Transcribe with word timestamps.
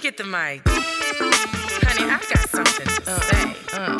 me 0.00 0.10
get 0.10 0.16
the 0.16 0.24
mic. 0.24 0.62
Honey, 1.84 2.04
I 2.04 2.18
got 2.32 2.48
something 2.48 2.86
to 2.86 3.10
uh, 3.10 3.20
say. 3.20 3.54
Uh, 3.72 3.98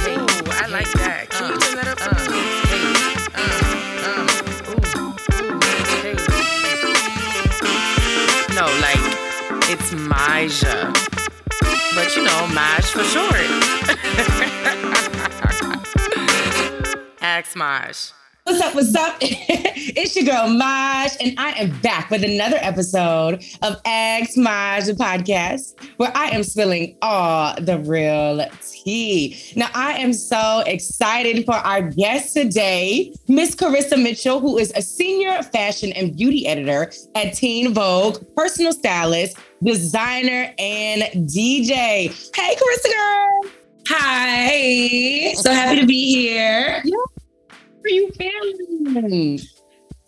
hey, 0.00 0.16
Ooh, 0.16 0.26
I 0.50 0.64
hey, 0.64 0.72
like 0.72 0.90
that. 0.92 1.28
Can 1.30 1.44
uh, 1.44 1.48
you 1.48 1.56
turn 1.60 1.76
that 1.76 1.88
up 1.88 1.98
for 2.00 2.14
uh, 2.14 2.18
me? 2.30 2.40
Hey, 2.70 2.84
uh, 3.34 3.42
uh, 4.06 4.22
ooh, 4.72 4.84
hey. 6.02 6.16
No, 8.54 8.64
like, 8.80 9.04
it's 9.68 9.90
Maja. 9.92 10.76
But 11.94 12.16
you 12.16 12.22
know, 12.24 12.46
Maj 12.54 12.84
for 12.84 13.04
short. 13.04 13.48
Ask 17.20 17.56
Maj. 17.56 18.12
What's 18.46 18.60
up? 18.60 18.74
What's 18.76 18.94
up? 18.94 19.16
it's 19.20 20.14
your 20.14 20.24
girl 20.24 20.48
Maj, 20.48 21.10
and 21.20 21.34
I 21.36 21.50
am 21.58 21.76
back 21.80 22.12
with 22.12 22.22
another 22.22 22.58
episode 22.60 23.44
of 23.62 23.80
Ask 23.84 24.36
Maj, 24.36 24.84
the 24.84 24.92
podcast, 24.92 25.74
where 25.96 26.12
I 26.14 26.28
am 26.28 26.44
spilling 26.44 26.96
all 27.02 27.60
the 27.60 27.80
real 27.80 28.46
tea. 28.62 29.36
Now, 29.56 29.68
I 29.74 29.94
am 29.94 30.12
so 30.12 30.62
excited 30.64 31.44
for 31.44 31.56
our 31.56 31.90
guest 31.90 32.34
today, 32.34 33.12
Miss 33.26 33.56
Carissa 33.56 34.00
Mitchell, 34.00 34.38
who 34.38 34.58
is 34.58 34.72
a 34.76 34.80
senior 34.80 35.42
fashion 35.42 35.90
and 35.94 36.16
beauty 36.16 36.46
editor 36.46 36.92
at 37.16 37.34
Teen 37.34 37.74
Vogue, 37.74 38.24
personal 38.36 38.72
stylist, 38.72 39.38
designer, 39.60 40.54
and 40.60 41.02
DJ. 41.28 41.74
Hey, 42.32 42.54
Carissa 42.54 42.94
girl. 42.94 43.50
Hi. 43.88 45.34
So 45.34 45.52
happy 45.52 45.80
to 45.80 45.86
be 45.86 46.14
here. 46.14 46.80
Yeah 46.84 46.96
are 47.86 47.90
you 47.90 48.10
feeling? 48.18 49.40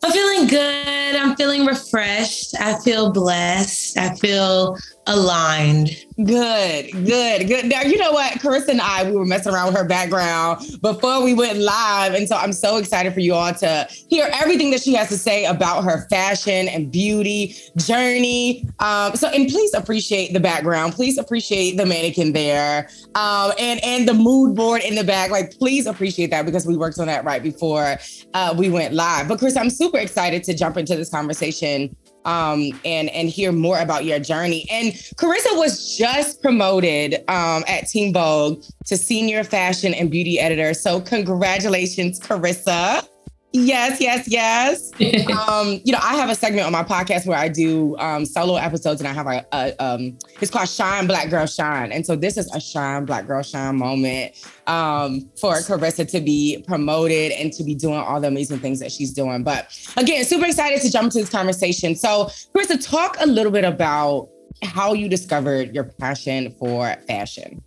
I'm 0.02 0.12
feeling 0.12 0.46
good. 0.46 1.16
I'm 1.16 1.36
feeling 1.36 1.66
refreshed. 1.66 2.54
I 2.60 2.78
feel 2.80 3.12
blessed. 3.12 3.98
I 3.98 4.14
feel 4.16 4.76
aligned. 5.08 5.90
Good, 6.24 6.90
good, 7.06 7.46
good. 7.46 7.66
Now, 7.66 7.82
you 7.82 7.96
know 7.96 8.12
what? 8.12 8.34
Carissa 8.34 8.68
and 8.68 8.80
I, 8.80 9.08
we 9.08 9.16
were 9.16 9.24
messing 9.24 9.52
around 9.52 9.68
with 9.68 9.76
her 9.76 9.84
background 9.84 10.80
before 10.82 11.22
we 11.22 11.32
went 11.32 11.58
live. 11.58 12.14
And 12.14 12.28
so 12.28 12.36
I'm 12.36 12.52
so 12.52 12.76
excited 12.76 13.14
for 13.14 13.20
you 13.20 13.34
all 13.34 13.54
to 13.54 13.88
hear 14.08 14.28
everything 14.32 14.70
that 14.72 14.82
she 14.82 14.94
has 14.94 15.08
to 15.10 15.16
say 15.16 15.44
about 15.44 15.84
her 15.84 16.08
fashion 16.08 16.68
and 16.68 16.90
beauty 16.90 17.54
journey. 17.76 18.68
Um, 18.80 19.14
so, 19.14 19.28
and 19.28 19.48
please 19.48 19.74
appreciate 19.74 20.32
the 20.32 20.40
background. 20.40 20.92
Please 20.92 21.18
appreciate 21.18 21.76
the 21.76 21.86
mannequin 21.86 22.32
there 22.32 22.88
um, 23.14 23.52
and, 23.58 23.82
and 23.84 24.08
the 24.08 24.14
mood 24.14 24.56
board 24.56 24.82
in 24.82 24.96
the 24.96 25.04
back. 25.04 25.30
Like, 25.30 25.52
please 25.52 25.86
appreciate 25.86 26.30
that 26.30 26.44
because 26.44 26.66
we 26.66 26.76
worked 26.76 26.98
on 26.98 27.06
that 27.06 27.24
right 27.24 27.42
before 27.42 27.96
uh, 28.34 28.54
we 28.58 28.70
went 28.70 28.92
live. 28.92 29.28
But, 29.28 29.38
Chris, 29.38 29.56
I'm 29.56 29.70
super 29.70 29.98
excited 29.98 30.42
to 30.44 30.54
jump 30.54 30.76
into 30.76 30.96
this 30.96 31.10
conversation 31.10 31.96
um, 32.28 32.78
and 32.84 33.08
and 33.10 33.30
hear 33.30 33.52
more 33.52 33.78
about 33.78 34.04
your 34.04 34.18
journey. 34.18 34.66
And 34.70 34.92
Carissa 35.16 35.56
was 35.56 35.96
just 35.96 36.42
promoted 36.42 37.14
um, 37.28 37.64
at 37.66 37.88
Teen 37.88 38.12
Vogue 38.12 38.62
to 38.84 38.96
senior 38.96 39.42
fashion 39.44 39.94
and 39.94 40.10
beauty 40.10 40.38
editor. 40.38 40.74
So 40.74 41.00
congratulations, 41.00 42.20
Carissa. 42.20 43.08
Yes, 43.52 43.98
yes, 43.98 44.28
yes. 44.28 44.92
um, 45.48 45.80
you 45.82 45.92
know, 45.92 45.98
I 46.02 46.16
have 46.16 46.28
a 46.28 46.34
segment 46.34 46.66
on 46.66 46.72
my 46.72 46.84
podcast 46.84 47.26
where 47.26 47.38
I 47.38 47.48
do 47.48 47.96
um, 47.98 48.26
solo 48.26 48.56
episodes, 48.56 49.00
and 49.00 49.08
I 49.08 49.12
have 49.14 49.26
a, 49.26 49.46
a 49.52 49.84
um, 49.84 50.18
it's 50.40 50.50
called 50.50 50.68
Shine 50.68 51.06
Black 51.06 51.30
Girl 51.30 51.46
Shine, 51.46 51.90
and 51.90 52.04
so 52.04 52.14
this 52.14 52.36
is 52.36 52.52
a 52.54 52.60
Shine 52.60 53.06
Black 53.06 53.26
Girl 53.26 53.42
Shine 53.42 53.76
moment 53.76 54.34
um, 54.66 55.30
for 55.40 55.54
Carissa 55.54 56.08
to 56.10 56.20
be 56.20 56.62
promoted 56.66 57.32
and 57.32 57.50
to 57.54 57.64
be 57.64 57.74
doing 57.74 57.98
all 57.98 58.20
the 58.20 58.28
amazing 58.28 58.58
things 58.58 58.80
that 58.80 58.92
she's 58.92 59.12
doing. 59.12 59.42
But 59.42 59.74
again, 59.96 60.24
super 60.24 60.44
excited 60.44 60.82
to 60.82 60.90
jump 60.90 61.06
into 61.06 61.18
this 61.18 61.30
conversation. 61.30 61.96
So, 61.96 62.26
Carissa, 62.54 62.84
talk 62.84 63.16
a 63.20 63.26
little 63.26 63.52
bit 63.52 63.64
about 63.64 64.28
how 64.62 64.92
you 64.92 65.08
discovered 65.08 65.74
your 65.74 65.84
passion 65.84 66.54
for 66.58 66.94
fashion. 67.06 67.62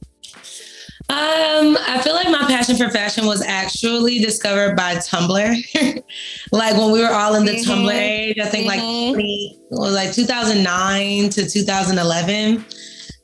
Um, 1.12 1.78
I 1.82 2.00
feel 2.02 2.14
like 2.14 2.30
my 2.30 2.46
passion 2.48 2.78
for 2.78 2.90
fashion 2.90 3.26
was 3.26 3.42
actually 3.42 4.20
discovered 4.20 4.78
by 4.78 4.96
Tumblr. 4.96 6.04
like 6.54 6.78
when 6.78 6.92
we 6.92 7.02
were 7.02 7.12
all 7.12 7.36
in 7.36 7.44
the 7.44 7.52
mm-hmm. 7.52 7.70
Tumblr 7.70 7.94
age, 7.94 8.40
I 8.40 8.46
think 8.46 8.72
mm-hmm. 8.72 9.18
like 9.18 9.80
was 9.80 9.94
like 9.94 10.14
2009 10.14 11.30
to 11.32 11.50
2011 11.50 12.66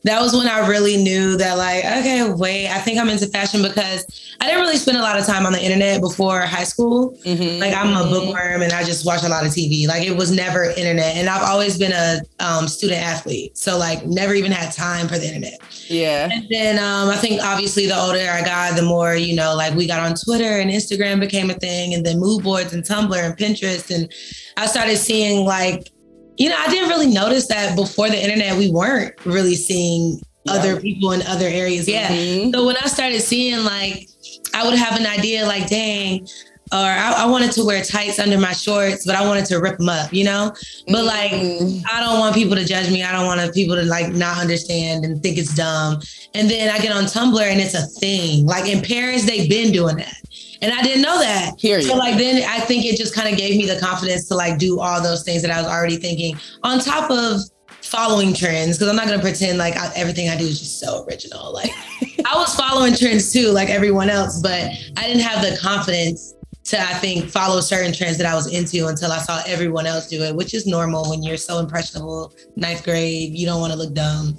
that 0.04 0.22
was 0.22 0.34
when 0.34 0.48
I 0.48 0.68
really 0.68 1.02
knew 1.02 1.38
that, 1.38 1.58
like, 1.58 1.84
okay, 1.84 2.32
wait, 2.32 2.70
I 2.70 2.80
think 2.80 3.00
I'm 3.00 3.10
into 3.10 3.28
fashion 3.28 3.62
because 3.62 4.06
I 4.40 4.46
didn't 4.46 4.62
really 4.62 4.78
spend 4.78 4.98
a 4.98 5.02
lot 5.02 5.20
of 5.20 5.26
time 5.26 5.46
on 5.46 5.54
the 5.54 5.62
internet 5.62 6.02
before 6.02 6.42
high 6.42 6.64
school. 6.64 7.18
Mm-hmm. 7.26 7.60
Like, 7.60 7.74
I'm 7.74 7.96
a 7.96 8.10
bookworm 8.10 8.62
and 8.62 8.72
I 8.72 8.84
just 8.84 9.06
watch 9.06 9.24
a 9.24 9.30
lot 9.30 9.46
of 9.46 9.52
TV. 9.52 9.88
Like, 9.88 10.04
it 10.04 10.16
was 10.16 10.32
never 10.32 10.66
internet. 10.66 11.18
And 11.18 11.28
I've 11.28 11.44
always 11.44 11.78
been 11.78 11.92
a 11.92 12.22
um, 12.40 12.68
student 12.68 13.02
athlete. 13.02 13.58
So, 13.58 13.78
like, 13.78 14.06
never 14.06 14.34
even 14.34 14.52
had 14.52 14.72
time 14.72 15.08
for 15.08 15.18
the 15.18 15.28
internet. 15.28 15.60
Yeah. 15.90 16.30
And 16.32 16.48
then 16.50 16.78
um, 16.80 17.10
I 17.10 17.18
think 17.18 17.42
obviously 17.42 17.88
the 17.88 18.00
older 18.00 18.20
I 18.20 18.44
got, 18.44 18.76
the 18.76 18.84
more, 18.84 19.16
you 19.16 19.36
know, 19.36 19.56
like 19.56 19.74
we 19.74 19.88
got 19.88 20.00
on 20.00 20.16
Twitter 20.16 20.60
and 20.60 20.70
Instagram 20.70 21.20
became 21.20 21.50
a 21.50 21.54
thing, 21.54 21.94
and 21.94 22.06
then 22.06 22.20
mood 22.20 22.44
boards 22.44 22.74
and 22.74 22.84
Tumblr 22.84 23.18
and 23.18 23.38
Pinterest. 23.38 23.94
And 23.94 24.12
I 24.58 24.68
started 24.68 24.98
seeing 24.98 25.46
like 25.46 25.92
you 26.38 26.50
know, 26.50 26.56
I 26.58 26.70
didn't 26.70 26.90
really 26.90 27.08
notice 27.08 27.48
that 27.48 27.76
before 27.76 28.10
the 28.10 28.22
internet, 28.22 28.58
we 28.58 28.72
weren't 28.72 29.14
really 29.26 29.56
seeing 29.56 30.22
yeah. 30.46 30.54
other 30.54 30.80
people 30.80 31.12
in 31.12 31.22
other 31.24 31.48
areas. 31.48 31.88
Yeah. 31.88 32.08
Mm-hmm. 32.10 32.52
So 32.52 32.66
when 32.66 32.78
I 32.78 32.88
started 32.88 33.22
seeing 33.22 33.64
like, 33.64 34.08
I 34.54 34.66
would 34.66 34.78
have 34.78 35.00
an 35.00 35.06
idea 35.06 35.46
like, 35.46 35.68
dang, 35.68 36.28
or 36.72 36.78
I, 36.78 37.24
I, 37.24 37.26
wanted 37.28 37.54
to 37.54 37.64
wear 37.64 37.82
tights 37.82 38.20
under 38.20 38.38
my 38.38 38.52
shorts, 38.52 39.06
but 39.06 39.16
I 39.16 39.26
wanted 39.26 39.46
to 39.46 39.58
rip 39.58 39.78
them 39.78 39.88
up, 39.88 40.12
you 40.12 40.26
know? 40.26 40.54
But 40.88 41.06
like, 41.06 41.32
mm-hmm. 41.32 41.86
I 41.90 42.02
don't 42.02 42.20
want 42.20 42.36
people 42.36 42.56
to 42.56 42.66
judge 42.66 42.92
me. 42.92 43.04
I 43.04 43.12
don't 43.14 43.26
want 43.26 43.54
people 43.54 43.76
to 43.76 43.84
like 43.84 44.12
not 44.14 44.38
understand 44.38 45.06
and 45.06 45.22
think 45.24 45.38
it's 45.38 45.56
dumb. 45.56 46.02
And 46.34 46.50
then 46.50 46.70
I 46.70 46.80
get 46.80 46.92
on 46.92 47.06
Tumblr 47.06 47.42
and 47.42 47.62
it's 47.62 47.74
a 47.74 47.86
thing. 48.00 48.46
Like 48.46 48.68
in 48.68 48.84
Paris, 48.84 49.26
they've 49.26 49.50
been 49.50 49.72
doing 49.72 49.96
that. 49.98 50.18
And 50.62 50.74
I 50.74 50.82
didn't 50.82 51.02
know 51.02 51.20
that. 51.20 51.60
Period. 51.60 51.86
So 51.86 51.96
like 51.96 52.18
then 52.18 52.44
I 52.48 52.60
think 52.60 52.86
it 52.86 52.98
just 52.98 53.14
kind 53.14 53.30
of 53.32 53.38
gave 53.38 53.58
me 53.58 53.68
the 53.68 53.80
confidence 53.80 54.28
to 54.30 54.36
like 54.36 54.58
do 54.58 54.80
all 54.80 55.02
those 55.02 55.24
things 55.24 55.42
that 55.42 55.52
I 55.52 55.62
was 55.62 55.68
already 55.68 55.98
thinking 55.98 56.38
on 56.64 56.80
top 56.80 57.12
of 57.12 57.42
following 57.82 58.34
trends 58.34 58.78
because 58.78 58.90
I'm 58.90 58.96
not 58.96 59.08
gonna 59.08 59.22
pretend 59.22 59.58
like 59.58 59.76
I, 59.78 59.92
everything 59.96 60.30
I 60.30 60.38
do 60.38 60.46
is 60.46 60.60
just 60.60 60.80
so 60.80 61.06
original. 61.06 61.54
Like 61.58 61.72
I 62.26 62.36
was 62.36 62.54
following 62.56 62.94
trends 62.94 63.32
too, 63.32 63.52
like 63.52 63.70
everyone 63.70 64.10
else, 64.10 64.42
but 64.42 64.72
I 64.98 65.08
didn't 65.08 65.22
have 65.22 65.42
the 65.42 65.58
confidence 65.58 66.34
to 66.66 66.80
I 66.80 66.94
think 66.96 67.30
follow 67.30 67.62
certain 67.62 67.94
trends 67.94 68.18
that 68.18 68.28
I 68.28 68.36
was 68.36 68.54
into 68.54 68.88
until 68.88 69.12
I 69.12 69.20
saw 69.20 69.42
everyone 69.48 69.88
else 69.88 70.08
do 70.08 70.22
it, 70.24 70.36
which 70.36 70.54
is 70.54 70.68
normal 70.68 71.10
when 71.10 71.24
you're 71.24 71.38
so 71.38 71.60
impressionable, 71.60 72.34
ninth 72.58 72.84
grade, 72.84 73.34
you 73.34 73.46
don't 73.46 73.62
want 73.62 73.72
to 73.72 73.80
look 73.80 73.94
dumb. 73.94 74.38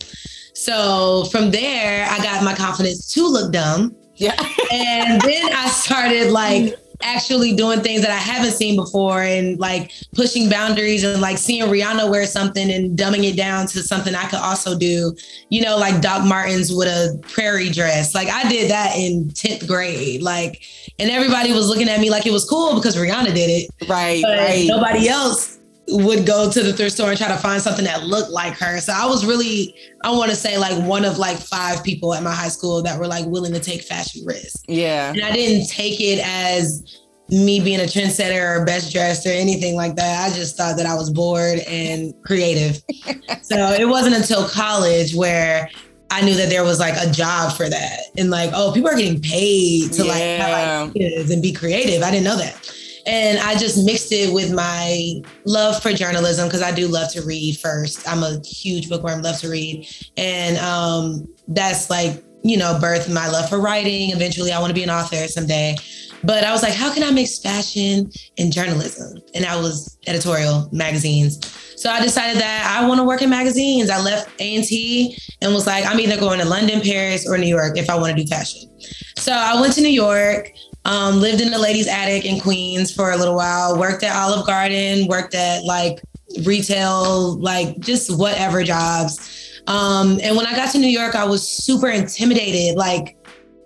So 0.52 1.24
from 1.32 1.50
there, 1.50 2.06
I 2.10 2.18
got 2.18 2.44
my 2.44 2.54
confidence 2.54 3.10
to 3.14 3.26
look 3.26 3.52
dumb 3.52 3.96
yeah. 4.18 4.36
and 4.72 5.20
then 5.22 5.52
I 5.52 5.68
started 5.68 6.30
like 6.30 6.74
actually 7.02 7.54
doing 7.54 7.80
things 7.80 8.02
that 8.02 8.10
I 8.10 8.16
haven't 8.16 8.52
seen 8.52 8.76
before 8.76 9.22
and 9.22 9.58
like 9.58 9.92
pushing 10.14 10.50
boundaries 10.50 11.04
and 11.04 11.20
like 11.20 11.38
seeing 11.38 11.62
Rihanna 11.62 12.10
wear 12.10 12.26
something 12.26 12.70
and 12.70 12.98
dumbing 12.98 13.24
it 13.24 13.36
down 13.36 13.66
to 13.68 13.82
something 13.82 14.14
I 14.14 14.26
could 14.26 14.40
also 14.40 14.76
do, 14.76 15.16
you 15.48 15.62
know, 15.62 15.76
like 15.76 16.00
Doc 16.00 16.26
Martens 16.26 16.74
with 16.74 16.88
a 16.88 17.18
prairie 17.28 17.70
dress. 17.70 18.14
Like 18.14 18.28
I 18.28 18.48
did 18.48 18.70
that 18.70 18.96
in 18.96 19.26
10th 19.26 19.66
grade. 19.66 20.22
Like, 20.22 20.62
and 20.98 21.10
everybody 21.10 21.52
was 21.52 21.68
looking 21.68 21.88
at 21.88 22.00
me 22.00 22.10
like 22.10 22.26
it 22.26 22.32
was 22.32 22.44
cool 22.48 22.74
because 22.74 22.96
Rihanna 22.96 23.32
did 23.34 23.48
it. 23.48 23.88
Right. 23.88 24.22
right. 24.24 24.66
Nobody 24.68 25.08
else 25.08 25.57
would 25.91 26.26
go 26.26 26.50
to 26.50 26.62
the 26.62 26.72
thrift 26.72 26.94
store 26.94 27.09
and 27.10 27.19
try 27.19 27.28
to 27.28 27.37
find 27.37 27.62
something 27.62 27.84
that 27.84 28.04
looked 28.04 28.31
like 28.31 28.54
her. 28.54 28.78
So 28.78 28.93
I 28.94 29.06
was 29.06 29.25
really, 29.25 29.75
I 30.04 30.10
want 30.10 30.31
to 30.31 30.37
say 30.37 30.59
like 30.59 30.76
one 30.87 31.04
of 31.04 31.19
like 31.19 31.38
five 31.38 31.82
people 31.82 32.15
at 32.15 32.22
my 32.22 32.32
high 32.32 32.49
school 32.49 32.82
that 32.82 32.99
were 32.99 33.06
like 33.06 33.26
willing 33.26 33.53
to 33.54 33.60
take 33.60 33.82
fashion 33.82 34.25
risks. 34.25 34.62
Yeah. 34.69 35.10
And 35.10 35.22
I 35.22 35.32
didn't 35.32 35.69
take 35.69 36.00
it 36.00 36.21
as 36.22 37.00
me 37.31 37.60
being 37.60 37.81
a 37.81 37.84
trendsetter 37.84 38.60
or 38.60 38.65
best 38.65 38.93
dressed 38.93 39.27
or 39.27 39.31
anything 39.31 39.77
like 39.77 39.97
that. 39.97 40.31
I 40.31 40.34
just 40.34 40.56
thought 40.56 40.77
that 40.77 40.87
I 40.87 40.94
was 40.94 41.10
bored 41.10 41.60
and 41.60 42.15
creative. 42.25 42.82
so 43.43 43.56
it 43.72 43.88
wasn't 43.88 44.15
until 44.15 44.48
college 44.48 45.15
where 45.15 45.68
I 46.10 46.22
knew 46.22 46.34
that 46.34 46.48
there 46.48 46.65
was 46.65 46.78
like 46.78 46.95
a 46.97 47.10
job 47.10 47.53
for 47.53 47.68
that. 47.68 48.01
And 48.16 48.30
like, 48.30 48.51
oh, 48.54 48.72
people 48.72 48.91
are 48.91 48.97
getting 48.97 49.21
paid 49.21 49.92
to 49.92 50.04
yeah. 50.04 50.12
like 50.12 50.22
have 50.22 50.89
ideas 50.91 51.30
and 51.30 51.42
be 51.42 51.53
creative. 51.53 52.03
I 52.03 52.10
didn't 52.10 52.24
know 52.24 52.36
that. 52.36 52.74
And 53.09 53.39
I 53.39 53.57
just 53.57 53.87
mixed 53.87 54.13
it 54.13 54.34
with 54.34 54.53
my 54.53 55.22
love 55.47 55.83
for 55.83 55.95
journalism 55.95 56.47
because 56.47 56.60
I 56.60 56.72
do 56.72 56.89
love 56.89 57.10
to 57.13 57.22
read 57.22 57.59
first. 57.59 58.07
I'm 58.07 58.22
a 58.22 58.39
huge 58.45 58.91
bookworm, 58.91 59.22
love 59.22 59.39
to 59.41 59.49
read. 59.49 59.89
And 60.19 60.59
um, 60.59 61.27
that's 61.49 61.89
like, 61.89 62.22
you 62.43 62.59
know, 62.59 62.78
birth 62.78 63.10
my 63.10 63.27
love 63.28 63.49
for 63.49 63.60
writing. 63.60 64.10
Eventually, 64.10 64.53
I 64.53 64.60
want 64.60 64.71
to 64.71 64.75
be 64.75 64.83
an 64.83 64.91
author 64.91 65.27
someday. 65.27 65.77
But 66.22 66.45
I 66.45 66.53
was 66.53 66.63
like, 66.63 66.75
how 66.75 66.93
can 66.93 67.03
I 67.03 67.10
mix 67.10 67.39
fashion 67.39 68.10
and 68.37 68.53
journalism? 68.53 69.22
And 69.34 69.47
I 69.47 69.57
was 69.57 69.99
editorial 70.07 70.69
magazines. 70.71 71.41
So 71.77 71.89
I 71.89 72.03
decided 72.03 72.43
that 72.43 72.77
I 72.78 72.87
want 72.87 72.99
to 72.99 73.05
work 73.05 73.22
in 73.22 73.31
magazines. 73.31 73.89
I 73.89 74.03
left 74.03 74.31
A&T 74.39 75.16
and 75.41 75.55
was 75.55 75.66
like, 75.66 75.87
I'm 75.87 75.99
either 75.99 76.19
going 76.19 76.41
to 76.41 76.45
London, 76.45 76.83
Paris, 76.83 77.27
or 77.27 77.39
New 77.39 77.47
York 77.47 77.78
if 77.78 77.89
I 77.89 77.95
want 77.95 78.16
to 78.16 78.22
do 78.22 78.28
fashion. 78.28 78.69
So 79.16 79.33
I 79.33 79.59
went 79.60 79.75
to 79.75 79.81
New 79.81 79.89
York. 79.89 80.53
Um, 80.84 81.21
lived 81.21 81.41
in 81.41 81.51
the 81.51 81.59
ladies' 81.59 81.86
attic 81.86 82.25
in 82.25 82.41
Queens 82.41 82.95
for 82.95 83.10
a 83.10 83.16
little 83.16 83.34
while. 83.34 83.78
Worked 83.78 84.03
at 84.04 84.16
Olive 84.16 84.47
Garden. 84.47 85.07
Worked 85.07 85.34
at 85.34 85.65
like 85.65 86.01
retail, 86.45 87.39
like 87.39 87.78
just 87.80 88.16
whatever 88.16 88.63
jobs. 88.63 89.60
Um, 89.66 90.19
and 90.22 90.36
when 90.36 90.47
I 90.47 90.57
got 90.57 90.72
to 90.72 90.78
New 90.78 90.89
York, 90.89 91.15
I 91.15 91.25
was 91.25 91.47
super 91.47 91.89
intimidated. 91.89 92.77
Like, 92.77 93.19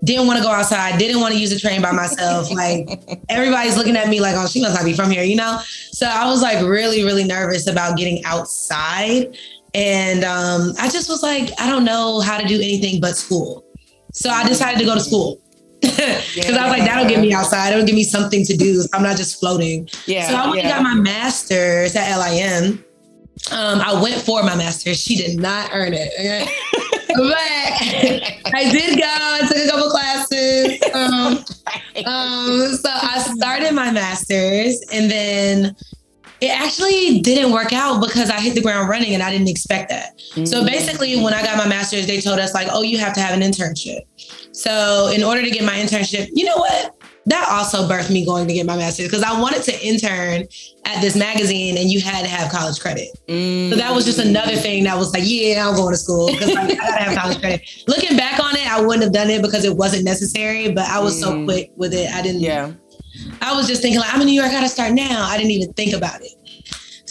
didn't 0.04 0.26
want 0.26 0.38
to 0.38 0.42
go 0.42 0.50
outside, 0.50 0.98
didn't 0.98 1.20
want 1.20 1.32
to 1.32 1.40
use 1.40 1.50
the 1.50 1.58
train 1.58 1.80
by 1.80 1.92
myself. 1.92 2.50
Like 2.50 3.22
everybody's 3.28 3.76
looking 3.76 3.96
at 3.96 4.08
me 4.08 4.20
like, 4.20 4.34
oh, 4.36 4.48
she 4.48 4.60
must 4.60 4.74
not 4.74 4.84
be 4.84 4.94
from 4.94 5.10
here, 5.10 5.22
you 5.22 5.36
know? 5.36 5.60
So 5.92 6.06
I 6.06 6.26
was 6.26 6.42
like 6.42 6.64
really, 6.64 7.04
really 7.04 7.24
nervous 7.24 7.68
about 7.68 7.96
getting 7.96 8.24
outside. 8.24 9.36
And 9.74 10.24
um, 10.24 10.72
I 10.78 10.88
just 10.88 11.08
was 11.08 11.22
like, 11.22 11.50
I 11.58 11.70
don't 11.70 11.84
know 11.84 12.20
how 12.20 12.38
to 12.38 12.46
do 12.46 12.56
anything 12.56 13.00
but 13.00 13.16
school. 13.16 13.64
So 14.12 14.28
I 14.28 14.46
decided 14.46 14.78
to 14.80 14.84
go 14.84 14.94
to 14.94 15.00
school. 15.00 15.40
Because 15.82 16.36
yeah. 16.36 16.56
I 16.56 16.68
was 16.68 16.78
like, 16.78 16.84
that'll 16.84 17.08
get 17.08 17.20
me 17.20 17.34
outside. 17.34 17.72
It'll 17.72 17.84
give 17.84 17.94
me 17.94 18.04
something 18.04 18.44
to 18.44 18.56
do. 18.56 18.84
I'm 18.92 19.02
not 19.02 19.16
just 19.16 19.38
floating. 19.40 19.88
Yeah. 20.06 20.28
So 20.28 20.36
I 20.36 20.46
went 20.46 20.62
yeah. 20.62 20.76
and 20.76 20.84
got 20.84 20.94
my 20.94 20.94
master's 20.94 21.96
at 21.96 22.16
LIM. 22.16 22.84
Um, 23.50 23.80
I 23.80 24.00
went 24.00 24.22
for 24.22 24.42
my 24.42 24.54
master's. 24.54 25.00
She 25.00 25.16
did 25.16 25.40
not 25.40 25.70
earn 25.72 25.92
it. 25.94 26.12
Okay? 26.18 26.46
but 27.08 27.36
I 28.54 28.68
did 28.70 28.98
go. 28.98 29.04
I 29.06 29.40
took 29.48 29.56
a 29.56 29.68
couple 29.68 29.90
classes. 29.90 30.78
Um, 30.94 31.44
um, 32.06 32.76
so 32.76 32.88
I 32.90 33.18
started 33.34 33.72
my 33.72 33.90
master's 33.90 34.80
and 34.92 35.10
then 35.10 35.76
it 36.42 36.50
actually 36.50 37.20
didn't 37.20 37.52
work 37.52 37.72
out 37.72 38.00
because 38.00 38.28
I 38.28 38.40
hit 38.40 38.54
the 38.54 38.60
ground 38.60 38.88
running 38.88 39.14
and 39.14 39.22
I 39.22 39.30
didn't 39.30 39.48
expect 39.48 39.88
that. 39.90 40.18
Mm-hmm. 40.18 40.44
So 40.44 40.64
basically, 40.64 41.22
when 41.22 41.32
I 41.32 41.42
got 41.42 41.56
my 41.56 41.68
master's, 41.68 42.06
they 42.06 42.20
told 42.20 42.38
us, 42.40 42.52
like, 42.52 42.68
oh, 42.70 42.82
you 42.82 42.98
have 42.98 43.14
to 43.14 43.20
have 43.20 43.34
an 43.34 43.42
internship. 43.42 44.00
So 44.52 45.08
in 45.14 45.22
order 45.22 45.42
to 45.42 45.50
get 45.50 45.64
my 45.64 45.74
internship, 45.74 46.28
you 46.34 46.44
know 46.44 46.56
what? 46.56 46.96
that 47.26 47.48
also 47.48 47.88
birthed 47.88 48.10
me 48.10 48.24
going 48.24 48.48
to 48.48 48.54
get 48.54 48.66
my 48.66 48.76
master's 48.76 49.06
because 49.06 49.22
I 49.22 49.38
wanted 49.40 49.62
to 49.64 49.86
intern 49.86 50.42
at 50.84 51.00
this 51.00 51.14
magazine 51.14 51.76
and 51.76 51.90
you 51.90 52.00
had 52.00 52.22
to 52.22 52.28
have 52.28 52.50
college 52.50 52.80
credit. 52.80 53.08
Mm. 53.28 53.70
So 53.70 53.76
that 53.76 53.94
was 53.94 54.04
just 54.04 54.18
another 54.18 54.56
thing 54.56 54.84
that 54.84 54.96
was 54.96 55.12
like, 55.14 55.22
yeah, 55.24 55.68
I'm 55.68 55.76
going 55.76 55.92
to 55.92 55.98
school 55.98 56.32
because 56.32 56.52
like, 56.52 56.72
I 56.72 56.74
gotta 56.74 57.02
have 57.02 57.18
college 57.18 57.40
credit. 57.40 57.84
Looking 57.86 58.16
back 58.16 58.40
on 58.40 58.56
it, 58.56 58.66
I 58.70 58.80
wouldn't 58.80 59.04
have 59.04 59.12
done 59.12 59.30
it 59.30 59.42
because 59.42 59.64
it 59.64 59.76
wasn't 59.76 60.04
necessary, 60.04 60.72
but 60.72 60.84
I 60.86 60.98
was 60.98 61.16
mm. 61.16 61.20
so 61.20 61.44
quick 61.44 61.70
with 61.76 61.94
it. 61.94 62.12
I 62.12 62.22
didn't, 62.22 62.40
yeah. 62.40 62.72
I 63.40 63.54
was 63.54 63.66
just 63.66 63.82
thinking 63.82 64.00
like, 64.00 64.12
I'm 64.12 64.20
in 64.20 64.26
New 64.26 64.34
York, 64.34 64.48
I 64.48 64.52
gotta 64.52 64.68
start 64.68 64.92
now. 64.92 65.26
I 65.28 65.36
didn't 65.36 65.52
even 65.52 65.72
think 65.74 65.92
about 65.92 66.20
it. 66.22 66.32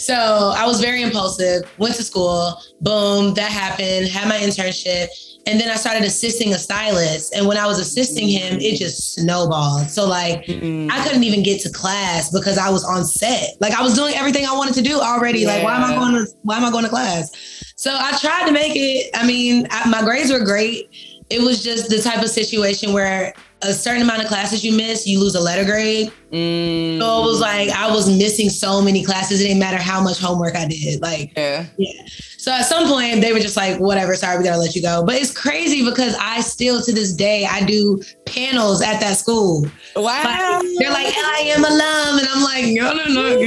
So 0.02 0.52
I 0.56 0.66
was 0.66 0.80
very 0.80 1.02
impulsive, 1.02 1.62
went 1.78 1.94
to 1.94 2.02
school, 2.02 2.60
boom, 2.80 3.34
that 3.34 3.52
happened, 3.52 4.08
had 4.08 4.28
my 4.28 4.36
internship. 4.36 5.06
And 5.46 5.60
then 5.60 5.70
I 5.70 5.76
started 5.76 6.02
assisting 6.02 6.52
a 6.54 6.58
stylist. 6.58 7.34
And 7.34 7.46
when 7.46 7.56
I 7.56 7.66
was 7.66 7.78
assisting 7.78 8.28
him, 8.28 8.58
it 8.60 8.78
just 8.78 9.14
snowballed. 9.14 9.90
So 9.90 10.06
like 10.06 10.44
mm-hmm. 10.46 10.90
I 10.90 11.04
couldn't 11.04 11.22
even 11.22 11.44
get 11.44 11.60
to 11.62 11.70
class 11.70 12.30
because 12.30 12.58
I 12.58 12.68
was 12.68 12.84
on 12.84 13.04
set. 13.04 13.56
Like 13.60 13.74
I 13.74 13.82
was 13.82 13.94
doing 13.94 14.14
everything 14.14 14.44
I 14.44 14.52
wanted 14.52 14.74
to 14.74 14.82
do 14.82 15.00
already. 15.00 15.40
Yeah. 15.40 15.54
Like 15.54 15.64
why 15.64 15.76
am 15.76 15.84
I 15.84 15.94
going 15.94 16.24
to 16.24 16.32
why 16.42 16.56
am 16.56 16.64
I 16.64 16.70
going 16.70 16.84
to 16.84 16.90
class? 16.90 17.30
So 17.76 17.92
I 17.92 18.16
tried 18.18 18.46
to 18.46 18.52
make 18.52 18.72
it. 18.74 19.10
I 19.14 19.26
mean, 19.26 19.68
I, 19.70 19.88
my 19.88 20.02
grades 20.02 20.32
were 20.32 20.44
great. 20.44 20.90
It 21.30 21.40
was 21.42 21.62
just 21.62 21.88
the 21.90 22.00
type 22.00 22.22
of 22.22 22.28
situation 22.28 22.92
where 22.92 23.34
a 23.62 23.72
certain 23.72 24.02
amount 24.02 24.22
of 24.22 24.28
classes 24.28 24.64
you 24.64 24.76
miss, 24.76 25.06
you 25.06 25.20
lose 25.20 25.34
a 25.34 25.40
letter 25.40 25.64
grade. 25.64 26.12
Mm. 26.32 26.98
So 26.98 27.22
it 27.22 27.26
was 27.26 27.40
like 27.40 27.68
I 27.70 27.90
was 27.90 28.08
missing 28.08 28.48
so 28.48 28.80
many 28.80 29.04
classes. 29.04 29.40
It 29.40 29.44
didn't 29.44 29.60
matter 29.60 29.76
how 29.76 30.02
much 30.02 30.18
homework 30.18 30.56
I 30.56 30.66
did. 30.66 31.02
Like, 31.02 31.32
yeah. 31.36 31.66
yeah. 31.76 32.02
So 32.38 32.50
at 32.50 32.62
some 32.62 32.88
point 32.88 33.20
they 33.20 33.32
were 33.32 33.38
just 33.38 33.56
like, 33.56 33.78
whatever, 33.78 34.16
sorry, 34.16 34.38
we 34.38 34.44
gotta 34.44 34.58
let 34.58 34.74
you 34.74 34.82
go. 34.82 35.04
But 35.04 35.16
it's 35.16 35.30
crazy 35.30 35.84
because 35.84 36.16
I 36.20 36.40
still 36.40 36.82
to 36.82 36.92
this 36.92 37.12
day 37.12 37.46
I 37.48 37.64
do 37.64 38.02
panels 38.26 38.82
at 38.82 38.98
that 39.00 39.16
school. 39.16 39.66
Wow. 39.94 40.02
Like, 40.02 40.66
they're 40.78 40.90
like 40.90 41.14
LIM 41.14 41.64
alum. 41.64 42.18
And 42.18 42.28
I'm 42.32 42.42
like, 42.42 42.66
y'all 42.66 42.96
don't 42.96 43.14
know. 43.14 43.38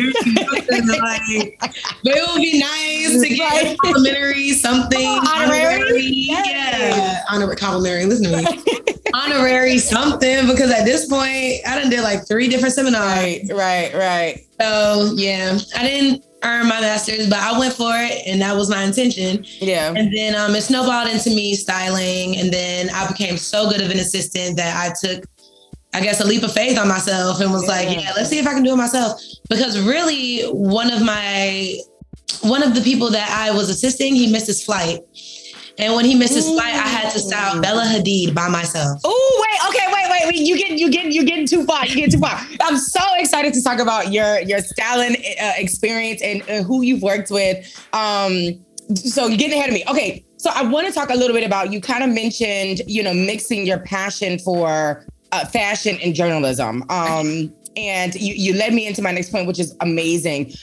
like, 1.02 1.58
but 2.04 2.14
it 2.16 2.30
would 2.32 2.42
be 2.42 2.60
nice 2.60 3.22
to 3.22 3.36
get 3.36 3.52
right. 3.52 3.78
complimentary 3.80 4.52
something. 4.52 5.00
Oh, 5.02 5.34
honorary? 5.36 5.82
honorary. 5.82 6.06
Yeah. 6.06 7.24
Honorary 7.30 7.56
complimentary. 7.56 8.06
Listen 8.06 8.32
to 8.32 8.38
me. 8.38 8.94
honorary 9.16 9.78
something 9.78 10.46
because 10.48 10.72
at 10.72 10.86
this 10.86 11.08
point 11.08 11.62
I 11.66 11.80
done 11.80 11.90
did 11.90 12.02
like 12.02 12.28
three 12.28 12.48
different 12.50 12.76
seminars. 12.76 13.50
Right, 13.50 13.50
right, 13.54 13.94
right. 13.94 14.46
So 14.60 15.14
yeah, 15.16 15.58
I 15.76 15.84
didn't 15.84 16.26
earn 16.44 16.68
my 16.68 16.82
master's, 16.82 17.30
but 17.30 17.40
I 17.40 17.58
went 17.58 17.74
for 17.74 17.92
it 17.94 18.22
and 18.28 18.42
that 18.42 18.56
was 18.56 18.70
my 18.70 18.84
intention. 18.84 19.46
Yeah. 19.60 19.94
And 19.96 20.16
then 20.16 20.36
um, 20.36 20.54
it 20.56 20.62
snowballed 20.62 21.10
into 21.10 21.30
me 21.30 21.56
styling. 21.56 22.38
And 22.38 22.52
then 22.52 22.90
I 22.92 23.08
became 23.08 23.38
so 23.38 23.70
good 23.70 23.82
of 23.82 23.90
an 23.90 23.98
assistant 23.98 24.58
that 24.58 24.76
I 24.78 24.94
took, 25.00 25.26
I 25.94 26.02
guess, 26.02 26.22
a 26.22 26.28
leap 26.28 26.44
of 26.44 26.52
faith 26.52 26.78
on 26.78 26.88
myself 26.88 27.40
and 27.40 27.52
was 27.52 27.64
yeah. 27.64 27.70
like, 27.70 27.90
yeah, 27.90 28.12
let's 28.16 28.30
see 28.30 28.40
if 28.40 28.48
I 28.48 28.54
can 28.54 28.64
do 28.64 28.74
it 28.74 28.78
myself. 28.78 29.20
Because 29.50 29.80
really, 29.80 30.44
one 30.44 30.92
of 30.92 31.02
my, 31.04 31.80
one 32.42 32.62
of 32.62 32.76
the 32.76 32.82
people 32.82 33.10
that 33.12 33.30
I 33.30 33.52
was 33.52 33.70
assisting, 33.70 34.14
he 34.14 34.32
missed 34.32 34.48
his 34.48 34.64
flight. 34.64 35.00
And 35.78 35.94
when 35.94 36.06
he 36.06 36.16
missed 36.16 36.36
his 36.36 36.48
flight, 36.48 36.74
I 36.74 36.88
had 36.88 37.12
to 37.12 37.20
style 37.20 37.62
Bella 37.62 37.84
Hadid 37.84 38.34
by 38.34 38.48
myself. 38.48 39.02
Oh 39.04 39.46
wait, 39.46 39.70
okay, 39.70 39.92
wait, 39.94 40.10
wait, 40.10 40.22
wait. 40.28 40.48
You 40.48 40.58
get, 40.58 40.80
you 40.80 40.90
get, 40.90 41.12
you 41.12 41.26
getting 41.26 41.46
too 41.46 41.66
far. 41.66 41.86
You 41.86 41.96
get 41.96 42.12
too 42.12 42.20
far. 42.20 42.40
I'm 42.62 42.78
so 42.78 43.02
excited 43.18 43.54
to 43.54 43.64
talk 43.64 43.80
about 43.80 44.12
your 44.12 44.40
your 44.42 44.60
styling 44.60 45.16
uh, 45.42 45.52
experience 45.58 46.22
and 46.22 46.42
uh, 46.50 46.64
who 46.64 46.82
you've 46.82 47.02
worked 47.02 47.30
with. 47.30 47.66
Um, 47.94 48.64
so 48.96 49.28
you're 49.28 49.38
getting 49.38 49.58
ahead 49.58 49.70
of 49.70 49.74
me. 49.74 49.84
Okay, 49.90 50.26
so 50.38 50.52
I 50.54 50.64
want 50.64 50.88
to 50.88 50.94
talk 50.94 51.10
a 51.10 51.16
little 51.16 51.36
bit 51.36 51.46
about. 51.46 51.74
You 51.74 51.82
kind 51.82 52.04
of 52.04 52.10
mentioned, 52.10 52.82
you 52.88 53.04
know, 53.04 53.14
mixing 53.14 53.66
your 53.66 53.80
passion 53.80 54.40
for 54.40 55.06
uh, 55.32 55.46
fashion 55.46 55.98
and 56.02 56.16
journalism. 56.16 56.84
Um, 56.90 57.54
and 57.76 58.16
you 58.16 58.34
you 58.34 58.54
led 58.54 58.74
me 58.74 58.88
into 58.88 59.02
my 59.02 59.12
next 59.12 59.32
point, 59.32 59.48
which 59.48 59.60
is 59.60 59.76
amazing. 59.82 60.54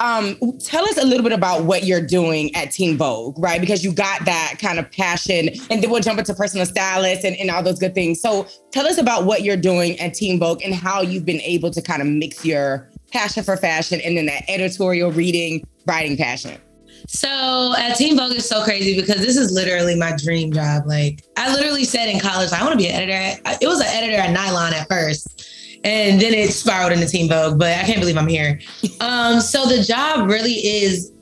Um, 0.00 0.36
tell 0.60 0.84
us 0.84 0.96
a 0.96 1.04
little 1.04 1.24
bit 1.24 1.32
about 1.32 1.64
what 1.64 1.84
you're 1.84 2.04
doing 2.04 2.54
at 2.54 2.70
Teen 2.70 2.96
Vogue, 2.96 3.36
right? 3.38 3.60
Because 3.60 3.82
you 3.82 3.92
got 3.92 4.24
that 4.26 4.56
kind 4.60 4.78
of 4.78 4.90
passion, 4.92 5.48
and 5.70 5.82
then 5.82 5.90
we'll 5.90 6.00
jump 6.00 6.20
into 6.20 6.34
personal 6.34 6.66
stylist 6.66 7.24
and, 7.24 7.36
and 7.36 7.50
all 7.50 7.62
those 7.62 7.80
good 7.80 7.94
things. 7.94 8.20
So 8.20 8.46
tell 8.70 8.86
us 8.86 8.98
about 8.98 9.24
what 9.24 9.42
you're 9.42 9.56
doing 9.56 9.98
at 9.98 10.14
Teen 10.14 10.38
Vogue 10.38 10.62
and 10.64 10.72
how 10.72 11.02
you've 11.02 11.24
been 11.24 11.40
able 11.40 11.72
to 11.72 11.82
kind 11.82 12.00
of 12.00 12.06
mix 12.06 12.44
your 12.44 12.88
passion 13.12 13.42
for 13.42 13.56
fashion 13.56 14.00
and 14.04 14.16
then 14.16 14.26
that 14.26 14.44
editorial 14.48 15.10
reading, 15.10 15.66
writing 15.86 16.16
passion. 16.16 16.60
So 17.08 17.74
at 17.76 17.96
Teen 17.96 18.16
Vogue 18.16 18.32
is 18.32 18.48
so 18.48 18.62
crazy 18.62 19.00
because 19.00 19.16
this 19.16 19.36
is 19.36 19.50
literally 19.50 19.96
my 19.96 20.14
dream 20.16 20.52
job. 20.52 20.86
Like 20.86 21.24
I 21.36 21.52
literally 21.54 21.84
said 21.84 22.08
in 22.08 22.20
college, 22.20 22.52
I 22.52 22.62
want 22.62 22.72
to 22.72 22.78
be 22.78 22.88
an 22.88 22.94
editor. 22.94 23.40
It 23.60 23.66
was 23.66 23.80
an 23.80 23.86
editor 23.86 24.18
at 24.18 24.30
Nylon 24.30 24.74
at 24.74 24.88
first 24.88 25.57
and 25.84 26.20
then 26.20 26.34
it 26.34 26.50
spiraled 26.52 26.92
into 26.92 27.06
Teen 27.06 27.28
Vogue. 27.28 27.58
But 27.58 27.78
I 27.78 27.84
can't 27.84 28.00
believe 28.00 28.16
I'm 28.16 28.28
here. 28.28 28.60
Um, 29.00 29.40
so 29.40 29.66
the 29.66 29.82
job 29.82 30.28
really 30.28 30.54
is 30.54 31.12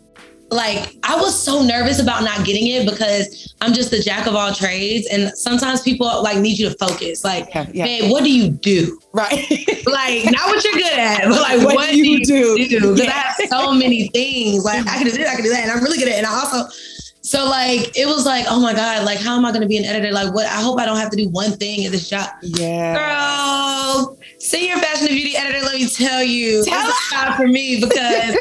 like 0.50 0.94
I 1.03 1.17
was 1.17 1.38
so 1.38 1.62
nervous 1.62 2.00
about 2.00 2.23
not 2.23 2.47
getting 2.47 2.69
it 2.69 2.88
because 2.88 3.55
I'm 3.61 3.73
just 3.73 3.91
the 3.91 4.00
jack 4.00 4.26
of 4.26 4.35
all 4.35 4.54
trades, 4.54 5.09
and 5.11 5.31
sometimes 5.37 5.83
people 5.83 6.07
like 6.23 6.38
need 6.38 6.59
you 6.59 6.69
to 6.69 6.76
focus. 6.76 7.25
Like, 7.25 7.49
yeah, 7.54 7.66
yeah. 7.73 7.87
hey, 7.87 8.11
what 8.11 8.23
do 8.23 8.33
you 8.33 8.50
do? 8.50 8.99
Right. 9.12 9.33
like, 9.87 10.25
not 10.26 10.47
what 10.47 10.62
you're 10.64 10.75
good 10.75 10.92
at, 10.92 11.25
but 11.25 11.40
like 11.40 11.62
what, 11.62 11.75
what 11.75 11.90
do 11.90 11.99
you 11.99 12.25
do? 12.25 12.57
Because 12.57 13.00
yeah. 13.00 13.07
I 13.07 13.12
have 13.12 13.37
so 13.49 13.73
many 13.73 14.09
things. 14.14 14.64
Like, 14.64 14.87
I 14.87 14.99
can 14.99 15.04
do 15.04 15.12
this, 15.12 15.28
I 15.28 15.35
can 15.35 15.45
do 15.45 15.50
that, 15.50 15.62
and 15.62 15.73
I'm 15.73 15.83
really 15.83 15.99
good 15.99 16.09
at 16.09 16.14
it. 16.14 16.19
And 16.19 16.26
I 16.26 16.38
also 16.38 16.69
so 17.26 17.45
like 17.45 17.99
it 17.99 18.06
was 18.06 18.25
like, 18.25 18.47
oh 18.49 18.61
my 18.61 18.73
God, 18.73 19.04
like 19.04 19.18
how 19.18 19.37
am 19.37 19.45
I 19.45 19.50
gonna 19.50 19.66
be 19.66 19.76
an 19.76 19.85
editor? 19.85 20.12
Like 20.12 20.33
what 20.33 20.47
I 20.47 20.61
hope 20.61 20.78
I 20.78 20.87
don't 20.87 20.97
have 20.97 21.11
to 21.11 21.16
do 21.16 21.28
one 21.28 21.50
thing 21.50 21.85
at 21.85 21.90
this 21.90 22.09
job. 22.09 22.30
Yeah. 22.40 22.95
Girl, 22.95 24.16
senior 24.38 24.76
fashion 24.76 25.09
and 25.09 25.16
beauty 25.16 25.37
editor, 25.37 25.59
let 25.64 25.75
me 25.75 25.88
tell 25.88 26.23
you, 26.23 26.64
tell 26.64 26.88
it's 26.88 27.12
a 27.12 27.14
job 27.16 27.37
for 27.37 27.49
me 27.49 27.80
because 27.85 28.37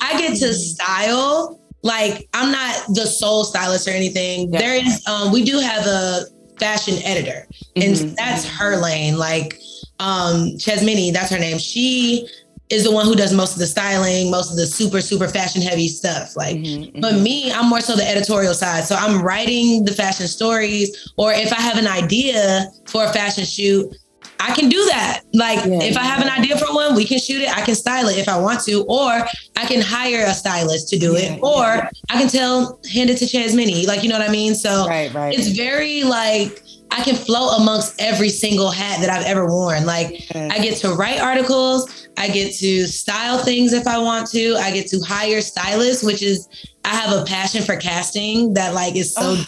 I 0.00 0.16
get 0.20 0.36
to 0.36 0.54
style. 0.54 1.60
Like 1.82 2.28
I'm 2.32 2.52
not 2.52 2.80
the 2.94 3.06
sole 3.06 3.42
stylist 3.42 3.88
or 3.88 3.90
anything. 3.90 4.52
Yeah. 4.52 4.60
There 4.60 4.86
is 4.86 5.04
um 5.08 5.32
we 5.32 5.42
do 5.42 5.58
have 5.58 5.84
a 5.88 6.20
fashion 6.60 7.02
editor, 7.02 7.44
and 7.74 7.96
mm-hmm. 7.96 8.14
that's 8.14 8.48
her 8.50 8.76
lane. 8.76 9.18
Like 9.18 9.60
um 9.98 10.52
Chesmini, 10.58 11.12
that's 11.12 11.32
her 11.32 11.40
name. 11.40 11.58
She 11.58 12.28
is 12.70 12.84
the 12.84 12.92
one 12.92 13.06
who 13.06 13.14
does 13.14 13.32
most 13.32 13.54
of 13.54 13.58
the 13.58 13.66
styling, 13.66 14.30
most 14.30 14.50
of 14.50 14.56
the 14.56 14.66
super, 14.66 15.00
super 15.00 15.28
fashion 15.28 15.62
heavy 15.62 15.88
stuff. 15.88 16.36
Like, 16.36 16.56
mm-hmm, 16.56 17.00
but 17.00 17.14
mm-hmm. 17.14 17.22
me, 17.22 17.52
I'm 17.52 17.68
more 17.68 17.80
so 17.80 17.96
the 17.96 18.06
editorial 18.06 18.54
side. 18.54 18.84
So 18.84 18.94
I'm 18.94 19.22
writing 19.22 19.84
the 19.84 19.92
fashion 19.92 20.26
stories, 20.26 21.12
or 21.16 21.32
if 21.32 21.52
I 21.52 21.60
have 21.60 21.78
an 21.78 21.86
idea 21.86 22.66
for 22.86 23.04
a 23.04 23.12
fashion 23.12 23.44
shoot, 23.44 23.94
I 24.40 24.54
can 24.54 24.68
do 24.68 24.84
that. 24.86 25.22
Like, 25.34 25.64
yeah, 25.64 25.82
if 25.82 25.96
I 25.96 26.04
have 26.04 26.22
an 26.22 26.28
idea 26.28 26.56
for 26.58 26.72
one, 26.72 26.94
we 26.94 27.04
can 27.04 27.18
shoot 27.18 27.42
it. 27.42 27.48
I 27.56 27.62
can 27.62 27.74
style 27.74 28.06
it 28.08 28.18
if 28.18 28.28
I 28.28 28.38
want 28.38 28.60
to, 28.64 28.84
or 28.84 29.10
I 29.56 29.66
can 29.66 29.80
hire 29.80 30.24
a 30.26 30.34
stylist 30.34 30.88
to 30.90 30.98
do 30.98 31.14
yeah, 31.14 31.34
it, 31.34 31.42
or. 31.42 31.88
I 32.10 32.20
can 32.20 32.28
tell, 32.28 32.80
hand 32.92 33.10
it 33.10 33.18
to 33.18 33.24
Chesmini. 33.24 33.86
Like, 33.86 34.02
you 34.02 34.08
know 34.08 34.18
what 34.18 34.28
I 34.28 34.32
mean? 34.32 34.54
So 34.54 34.86
right, 34.86 35.12
right. 35.12 35.36
it's 35.36 35.48
very 35.48 36.04
like, 36.04 36.62
I 36.90 37.02
can 37.02 37.16
float 37.16 37.60
amongst 37.60 38.00
every 38.00 38.30
single 38.30 38.70
hat 38.70 39.00
that 39.00 39.10
I've 39.10 39.26
ever 39.26 39.46
worn. 39.46 39.84
Like 39.84 40.26
I 40.34 40.58
get 40.58 40.78
to 40.78 40.94
write 40.94 41.20
articles, 41.20 42.07
I 42.18 42.28
get 42.28 42.54
to 42.56 42.86
style 42.86 43.38
things 43.38 43.72
if 43.72 43.86
I 43.86 43.98
want 43.98 44.28
to, 44.30 44.56
I 44.56 44.70
get 44.72 44.86
to 44.88 45.00
hire 45.00 45.40
stylists, 45.40 46.02
which 46.04 46.22
is 46.22 46.48
I 46.84 46.94
have 46.94 47.12
a 47.20 47.24
passion 47.24 47.62
for 47.62 47.76
casting 47.76 48.54
that 48.54 48.74
like 48.74 48.96
is 48.96 49.14
so 49.14 49.36
Oh. 49.36 49.44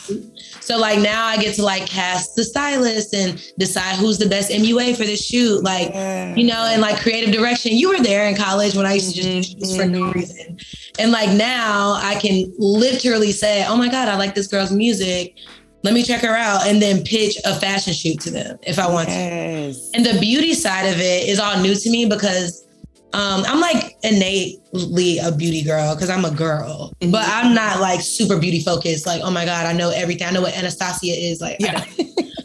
So 0.61 0.79
like 0.79 1.01
now 1.01 1.27
I 1.27 1.37
get 1.37 1.57
to 1.57 1.65
like 1.65 1.87
cast 1.87 2.37
the 2.37 2.45
stylist 2.45 3.13
and 3.15 3.43
decide 3.59 3.97
who's 3.97 4.19
the 4.19 4.29
best 4.29 4.51
MUA 4.53 4.97
for 4.97 5.05
this 5.05 5.25
shoot. 5.25 5.65
Like, 5.65 5.89
you 6.37 6.45
know, 6.47 6.65
and 6.67 6.81
like 6.81 7.01
creative 7.01 7.35
direction. 7.35 7.73
You 7.73 7.89
were 7.89 8.01
there 8.03 8.29
in 8.29 8.37
college 8.37 8.77
when 8.77 8.87
I 8.87 8.95
used 8.95 9.17
to 9.17 9.23
just 9.23 9.57
Mhm, 9.57 9.59
choose 9.59 9.77
for 9.77 9.87
no 9.87 9.99
mhm. 10.03 10.15
reason. 10.15 10.59
And 10.99 11.11
like 11.11 11.31
now 11.31 11.95
I 11.95 12.15
can 12.17 12.53
literally 12.59 13.33
say, 13.33 13.65
oh 13.67 13.77
my 13.77 13.89
God, 13.89 14.09
I 14.09 14.17
like 14.17 14.35
this 14.35 14.47
girl's 14.47 14.71
music. 14.71 15.35
Let 15.83 15.95
me 15.95 16.03
check 16.03 16.21
her 16.21 16.37
out 16.37 16.67
and 16.67 16.81
then 16.83 17.03
pitch 17.05 17.39
a 17.45 17.55
fashion 17.59 17.93
shoot 17.95 18.21
to 18.21 18.31
them 18.31 18.59
if 18.63 18.79
I 18.79 18.87
want 18.91 19.09
to. 19.09 19.15
And 19.15 20.05
the 20.05 20.19
beauty 20.21 20.53
side 20.55 20.87
of 20.87 20.99
it 21.01 21.29
is 21.29 21.39
all 21.41 21.59
new 21.63 21.75
to 21.75 21.91
me 21.91 22.05
because 22.07 22.67
um, 23.13 23.43
I'm 23.47 23.61
like 23.61 23.97
innately 24.03 25.19
a 25.19 25.33
beauty 25.33 25.63
girl 25.63 25.95
because 25.95 26.11
I'm 26.11 26.25
a 26.25 26.31
girl, 26.31 26.93
Mhm. 27.01 27.11
but 27.13 27.27
I'm 27.27 27.55
not 27.55 27.81
like 27.81 28.01
super 28.03 28.39
beauty 28.39 28.61
focused. 28.61 29.07
Like, 29.07 29.23
oh 29.25 29.31
my 29.31 29.45
God, 29.45 29.67
I 29.67 29.73
know 29.73 29.91
everything. 29.91 30.29
I 30.29 30.31
know 30.33 30.43
what 30.43 30.57
Anastasia 30.57 31.13
is. 31.13 31.41
Like, 31.41 31.57
Yeah. 31.61 31.85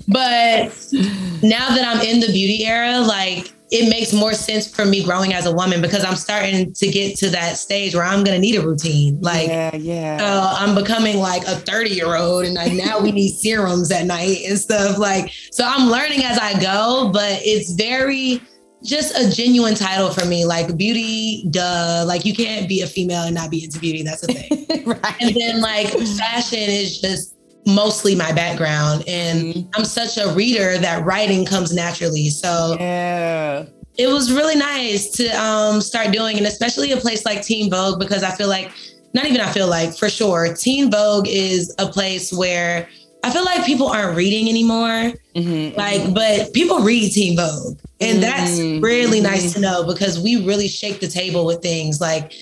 but 0.07 0.71
now 1.43 1.69
that 1.75 1.83
I'm 1.85 2.01
in 2.01 2.19
the 2.19 2.27
beauty 2.31 2.65
era, 2.65 2.99
like 3.01 3.51
it 3.71 3.89
makes 3.89 4.13
more 4.13 4.33
sense 4.33 4.73
for 4.73 4.85
me 4.85 5.03
growing 5.03 5.33
as 5.33 5.45
a 5.45 5.51
woman 5.51 5.81
because 5.81 6.05
I'm 6.05 6.15
starting 6.15 6.71
to 6.73 6.87
get 6.87 7.17
to 7.17 7.29
that 7.31 7.57
stage 7.57 7.95
where 7.95 8.03
I'm 8.03 8.23
gonna 8.23 8.39
need 8.39 8.55
a 8.55 8.61
routine. 8.61 9.19
Like 9.21 9.47
yeah, 9.47 9.75
yeah. 9.75 10.17
uh, 10.21 10.55
I'm 10.59 10.75
becoming 10.75 11.17
like 11.17 11.43
a 11.43 11.55
30 11.55 11.89
year 11.89 12.15
old 12.15 12.45
and 12.45 12.53
like 12.53 12.73
now 12.73 12.99
we 12.99 13.11
need 13.11 13.31
serums 13.31 13.91
at 13.91 14.05
night 14.05 14.39
and 14.47 14.57
stuff. 14.57 14.97
Like, 14.99 15.31
so 15.51 15.65
I'm 15.65 15.89
learning 15.89 16.23
as 16.23 16.37
I 16.37 16.59
go, 16.61 17.09
but 17.11 17.39
it's 17.43 17.71
very 17.71 18.41
just 18.83 19.17
a 19.17 19.35
genuine 19.35 19.73
title 19.73 20.11
for 20.11 20.25
me. 20.25 20.45
Like 20.45 20.77
beauty, 20.77 21.47
duh. 21.49 22.03
Like 22.07 22.23
you 22.23 22.35
can't 22.35 22.69
be 22.69 22.81
a 22.81 22.87
female 22.87 23.23
and 23.23 23.33
not 23.33 23.49
be 23.49 23.63
into 23.63 23.79
beauty. 23.79 24.03
That's 24.03 24.21
the 24.21 24.33
thing. 24.33 24.85
right. 24.85 25.21
and 25.21 25.35
then 25.35 25.61
like 25.61 25.87
fashion 26.17 26.59
is 26.59 27.01
just 27.01 27.34
mostly 27.65 28.15
my 28.15 28.31
background. 28.31 29.03
And 29.07 29.53
Mhm. 29.53 29.67
I'm 29.75 29.85
such 29.85 30.17
a 30.17 30.29
reader 30.29 30.77
that 30.77 31.03
writing 31.05 31.45
comes 31.45 31.73
naturally. 31.73 32.29
So 32.29 32.77
yeah. 32.79 33.63
it 33.97 34.07
was 34.07 34.31
really 34.31 34.55
nice 34.55 35.09
to 35.11 35.27
um, 35.41 35.81
start 35.81 36.11
doing, 36.11 36.37
and 36.37 36.45
especially 36.45 36.91
a 36.91 36.97
place 36.97 37.25
like 37.25 37.41
Teen 37.43 37.69
Vogue, 37.69 37.99
because 37.99 38.23
I 38.23 38.31
feel 38.31 38.47
like, 38.49 38.69
not 39.13 39.25
even 39.25 39.41
I 39.41 39.49
feel 39.51 39.67
like, 39.67 39.97
for 39.97 40.09
sure, 40.09 40.53
Teen 40.53 40.91
Vogue 40.91 41.27
is 41.27 41.73
a 41.79 41.87
place 41.87 42.31
where 42.33 42.87
I 43.23 43.31
feel 43.31 43.43
like 43.45 43.65
people 43.65 43.87
aren't 43.87 44.15
reading 44.15 44.49
anymore. 44.49 45.13
Mhm. 45.35 45.75
Like, 45.75 46.13
but 46.13 46.53
people 46.53 46.79
read 46.79 47.11
Teen 47.11 47.35
Vogue, 47.35 47.79
and 47.99 48.21
that's 48.21 48.51
Mhm. 48.51 48.83
really 48.83 49.19
nice 49.21 49.53
to 49.53 49.59
know 49.59 49.83
because 49.83 50.19
we 50.19 50.35
really 50.45 50.67
shake 50.67 50.99
the 50.99 51.07
table 51.07 51.43
with 51.45 51.61
things. 51.63 51.99
Like, 51.99 52.33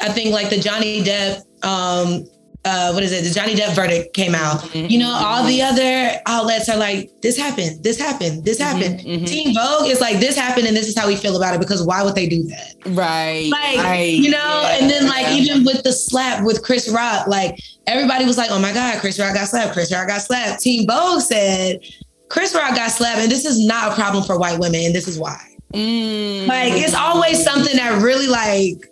I 0.00 0.10
think 0.10 0.32
like 0.32 0.48
the 0.50 0.58
Johnny 0.58 1.02
Depp, 1.02 1.40
um, 1.64 2.24
uh, 2.68 2.92
what 2.92 3.02
is 3.02 3.12
it? 3.12 3.24
The 3.24 3.30
Johnny 3.30 3.54
Depp 3.54 3.74
verdict 3.74 4.14
came 4.14 4.34
out. 4.34 4.60
Mhm. 4.60 4.90
You 4.90 4.98
know, 4.98 5.10
all 5.10 5.44
the 5.44 5.62
other 5.62 6.20
outlets 6.26 6.68
are 6.68 6.76
like, 6.76 7.10
this 7.22 7.36
happened, 7.36 7.82
this 7.82 7.98
happened, 7.98 8.44
this 8.44 8.58
happened. 8.58 9.00
Mhm, 9.00 9.20
mhm. 9.22 9.26
Teen 9.26 9.54
Vogue 9.54 9.88
is 9.88 10.00
like, 10.00 10.20
this 10.20 10.36
happened, 10.36 10.66
and 10.66 10.76
this 10.76 10.86
is 10.86 10.96
how 10.96 11.06
we 11.08 11.16
feel 11.16 11.36
about 11.36 11.54
it 11.54 11.60
because 11.60 11.82
why 11.82 12.02
would 12.02 12.14
they 12.14 12.28
do 12.28 12.42
that? 12.44 12.74
Right. 12.86 13.48
Like, 13.50 13.78
right. 13.78 14.12
you 14.14 14.30
know, 14.30 14.60
yeah. 14.62 14.76
and 14.78 14.90
then 14.90 15.06
like 15.06 15.28
even 15.30 15.64
with 15.64 15.82
the 15.82 15.92
slap 15.92 16.44
with 16.44 16.62
Chris 16.62 16.88
Rock, 16.88 17.26
like 17.26 17.58
everybody 17.86 18.24
was 18.24 18.36
like, 18.36 18.50
oh 18.50 18.58
my 18.58 18.72
God, 18.72 19.00
Chris 19.00 19.18
Rock 19.18 19.34
got 19.34 19.48
slapped, 19.48 19.72
Chris 19.72 19.92
Rock 19.92 20.08
got 20.08 20.20
slapped. 20.20 20.60
Teen 20.60 20.86
Vogue 20.86 21.22
said, 21.22 21.80
Chris 22.28 22.54
Rock 22.54 22.74
got 22.74 22.90
slapped, 22.90 23.20
and 23.20 23.30
this 23.30 23.44
is 23.44 23.64
not 23.64 23.92
a 23.92 23.94
problem 23.94 24.22
for 24.24 24.38
white 24.38 24.58
women, 24.58 24.80
and 24.84 24.94
this 24.94 25.08
is 25.08 25.18
why. 25.18 25.40
Mm. 25.72 26.46
Like, 26.46 26.72
it's 26.74 26.94
always 26.94 27.42
something 27.42 27.76
that 27.76 28.02
really 28.02 28.26
like, 28.26 28.90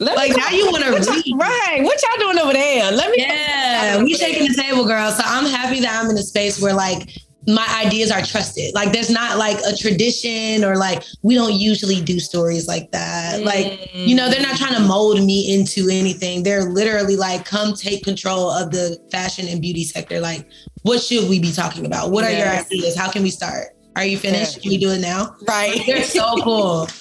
Let 0.00 0.16
like 0.16 0.36
now 0.36 0.48
you 0.50 0.66
want 0.70 0.84
to 0.84 0.90
read. 0.90 1.34
right. 1.36 1.80
What 1.82 2.00
y'all 2.02 2.26
doing 2.26 2.38
over 2.38 2.52
there? 2.52 2.90
Let 2.92 3.10
me. 3.10 3.16
Yeah, 3.18 4.02
we 4.02 4.14
shaking 4.14 4.48
the 4.48 4.54
table, 4.54 4.84
girl. 4.86 5.10
So 5.10 5.22
I'm 5.24 5.46
happy 5.46 5.80
that 5.80 6.02
I'm 6.02 6.10
in 6.10 6.16
a 6.16 6.22
space 6.22 6.60
where 6.60 6.74
like 6.74 7.10
my 7.48 7.66
ideas 7.84 8.10
are 8.10 8.22
trusted. 8.22 8.74
Like 8.74 8.92
there's 8.92 9.10
not 9.10 9.38
like 9.38 9.58
a 9.66 9.74
tradition 9.74 10.64
or 10.64 10.76
like 10.76 11.02
we 11.22 11.34
don't 11.34 11.54
usually 11.54 12.00
do 12.00 12.20
stories 12.20 12.68
like 12.68 12.90
that. 12.92 13.42
Like 13.42 13.90
you 13.94 14.14
know, 14.14 14.28
they're 14.28 14.42
not 14.42 14.56
trying 14.56 14.74
to 14.74 14.86
mold 14.86 15.24
me 15.24 15.54
into 15.54 15.88
anything. 15.90 16.42
They're 16.42 16.64
literally 16.64 17.16
like, 17.16 17.44
come 17.44 17.74
take 17.74 18.04
control 18.04 18.50
of 18.50 18.70
the 18.70 18.98
fashion 19.10 19.48
and 19.48 19.60
beauty 19.60 19.84
sector. 19.84 20.20
Like, 20.20 20.46
what 20.82 21.02
should 21.02 21.28
we 21.28 21.40
be 21.40 21.50
talking 21.50 21.86
about? 21.86 22.10
What 22.10 22.24
are 22.24 22.30
your 22.30 22.48
ideas? 22.48 22.96
How 22.96 23.10
can 23.10 23.22
we 23.22 23.30
start? 23.30 23.68
Are 23.96 24.04
you 24.04 24.18
finished? 24.18 24.56
Yeah. 24.56 24.62
Can 24.62 24.70
we 24.70 24.78
do 24.78 24.90
it 24.90 25.00
now? 25.00 25.34
right. 25.48 25.80
They're 25.86 26.04
so 26.04 26.36
cool. 26.42 26.86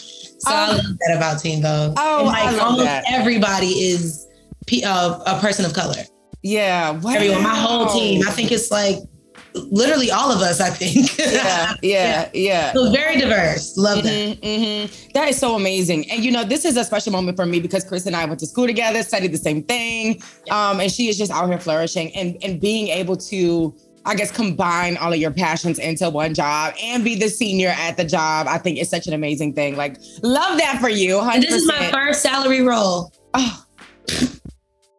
So 0.48 0.54
I 0.56 0.68
Oh. 0.70 0.75
love 0.77 0.98
that 1.08 1.18
about 1.18 1.39
Teen 1.42 1.62
Vogue. 1.62 1.94
Oh, 1.98 2.20
and 2.20 2.27
like 2.27 2.44
I 2.44 2.51
love 2.51 2.62
almost 2.62 2.84
that. 2.86 3.04
everybody 3.12 3.68
is 3.68 4.25
pe- 4.68 4.84
uh, 4.84 5.20
a 5.25 5.39
person 5.39 5.66
of 5.66 5.74
color 5.74 5.96
yeah. 6.44 6.92
Wow. 6.92 7.13
everyone, 7.13 7.44
my 7.44 7.56
whole 7.56 7.88
team. 7.88 8.22
I 8.27 8.32
think 8.32 8.51
it's 8.51 8.72
like 8.72 8.98
literally 9.56 10.12
all 10.12 10.32
of 10.32 10.39
us. 10.42 10.62
I 10.62 10.70
think. 10.70 11.18
Yeah. 11.18 11.74
Yeah. 11.82 12.30
Yeah. 12.34 12.74
so 12.74 12.92
very 12.92 13.18
diverse. 13.20 13.75
Love 13.77 14.04
that. 14.04 14.42
Mhm, 14.42 14.42
mhm. 14.42 15.12
That 15.13 15.30
is 15.30 15.38
so 15.38 15.56
amazing. 15.56 16.10
And 16.12 16.24
you 16.24 16.32
know, 16.32 16.44
this 16.44 16.63
is 16.63 16.77
a 16.77 16.84
special 16.84 17.12
moment 17.12 17.38
for 17.38 17.46
me 17.46 17.60
because 17.60 17.84
Chris 17.84 18.06
and 18.06 18.16
I 18.16 18.24
went 18.25 18.39
to 18.42 18.48
school 18.48 18.68
together, 18.68 19.01
studied 19.04 19.32
the 19.34 19.38
same 19.38 19.63
thing. 19.63 20.22
Um, 20.51 20.80
and 20.80 20.92
she 20.92 21.10
is 21.10 21.18
just 21.18 21.32
out 21.32 21.50
here 21.50 21.60
flourishing 21.60 22.16
and, 22.16 22.38
and 22.44 22.62
being 22.62 22.88
able 22.89 23.18
to, 23.18 23.75
I 24.07 24.15
guess, 24.15 24.31
combine 24.31 24.95
all 24.97 25.11
of 25.11 25.19
your 25.19 25.31
passions 25.31 25.79
into 25.79 26.09
one 26.09 26.33
job 26.33 26.73
and 26.81 27.03
be 27.03 27.15
the 27.15 27.27
senior 27.27 27.73
at 27.77 27.97
the 27.97 28.05
job. 28.05 28.47
I 28.47 28.57
think 28.57 28.79
it's 28.79 28.89
such 28.89 29.05
an 29.05 29.13
amazing 29.13 29.53
thing. 29.53 29.75
Like, 29.75 29.97
love 30.23 30.57
that 30.59 30.79
for 30.79 30.87
you. 30.87 31.15
100%. 31.15 31.33
And 31.33 31.43
this 31.43 31.53
is 31.53 31.67
my 31.67 31.91
first 31.91 32.21
salary 32.21 32.61
role. 32.61 33.11
Oh, 33.33 33.65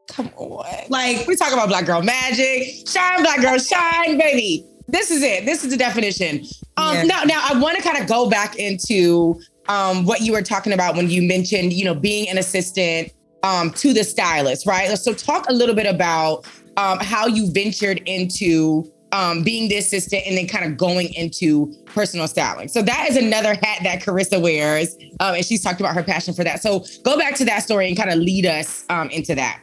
come 0.08 0.30
on. 0.36 0.66
Like 0.90 1.26
We 1.26 1.36
talk 1.36 1.54
about 1.54 1.68
black 1.68 1.86
girl 1.86 2.02
magic. 2.02 2.86
Shine, 2.86 3.22
black 3.22 3.40
girl, 3.40 3.58
shine, 3.58 4.18
baby. 4.18 4.66
This 4.88 5.10
is 5.10 5.22
it. 5.22 5.46
This 5.46 5.64
is 5.64 5.70
the 5.70 5.76
definition. 5.78 6.44
Um, 6.76 6.96
Yeah. 6.96 7.02
Now, 7.04 7.22
now 7.24 7.48
I 7.50 7.58
want 7.58 7.78
to 7.78 7.82
kind 7.82 7.98
of 7.98 8.06
go 8.06 8.28
back 8.28 8.56
into 8.56 9.40
um, 9.68 10.04
what 10.04 10.20
you 10.20 10.32
were 10.32 10.42
talking 10.42 10.74
about 10.74 10.96
when 10.96 11.08
you 11.08 11.22
mentioned, 11.22 11.72
you 11.72 11.84
know, 11.84 11.94
being 11.94 12.28
an 12.28 12.36
assistant 12.36 13.12
um, 13.42 13.70
to 13.72 13.94
the 13.94 14.04
stylist, 14.04 14.66
right? 14.66 14.96
So 14.98 15.14
talk 15.14 15.48
a 15.48 15.52
little 15.52 15.74
bit 15.74 15.86
about 15.86 16.46
um, 16.76 16.98
how 17.00 17.26
you 17.26 17.50
ventured 17.50 18.02
into 18.06 18.90
um, 19.12 19.42
being 19.42 19.68
the 19.68 19.76
assistant 19.76 20.22
and 20.26 20.36
then 20.36 20.46
kind 20.46 20.64
of 20.64 20.76
going 20.76 21.12
into 21.14 21.72
personal 21.86 22.28
styling. 22.28 22.68
So 22.68 22.82
that 22.82 23.06
is 23.08 23.16
another 23.16 23.54
hat 23.54 23.80
that 23.82 24.02
Carissa 24.02 24.40
wears, 24.40 24.94
um, 25.20 25.34
and 25.34 25.44
she's 25.44 25.62
talked 25.62 25.80
about 25.80 25.94
her 25.94 26.02
passion 26.02 26.34
for 26.34 26.44
that. 26.44 26.62
So 26.62 26.84
go 27.02 27.18
back 27.18 27.34
to 27.36 27.44
that 27.46 27.62
story 27.62 27.88
and 27.88 27.96
kind 27.96 28.10
of 28.10 28.18
lead 28.18 28.46
us 28.46 28.84
um, 28.90 29.10
into 29.10 29.34
that. 29.34 29.60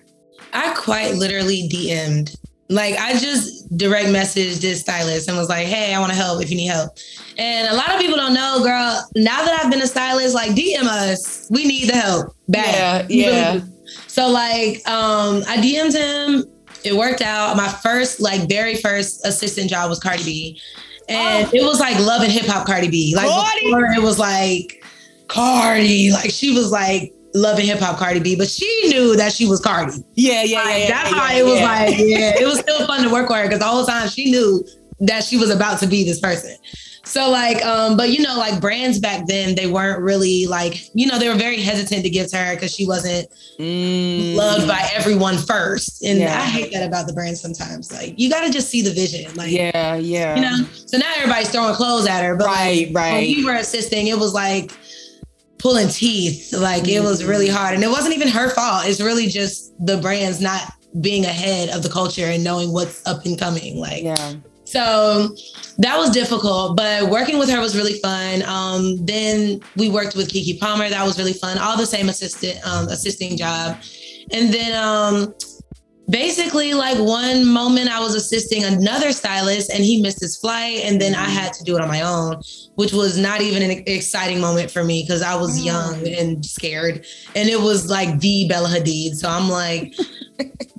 I 0.53 0.73
quite 0.73 1.15
literally 1.15 1.67
DM'd. 1.69 2.35
Like 2.67 2.95
I 2.95 3.13
just 3.13 3.77
direct 3.77 4.07
messaged 4.07 4.61
this 4.61 4.81
stylist 4.81 5.27
and 5.27 5.37
was 5.37 5.49
like, 5.49 5.67
"Hey, 5.67 5.93
I 5.93 5.99
want 5.99 6.11
to 6.11 6.17
help 6.17 6.41
if 6.41 6.49
you 6.49 6.57
need 6.57 6.67
help." 6.67 6.97
And 7.37 7.67
a 7.67 7.75
lot 7.75 7.93
of 7.93 7.99
people 7.99 8.15
don't 8.15 8.33
know, 8.33 8.59
girl. 8.63 9.07
Now 9.15 9.45
that 9.45 9.61
I've 9.63 9.69
been 9.69 9.83
a 9.83 9.87
stylist, 9.87 10.33
like 10.33 10.51
DM 10.51 10.83
us. 10.83 11.47
We 11.51 11.65
need 11.65 11.89
the 11.89 11.95
help. 11.95 12.35
Bad. 12.47 13.11
Yeah, 13.11 13.53
yeah. 13.53 13.59
So 14.07 14.27
like, 14.29 14.77
um, 14.87 15.43
I 15.47 15.57
DM'd 15.57 15.93
him. 15.93 16.54
It 16.85 16.95
worked 16.95 17.21
out. 17.21 17.55
My 17.57 17.67
first, 17.67 18.19
like, 18.19 18.47
very 18.47 18.75
first 18.75 19.25
assistant 19.25 19.69
job 19.69 19.89
was 19.89 19.99
Cardi 19.99 20.23
B, 20.23 20.61
and 21.09 21.47
Oh. 21.47 21.49
it 21.53 21.63
was 21.63 21.79
like 21.79 21.97
love 21.99 22.21
and 22.21 22.31
hip 22.31 22.45
hop 22.45 22.65
Cardi 22.67 22.89
B. 22.89 23.13
Like 23.15 23.27
Cardi! 23.27 23.65
before, 23.65 23.85
it 23.85 24.01
was 24.01 24.19
like 24.19 24.83
Cardi. 25.27 26.11
Like 26.11 26.31
she 26.31 26.53
was 26.53 26.71
like 26.71 27.13
love 27.33 27.57
and 27.59 27.67
hip 27.67 27.79
hop 27.79 27.97
Cardi 27.97 28.19
B, 28.19 28.35
but 28.35 28.47
she 28.47 28.65
knew 28.89 29.15
that 29.17 29.31
she 29.33 29.47
was 29.47 29.59
Cardi. 29.59 29.93
Yeah, 30.15 30.43
yeah, 30.43 30.63
Like, 30.63 30.79
yeah. 30.83 30.87
that's 30.89 31.11
yeah, 31.11 31.17
how 31.19 31.31
yeah, 31.33 31.39
it 31.39 31.45
was 31.45 31.59
yeah. 31.59 31.65
like. 31.65 31.97
Yeah, 31.97 32.39
it 32.41 32.45
was 32.45 32.59
still 32.59 32.85
fun 32.87 33.03
to 33.03 33.09
work 33.11 33.29
with 33.29 33.37
her 33.37 33.43
because 33.45 33.59
the 33.59 33.65
whole 33.65 33.85
time 33.85 34.07
she 34.07 34.31
knew 34.31 34.63
that 35.01 35.23
she 35.23 35.37
was 35.37 35.49
about 35.49 35.79
to 35.79 35.87
be 35.87 36.03
this 36.03 36.19
person. 36.19 36.55
So 37.05 37.29
like, 37.29 37.63
um, 37.63 37.95
but 37.95 38.09
you 38.09 38.21
know, 38.23 38.35
like 38.37 38.59
brands 38.59 38.99
back 38.99 39.27
then, 39.27 39.55
they 39.55 39.67
weren't 39.67 40.01
really 40.01 40.47
like, 40.47 40.89
you 40.93 41.05
know, 41.07 41.19
they 41.19 41.29
were 41.29 41.35
very 41.35 41.61
hesitant 41.61 42.03
to 42.03 42.09
give 42.09 42.27
to 42.31 42.37
her 42.37 42.55
because 42.55 42.73
she 42.73 42.85
wasn't 42.85 43.27
Mm. 43.59 44.35
loved 44.35 44.67
by 44.67 44.89
everyone 44.93 45.37
first. 45.37 46.03
And 46.03 46.19
Yeah. 46.19 46.37
I 46.37 46.43
hate 46.43 46.73
that 46.73 46.85
about 46.85 47.07
the 47.07 47.13
brand 47.13 47.37
sometimes. 47.37 47.89
Like, 47.89 48.13
you 48.17 48.29
got 48.29 48.41
to 48.45 48.51
just 48.51 48.69
see 48.69 48.81
the 48.81 48.91
vision. 48.91 49.33
Like, 49.35 49.49
Yeah, 49.51 49.95
yeah. 49.95 50.35
you 50.35 50.41
know. 50.41 50.67
So 50.87 50.97
now 50.97 51.05
everybody's 51.15 51.49
throwing 51.49 51.73
clothes 51.75 52.05
at 52.05 52.21
her, 52.25 52.35
but 52.35 52.47
Right, 52.47 52.87
like, 52.87 52.95
right. 52.95 53.13
when 53.13 53.21
we 53.37 53.45
were 53.45 53.53
assisting, 53.53 54.07
it 54.07 54.17
was 54.19 54.33
like 54.33 54.71
pulling 55.57 55.87
teeth. 55.87 56.51
Like 56.53 56.87
it 56.89 56.99
was 57.01 57.23
really 57.23 57.47
hard, 57.47 57.75
and 57.75 57.83
it 57.83 57.89
wasn't 57.89 58.13
even 58.15 58.27
her 58.27 58.49
fault. 58.49 58.87
It's 58.87 58.99
really 58.99 59.27
just 59.27 59.71
the 59.85 59.97
brands 59.97 60.41
not 60.41 60.61
being 60.99 61.23
ahead 61.25 61.69
of 61.69 61.81
the 61.81 61.89
culture 61.89 62.25
and 62.25 62.43
knowing 62.43 62.73
what's 62.73 63.05
up 63.07 63.25
and 63.25 63.39
coming. 63.39 63.77
Like, 63.79 64.03
yeah. 64.03 64.33
So 64.65 65.35
that 65.77 65.97
was 65.97 66.09
difficult, 66.09 66.75
but 66.75 67.09
working 67.09 67.37
with 67.37 67.49
her 67.49 67.59
was 67.59 67.75
really 67.75 67.99
fun. 67.99 68.43
Um, 68.43 69.05
then 69.05 69.61
we 69.77 69.89
worked 69.89 70.15
with 70.15 70.29
Keke 70.29 70.59
Palmer. 70.59 70.89
That 70.89 71.05
was 71.05 71.17
really 71.17 71.33
fun. 71.33 71.57
All 71.57 71.77
the 71.77 71.85
same 71.85 72.09
assistant, 72.09 72.59
um, 72.67 72.87
assisting 72.87 73.37
job. 73.37 73.77
And 74.31 74.51
then 74.51 74.75
um, 74.75 75.35
basically, 76.09 76.73
like 76.73 76.97
one 76.97 77.45
moment 77.45 77.89
I 77.89 77.99
was 77.99 78.15
assisting 78.15 78.63
another 78.63 79.11
stylist 79.11 79.69
and 79.69 79.83
he 79.83 80.01
missed 80.01 80.19
his 80.19 80.37
flight. 80.37 80.79
And 80.83 80.99
then 80.99 81.13
I 81.13 81.25
had 81.25 81.53
to 81.53 81.63
do 81.63 81.75
it 81.75 81.81
on 81.81 81.87
my 81.87 82.01
own, 82.01 82.41
which 82.75 82.91
was 82.91 83.19
not 83.19 83.41
even 83.41 83.61
an 83.61 83.83
exciting 83.85 84.41
moment 84.41 84.71
for 84.71 84.83
me 84.83 85.03
because 85.03 85.21
I 85.21 85.35
was 85.35 85.63
young 85.63 86.07
and 86.07 86.43
scared. 86.43 87.05
And 87.35 87.49
it 87.49 87.59
was 87.59 87.89
like 87.89 88.19
the 88.19 88.47
Bella 88.47 88.69
Hadid. 88.69 89.15
So 89.15 89.29
I'm 89.29 89.49
like, 89.49 89.93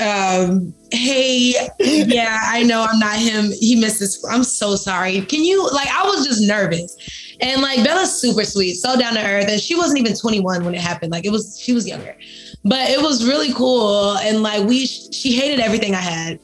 um, 0.00 0.74
hey, 0.90 1.54
yeah, 1.78 2.40
I 2.46 2.62
know 2.62 2.86
I'm 2.88 2.98
not 2.98 3.18
him. 3.18 3.50
He 3.58 3.76
missed 3.76 4.00
his. 4.00 4.24
I'm 4.30 4.44
so 4.44 4.76
sorry. 4.76 5.20
Can 5.22 5.44
you 5.44 5.68
like? 5.72 5.88
I 5.88 6.04
was 6.04 6.26
just 6.26 6.46
nervous, 6.46 6.96
and 7.40 7.62
like 7.62 7.84
Bella's 7.84 8.20
super 8.20 8.44
sweet, 8.44 8.74
so 8.74 8.98
down 8.98 9.14
to 9.14 9.24
earth, 9.24 9.48
and 9.48 9.60
she 9.60 9.74
wasn't 9.74 9.98
even 10.00 10.14
21 10.14 10.64
when 10.64 10.74
it 10.74 10.80
happened. 10.80 11.12
Like 11.12 11.24
it 11.24 11.30
was, 11.30 11.58
she 11.60 11.72
was 11.72 11.86
younger, 11.86 12.16
but 12.64 12.90
it 12.90 13.00
was 13.00 13.26
really 13.26 13.52
cool, 13.52 14.16
and 14.18 14.42
like 14.42 14.66
we, 14.66 14.86
she 14.86 15.34
hated 15.34 15.60
everything 15.60 15.94
I 15.94 16.00
had. 16.00 16.38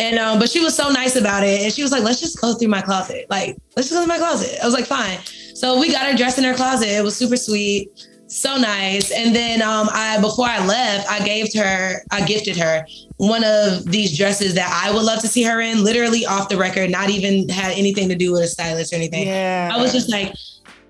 And 0.00 0.18
um, 0.18 0.38
but 0.38 0.50
she 0.50 0.60
was 0.60 0.76
so 0.76 0.90
nice 0.90 1.16
about 1.16 1.44
it, 1.44 1.62
and 1.62 1.72
she 1.72 1.82
was 1.82 1.92
like, 1.92 2.02
"Let's 2.02 2.20
just 2.20 2.40
go 2.40 2.54
through 2.54 2.68
my 2.68 2.82
closet. 2.82 3.26
Like, 3.30 3.56
let's 3.76 3.88
just 3.88 3.92
go 3.92 4.00
through 4.00 4.08
my 4.08 4.18
closet." 4.18 4.58
I 4.62 4.64
was 4.64 4.74
like, 4.74 4.86
"Fine." 4.86 5.18
So 5.54 5.78
we 5.78 5.90
got 5.90 6.10
her 6.10 6.16
dressed 6.16 6.38
in 6.38 6.44
her 6.44 6.54
closet. 6.54 6.88
It 6.88 7.02
was 7.02 7.16
super 7.16 7.36
sweet 7.36 7.90
so 8.26 8.56
nice. 8.56 9.10
And 9.10 9.34
then 9.34 9.62
um, 9.62 9.88
I 9.92 10.20
before 10.20 10.46
I 10.46 10.64
left, 10.66 11.08
I 11.10 11.24
gave 11.24 11.52
her, 11.54 12.02
I 12.10 12.24
gifted 12.24 12.56
her 12.56 12.84
one 13.18 13.44
of 13.44 13.84
these 13.86 14.16
dresses 14.16 14.54
that 14.54 14.70
I 14.70 14.92
would 14.92 15.02
love 15.02 15.20
to 15.20 15.28
see 15.28 15.42
her 15.44 15.60
in, 15.60 15.82
literally 15.82 16.26
off 16.26 16.48
the 16.48 16.56
record, 16.56 16.90
not 16.90 17.08
even 17.08 17.48
had 17.48 17.72
anything 17.72 18.08
to 18.08 18.14
do 18.14 18.32
with 18.32 18.42
a 18.42 18.46
stylist 18.46 18.92
or 18.92 18.96
anything. 18.96 19.26
Yeah. 19.26 19.70
I 19.72 19.80
was 19.80 19.92
just 19.92 20.10
like, 20.10 20.34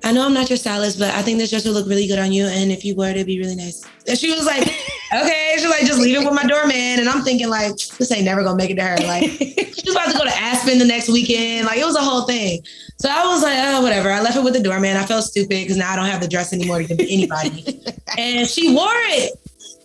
I 0.02 0.12
know 0.12 0.24
I'm 0.24 0.34
not 0.34 0.50
your 0.50 0.56
stylist, 0.56 0.98
but 0.98 1.14
I 1.14 1.22
think 1.22 1.38
this 1.38 1.50
dress 1.50 1.64
would 1.64 1.74
look 1.74 1.86
really 1.86 2.06
good 2.06 2.18
on 2.18 2.32
you. 2.32 2.46
And 2.46 2.72
if 2.72 2.84
you 2.84 2.94
wore 2.94 3.08
it, 3.08 3.16
it'd 3.16 3.26
be 3.26 3.38
really 3.38 3.56
nice. 3.56 3.84
And 4.08 4.18
she 4.18 4.30
was 4.32 4.44
like, 4.44 4.62
okay. 5.14 5.45
Like, 5.64 5.86
just 5.86 6.00
leave 6.00 6.20
it 6.20 6.24
with 6.24 6.34
my 6.34 6.44
doorman. 6.44 7.00
And 7.00 7.08
I'm 7.08 7.22
thinking 7.22 7.48
like, 7.48 7.76
this 7.76 8.12
ain't 8.12 8.24
never 8.24 8.42
gonna 8.42 8.56
make 8.56 8.70
it 8.70 8.76
to 8.76 8.82
her. 8.82 8.96
Like 8.98 9.30
she's 9.30 9.90
about 9.90 10.10
to 10.10 10.18
go 10.18 10.24
to 10.24 10.36
Aspen 10.36 10.78
the 10.78 10.84
next 10.84 11.08
weekend. 11.08 11.66
Like 11.66 11.78
it 11.78 11.84
was 11.84 11.96
a 11.96 12.02
whole 12.02 12.22
thing. 12.22 12.62
So 12.98 13.08
I 13.10 13.26
was 13.26 13.42
like, 13.42 13.54
oh, 13.58 13.82
whatever. 13.82 14.10
I 14.10 14.20
left 14.20 14.36
it 14.36 14.44
with 14.44 14.54
the 14.54 14.62
doorman. 14.62 14.96
I 14.96 15.04
felt 15.04 15.24
stupid 15.24 15.48
because 15.48 15.76
now 15.76 15.92
I 15.92 15.96
don't 15.96 16.06
have 16.06 16.20
the 16.20 16.28
dress 16.28 16.52
anymore 16.52 16.78
to 16.78 16.84
give 16.84 16.98
to 16.98 17.12
anybody. 17.12 17.82
and 18.18 18.48
she 18.48 18.74
wore 18.74 18.88
it. 18.90 19.32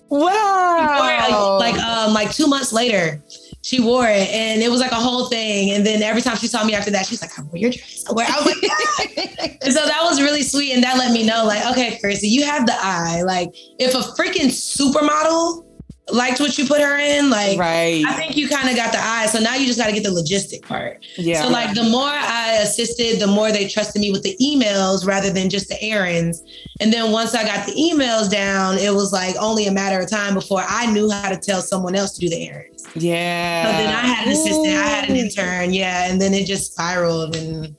Wow. 0.10 1.58
Like, 1.60 1.75
like 1.75 1.84
um 1.84 2.13
like 2.13 2.32
two 2.32 2.48
months 2.48 2.74
later, 2.74 3.22
she 3.63 3.80
wore 3.80 4.08
it 4.08 4.30
and 4.30 4.62
it 4.62 4.70
was 4.70 4.80
like 4.80 4.91
a 4.91 4.96
whole 4.96 5.27
thing. 5.27 5.72
And 5.72 5.86
then 5.86 6.01
every 6.01 6.22
time 6.22 6.36
she 6.38 6.48
saw 6.48 6.63
me 6.63 6.74
after 6.74 6.89
that, 6.91 7.06
she's 7.06 7.22
like, 7.22 7.38
I 7.38 7.44
wore 7.44 7.58
your 7.58 7.70
dress. 7.70 8.03
I, 8.10 8.13
wear. 8.13 8.27
I 8.27 8.36
was 8.38 8.46
like, 8.46 9.18
yeah. 9.18 9.58
and 9.62 9.74
so 9.74 9.86
that 9.86 10.01
was 10.03 10.22
really 10.22 10.41
sweet. 10.41 10.74
And 10.74 10.84
that 10.84 10.98
let 10.98 11.12
me 11.12 11.25
know, 11.25 11.46
like, 11.46 11.65
okay, 11.72 12.00
Chrissy, 12.00 12.27
you 12.27 12.44
have 12.44 12.65
the 12.65 12.75
eye. 12.75 13.22
Like, 13.22 13.50
if 13.80 13.94
a 13.94 14.00
freaking 14.20 14.48
supermodel 14.48 15.65
liked 16.13 16.39
what 16.39 16.58
you 16.58 16.65
put 16.65 16.82
her 16.82 16.98
in, 16.98 17.30
like 17.30 17.58
right. 17.58 18.03
I 18.08 18.13
think 18.13 18.38
you 18.38 18.48
kind 18.48 18.70
of 18.70 18.75
got 18.75 18.91
the 18.91 19.00
eye. 19.00 19.25
So 19.27 19.39
now 19.39 19.56
you 19.56 19.65
just 19.65 19.80
got 19.80 19.88
to 19.88 19.94
get 19.94 20.03
the 20.03 20.10
logistic 20.10 20.62
part. 20.63 21.06
Yeah. 21.18 21.44
So 21.44 21.50
like 21.50 21.74
the 21.74 21.84
more 21.84 22.10
I 22.10 22.60
assisted, 22.62 23.20
the 23.20 23.27
more 23.27 23.51
they 23.51 23.68
trusted 23.68 24.01
me 24.01 24.12
with 24.12 24.24
the 24.24 24.36
emails 24.41 25.06
rather 25.06 25.30
than 25.30 25.50
just 25.50 25.70
the 25.70 25.82
errands. 25.82 26.44
And 26.80 26.91
then 26.91 27.12
once 27.12 27.36
I 27.36 27.44
got 27.44 27.65
the 27.65 27.74
emails 27.74 28.30
down, 28.30 28.77
it 28.77 28.94
was 28.94 29.12
like 29.12 29.36
only 29.38 29.68
a 29.68 29.72
matter 29.72 30.00
of 30.00 30.10
time 30.10 30.34
before 30.34 30.63
I 30.68 30.91
knew 30.91 31.10
how 31.10 31.30
to 31.30 31.38
tell 31.38 31.62
someone 31.62 31.96
else 31.96 32.13
to 32.13 32.20
do 32.20 32.30
the 32.30 32.48
errands. 32.48 32.88
Yeah. 32.96 33.65
So 33.65 33.72
then 33.72 33.94
I 33.94 34.08
had 34.08 34.27
an 34.27 34.34
assistant, 34.34 34.68
I 34.68 34.88
had 34.88 35.10
an 35.10 35.15
intern, 35.15 35.74
yeah, 35.74 36.10
and 36.12 36.22
then 36.22 36.34
it 36.34 36.46
just 36.46 36.74
spiraled 36.74 37.36
and 37.36 37.75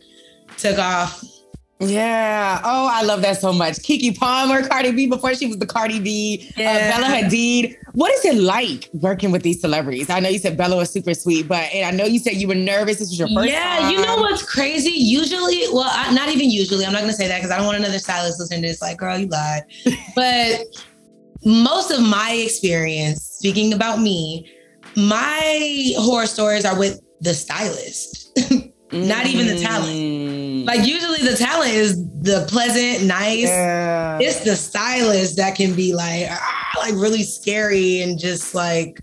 took 0.56 0.78
off. 0.78 1.24
Yeah. 1.82 2.60
Oh, 2.64 2.88
I 2.90 3.02
love 3.02 3.22
that 3.22 3.40
so 3.40 3.52
much. 3.52 3.74
Keke 3.76 4.16
Palmer, 4.16 4.66
Cardi 4.66 4.92
B, 4.92 5.06
before 5.06 5.34
she 5.34 5.46
was 5.46 5.58
the 5.58 5.66
Cardi 5.66 6.00
B, 6.00 6.48
uh, 6.50 6.60
Yeah. 6.60 6.90
Bella 6.90 7.14
Hadid. 7.14 7.76
What 7.92 8.12
is 8.14 8.24
it 8.24 8.36
like 8.36 8.88
working 8.94 9.32
with 9.32 9.42
these 9.42 9.60
celebrities? 9.60 10.08
I 10.08 10.20
know 10.20 10.28
you 10.28 10.38
said 10.38 10.56
Bella 10.56 10.76
was 10.76 10.90
super 10.90 11.12
sweet, 11.12 11.48
but 11.48 11.72
and 11.74 11.84
I 11.84 11.90
know 11.96 12.04
you 12.04 12.18
said 12.18 12.36
you 12.36 12.48
were 12.48 12.54
nervous. 12.54 12.98
This 12.98 13.10
was 13.10 13.18
your 13.18 13.28
first 13.28 13.50
yeah, 13.50 13.80
time. 13.80 13.90
you 13.90 14.00
know 14.00 14.16
what's 14.16 14.42
crazy? 14.42 14.90
Usually, 14.90 15.64
well, 15.72 15.90
I, 15.90 16.12
not 16.14 16.28
even 16.30 16.50
usually. 16.50 16.86
I'm 16.86 16.92
not 16.92 17.00
gonna 17.00 17.12
say 17.12 17.28
that 17.28 17.38
because 17.38 17.50
I 17.50 17.58
don't 17.58 17.66
want 17.66 17.78
another 17.78 17.98
stylist 17.98 18.40
listening 18.40 18.62
to 18.62 18.68
this. 18.68 18.80
Like, 18.80 18.98
girl, 18.98 19.18
you 19.18 19.26
lied. 19.26 19.62
but 20.14 20.60
most 21.44 21.90
of 21.90 22.00
my 22.00 22.32
experience, 22.32 23.22
speaking 23.22 23.72
about 23.74 24.00
me, 24.00 24.50
my 24.96 25.92
horror 25.96 26.26
stories 26.26 26.64
are 26.64 26.78
with 26.78 27.00
the 27.20 27.34
stylist. 27.34 28.38
not 28.92 29.26
even 29.26 29.46
the 29.46 29.58
talent. 29.61 29.92
Mm. 29.96 30.66
Like 30.66 30.87
usually, 30.87 31.18
the 31.28 31.37
talent 31.37 31.72
is 31.72 31.96
the 32.22 32.46
pleasant, 32.49 33.06
nice. 33.06 33.44
Yeah. 33.49 34.18
It's 34.20 34.40
the 34.44 34.54
stylist 34.56 35.37
that 35.37 35.56
can 35.56 35.75
be 35.75 35.92
like, 35.94 36.26
ah, 36.30 36.72
like 36.78 36.94
really 36.94 37.22
scary 37.22 38.00
and 38.02 38.18
just 38.18 38.54
like, 38.54 39.00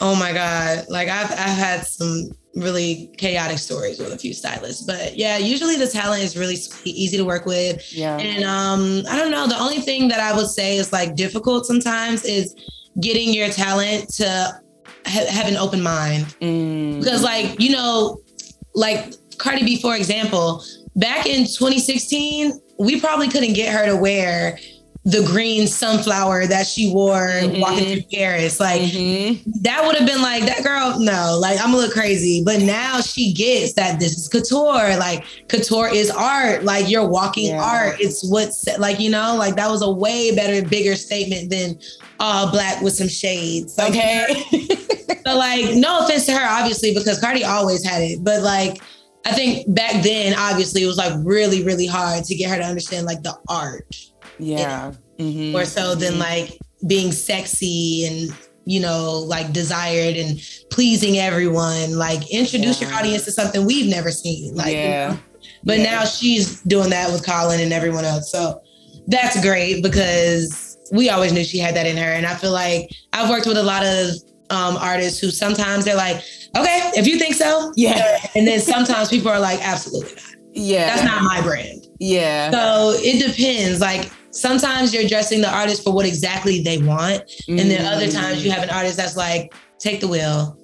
oh 0.00 0.14
my 0.14 0.32
god. 0.32 0.86
Like 0.88 1.08
I've 1.08 1.30
I've 1.32 1.56
had 1.56 1.86
some 1.86 2.30
really 2.54 3.10
chaotic 3.18 3.58
stories 3.58 3.98
with 3.98 4.12
a 4.12 4.18
few 4.18 4.32
stylists, 4.34 4.82
but 4.84 5.16
yeah, 5.16 5.36
usually 5.38 5.76
the 5.76 5.86
talent 5.86 6.22
is 6.22 6.36
really 6.36 6.56
sweet, 6.56 6.94
easy 6.94 7.16
to 7.16 7.24
work 7.24 7.46
with. 7.46 7.92
yeah. 7.92 8.16
And 8.18 8.42
um, 8.44 9.02
I 9.08 9.16
don't 9.16 9.30
know. 9.30 9.46
The 9.46 9.58
only 9.58 9.78
thing 9.80 10.08
that 10.08 10.18
I 10.20 10.34
would 10.36 10.48
say 10.48 10.76
is 10.76 10.92
like 10.92 11.14
difficult 11.14 11.66
sometimes 11.66 12.24
is 12.24 12.54
getting 13.00 13.32
your 13.32 13.48
talent 13.48 14.08
to 14.14 14.24
ha- 15.06 15.26
have 15.30 15.46
an 15.46 15.56
open 15.56 15.80
mind 15.82 16.26
Mm. 16.40 16.98
because 17.00 17.22
like 17.22 17.60
you 17.60 17.70
know 17.70 18.20
like 18.74 19.14
cardi 19.38 19.64
b 19.64 19.80
for 19.80 19.96
example 19.96 20.62
back 20.96 21.26
in 21.26 21.40
2016 21.40 22.60
we 22.78 23.00
probably 23.00 23.28
couldn't 23.28 23.54
get 23.54 23.72
her 23.72 23.86
to 23.86 23.96
wear 23.96 24.58
the 25.10 25.22
green 25.26 25.66
sunflower 25.66 26.46
that 26.46 26.66
she 26.66 26.92
wore 26.92 27.28
Mhm. 27.28 27.60
walking 27.60 27.84
through 27.92 28.02
paris 28.12 28.58
like 28.60 28.82
Mhm. 28.82 29.40
that 29.62 29.86
would 29.86 29.96
have 29.96 30.06
been 30.06 30.20
like 30.20 30.44
that 30.44 30.62
girl 30.62 30.98
no 30.98 31.38
like 31.40 31.58
i'm 31.62 31.72
a 31.72 31.76
little 31.76 31.92
crazy 31.92 32.42
but 32.44 32.60
now 32.60 33.00
she 33.00 33.32
gets 33.32 33.72
that 33.74 33.98
this 34.00 34.16
is 34.18 34.28
couture 34.28 34.96
like 34.98 35.24
couture 35.48 35.88
is 35.88 36.10
art 36.10 36.64
like 36.64 36.88
you're 36.88 37.06
walking 37.08 37.46
Yeah. 37.46 37.62
art 37.62 37.96
it's 38.00 38.22
what's 38.28 38.66
like 38.78 39.00
you 39.00 39.08
know 39.10 39.36
like 39.36 39.56
that 39.56 39.70
was 39.70 39.82
a 39.82 39.90
way 39.90 40.34
better 40.34 40.66
bigger 40.66 40.96
statement 40.96 41.50
than 41.50 41.78
all 42.20 42.50
black 42.50 42.82
with 42.82 42.94
some 42.94 43.08
shades 43.08 43.78
like, 43.78 43.90
Okay. 43.90 44.44
so 45.24 45.36
like, 45.46 45.74
no 45.76 46.00
offense 46.04 46.26
to 46.26 46.32
her, 46.32 46.46
obviously, 46.48 46.92
because 46.92 47.20
Cardi 47.20 47.44
always 47.44 47.84
had 47.84 48.02
it. 48.02 48.24
But 48.24 48.42
like, 48.42 48.82
I 49.24 49.32
think 49.32 49.72
back 49.72 50.02
then, 50.02 50.34
obviously, 50.36 50.82
it 50.82 50.86
was 50.86 50.96
like 50.96 51.12
really, 51.22 51.62
really 51.62 51.86
hard 51.86 52.24
to 52.24 52.34
get 52.34 52.50
her 52.50 52.56
to 52.56 52.64
understand 52.64 53.06
like 53.06 53.22
the 53.22 53.34
art 53.48 53.94
yeah. 54.38 54.92
Mhm. 55.18 55.52
more 55.52 55.64
so 55.64 55.94
than 55.94 56.14
Mhm. 56.14 56.18
like 56.20 56.58
being 56.86 57.10
sexy 57.12 58.04
and 58.06 58.32
you 58.64 58.78
know 58.80 59.18
like 59.26 59.52
desired 59.52 60.16
and 60.16 60.40
pleasing 60.70 61.18
everyone. 61.18 61.96
Like 61.96 62.28
introduce 62.30 62.80
your 62.80 62.92
audience 62.94 63.24
to 63.24 63.32
something 63.32 63.64
we've 63.66 63.88
never 63.90 64.10
seen. 64.10 64.54
Like, 64.54 64.68
you 64.68 64.78
yeah. 64.78 65.08
know? 65.08 65.18
but 65.64 65.78
Yeah. 65.78 65.84
now 65.90 66.04
she's 66.04 66.60
doing 66.62 66.90
that 66.90 67.10
with 67.10 67.24
Kollin 67.24 67.60
and 67.60 67.72
everyone 67.72 68.04
else. 68.04 68.30
So 68.30 68.60
that's 69.08 69.40
great 69.40 69.82
because 69.82 70.76
we 70.92 71.10
always 71.10 71.32
knew 71.32 71.42
she 71.44 71.58
had 71.58 71.74
that 71.76 71.86
in 71.86 71.96
her. 71.96 72.12
And 72.12 72.26
I 72.26 72.34
feel 72.34 72.52
like 72.52 72.90
I've 73.12 73.28
worked 73.28 73.46
with 73.46 73.56
a 73.56 73.62
lot 73.62 73.84
of 73.84 74.10
um, 74.50 74.76
artists 74.78 75.18
who 75.18 75.30
sometimes 75.30 75.84
they're 75.84 75.96
like, 75.96 76.16
okay, 76.56 76.90
if 76.94 77.06
you 77.06 77.18
think 77.18 77.34
so. 77.34 77.72
Yeah. 77.76 78.18
And 78.34 78.46
then 78.46 78.60
sometimes 78.60 79.08
people 79.08 79.30
are 79.30 79.40
like, 79.40 79.60
absolutely 79.62 80.14
not. 80.14 80.24
Yeah. 80.54 80.86
That's 80.86 81.04
not 81.04 81.22
my 81.22 81.40
brand. 81.42 81.86
Yeah. 81.98 82.50
So 82.50 82.94
it 82.98 83.26
depends. 83.26 83.80
Like 83.80 84.10
sometimes 84.30 84.92
you're 84.94 85.08
dressing 85.08 85.40
the 85.40 85.50
artist 85.50 85.82
for 85.84 85.92
what 85.92 86.06
exactly 86.06 86.62
they 86.62 86.78
want. 86.78 87.22
And 87.48 87.58
then 87.70 87.84
other 87.86 88.06
Mm. 88.06 88.14
times 88.14 88.44
you 88.44 88.50
have 88.50 88.62
an 88.62 88.70
artist 88.70 88.96
that's 88.96 89.16
like, 89.16 89.52
take 89.78 90.00
the 90.00 90.08
wheel. 90.08 90.56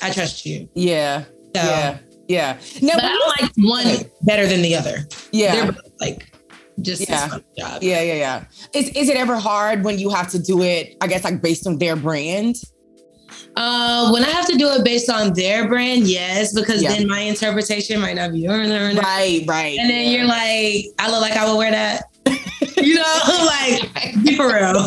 I 0.00 0.10
trust 0.10 0.44
you. 0.46 0.68
Yeah. 0.74 1.24
So, 1.54 1.62
Yeah. 1.62 1.98
Yeah. 2.28 2.56
No, 2.80 2.92
But 2.94 3.04
I 3.04 3.08
don't 3.08 3.40
like 3.42 3.52
one 3.56 4.10
better 4.22 4.46
than 4.46 4.62
the 4.62 4.74
other. 4.74 5.06
yeah. 5.32 5.54
They're 5.54 5.76
like 6.00 6.32
just 6.80 7.02
Yeah. 7.08 7.28
job. 7.58 7.82
Yeah, 7.82 8.00
yeah, 8.00 8.14
yeah. 8.14 8.44
Is 8.72 8.88
is 8.90 9.08
it 9.10 9.16
ever 9.16 9.36
hard 9.36 9.84
when 9.84 9.98
you 9.98 10.08
have 10.10 10.30
to 10.30 10.38
do 10.38 10.62
it? 10.62 10.96
I 11.02 11.06
guess 11.08 11.24
like 11.24 11.42
based 11.42 11.66
on 11.66 11.78
their 11.78 11.94
brand. 11.96 12.56
Uh, 13.56 14.10
when 14.10 14.24
I 14.24 14.28
have 14.30 14.46
to 14.46 14.56
do 14.56 14.68
it 14.70 14.84
based 14.84 15.10
on 15.10 15.34
their 15.34 15.68
brand, 15.68 16.06
yes, 16.06 16.54
because 16.54 16.82
Yeah. 16.82 16.90
then 16.92 17.06
my 17.08 17.20
interpretation 17.20 18.00
might 18.00 18.16
not 18.16 18.32
be 18.32 18.40
yours. 18.40 18.68
Right. 18.70 18.96
Right, 18.96 19.44
right. 19.46 19.78
And 19.78 19.90
then 19.90 20.10
you're 20.12 20.24
like, 20.26 20.86
I 20.98 21.10
look 21.10 21.20
like 21.20 21.32
I 21.36 21.44
would 21.48 21.58
wear 21.58 21.70
that. 21.70 22.04
you 22.76 22.94
know, 22.94 23.20
like 23.46 24.24
be 24.24 24.36
for 24.36 24.46
real. 24.46 24.72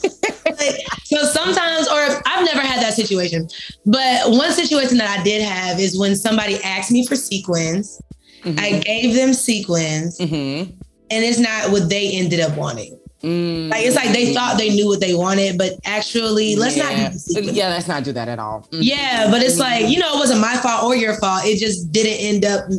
Like, 0.58 0.80
so 1.04 1.22
sometimes, 1.24 1.88
or 1.88 2.22
I've 2.26 2.44
never 2.44 2.60
had 2.60 2.82
that 2.82 2.94
situation, 2.94 3.48
but 3.86 4.30
one 4.30 4.52
situation 4.52 4.98
that 4.98 5.18
I 5.18 5.22
did 5.22 5.42
have 5.42 5.78
is 5.78 5.98
when 5.98 6.16
somebody 6.16 6.56
asked 6.64 6.90
me 6.90 7.06
for 7.06 7.16
sequins. 7.16 8.00
I 8.44 8.78
gave 8.78 9.14
them 9.14 9.34
sequins, 9.34 10.18
mm-hmm. 10.18 10.70
and 11.10 11.24
it's 11.24 11.38
not 11.38 11.70
what 11.70 11.90
they 11.90 12.12
ended 12.12 12.40
up 12.40 12.56
wanting. 12.56 12.98
Like 13.22 13.84
it's 13.84 13.96
like 13.96 14.12
they 14.12 14.32
thought 14.32 14.58
they 14.58 14.70
knew 14.70 14.86
what 14.86 15.00
they 15.00 15.14
wanted, 15.14 15.58
but 15.58 15.72
actually, 15.84 16.54
let's 16.54 16.76
not 16.76 16.90
do 16.90 16.94
yeah. 16.94 17.40
the 17.40 17.52
yeah, 17.52 17.68
let's 17.68 17.88
not 17.88 18.04
do 18.04 18.12
that 18.12 18.28
at 18.28 18.38
all. 18.38 18.68
Mhm. 18.70 18.78
Yeah, 18.80 19.28
but 19.28 19.42
it's 19.42 19.58
like, 19.58 19.88
you 19.88 19.98
know, 19.98 20.14
it 20.14 20.18
wasn't 20.18 20.40
my 20.40 20.56
fault 20.56 20.84
or 20.84 20.94
your 20.94 21.14
fault. 21.14 21.44
It 21.44 21.58
just 21.58 21.90
didn't 21.90 22.20
end 22.20 22.44
up 22.44 22.70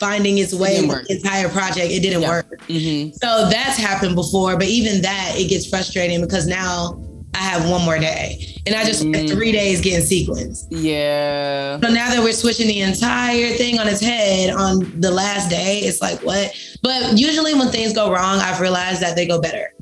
finding 0.00 0.38
its 0.38 0.52
way 0.54 0.76
in 0.78 0.88
the 0.88 1.04
entire 1.10 1.48
project. 1.48 1.92
It 1.92 2.00
didn't 2.00 2.22
Yeah. 2.22 2.28
work. 2.28 2.46
Mhm. 2.68 3.12
So 3.22 3.48
that's 3.50 3.76
happened 3.76 4.14
before, 4.16 4.56
but 4.56 4.66
even 4.66 5.02
that, 5.02 5.34
it 5.36 5.48
gets 5.48 5.66
frustrating 5.66 6.20
because 6.20 6.46
now 6.46 6.98
I 7.34 7.38
have 7.38 7.68
one 7.68 7.82
more 7.84 7.98
day 7.98 8.44
and 8.66 8.74
I 8.74 8.84
just 8.84 9.00
spent 9.00 9.28
Mm. 9.28 9.30
three 9.30 9.52
days 9.52 9.80
getting 9.80 10.04
sequenced. 10.04 10.64
Yeah. 10.70 11.78
So 11.80 11.88
now 11.90 12.10
that 12.10 12.20
we're 12.22 12.32
switching 12.32 12.66
the 12.66 12.80
entire 12.80 13.54
thing 13.56 13.78
on 13.78 13.86
its 13.86 14.00
head 14.00 14.50
on 14.50 14.92
the 14.98 15.10
last 15.12 15.48
day, 15.48 15.78
it's 15.80 16.00
like, 16.02 16.20
what? 16.24 16.50
But 16.82 17.16
usually 17.16 17.54
when 17.54 17.68
things 17.70 17.92
go 17.92 18.10
wrong, 18.10 18.40
I've 18.40 18.60
realized 18.60 19.00
that 19.02 19.14
they 19.14 19.26
go 19.26 19.40
better. 19.40 19.72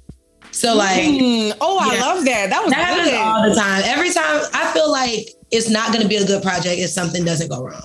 So 0.50 0.74
like, 0.74 1.04
Mm, 1.04 1.54
oh, 1.60 1.78
I 1.78 1.94
Yeah. 1.94 2.00
love 2.06 2.24
that. 2.24 2.50
That 2.50 2.64
was 2.64 2.72
that 2.72 2.84
happens 2.84 3.14
all 3.14 3.48
the 3.48 3.54
time. 3.54 3.82
Every 3.86 4.10
time 4.12 4.42
I 4.52 4.72
feel 4.72 4.90
like 4.90 5.28
it's 5.50 5.70
not 5.70 5.88
going 5.92 6.02
to 6.02 6.08
be 6.08 6.16
a 6.16 6.24
good 6.24 6.42
project 6.42 6.80
if 6.80 6.90
something 6.90 7.24
doesn't 7.24 7.48
go 7.48 7.62
wrong. 7.62 7.80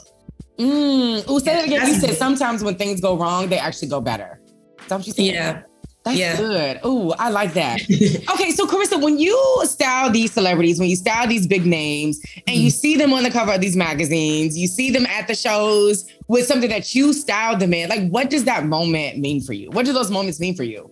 Mm. 0.57 1.23
Oh, 1.27 1.39
say 1.39 1.55
that 1.55 1.65
again. 1.65 1.87
You 1.87 1.95
said 1.95 2.15
sometimes 2.15 2.63
when 2.63 2.75
things 2.75 3.01
go 3.01 3.17
wrong, 3.17 3.49
they 3.49 3.57
actually 3.57 3.87
go 3.87 4.01
better. 4.01 4.39
What 4.87 5.07
you? 5.07 5.13
That's 5.13 5.19
Yeah. 5.19 5.63
That's 6.03 6.39
good. 6.39 6.79
Oh, 6.83 7.15
I 7.17 7.29
like 7.29 7.53
that. 7.53 7.81
okay, 8.33 8.51
so 8.51 8.65
Carissa, 8.65 9.01
when 9.01 9.17
you 9.19 9.61
style 9.63 10.09
these 10.09 10.33
celebrities, 10.33 10.77
when 10.77 10.89
you 10.89 10.97
style 10.97 11.27
these 11.27 11.47
big 11.47 11.65
names, 11.65 12.19
and 12.45 12.57
you 12.57 12.69
see 12.71 12.97
them 12.97 13.13
on 13.13 13.23
the 13.23 13.31
cover 13.31 13.53
of 13.53 13.61
these 13.61 13.77
magazines, 13.77 14.57
you 14.57 14.67
see 14.67 14.91
them 14.91 15.05
at 15.05 15.27
the 15.29 15.35
shows 15.35 16.05
with 16.27 16.45
something 16.45 16.69
that 16.69 16.93
you 16.93 17.13
styled 17.13 17.61
them 17.61 17.73
in, 17.73 17.89
like 17.89 18.09
what 18.09 18.29
does 18.29 18.43
that 18.43 18.65
moment 18.65 19.17
mean 19.17 19.41
for 19.41 19.53
you? 19.53 19.71
What 19.71 19.85
do 19.85 19.93
those 19.93 20.11
moments 20.11 20.41
mean 20.41 20.55
for 20.55 20.63
you? 20.63 20.91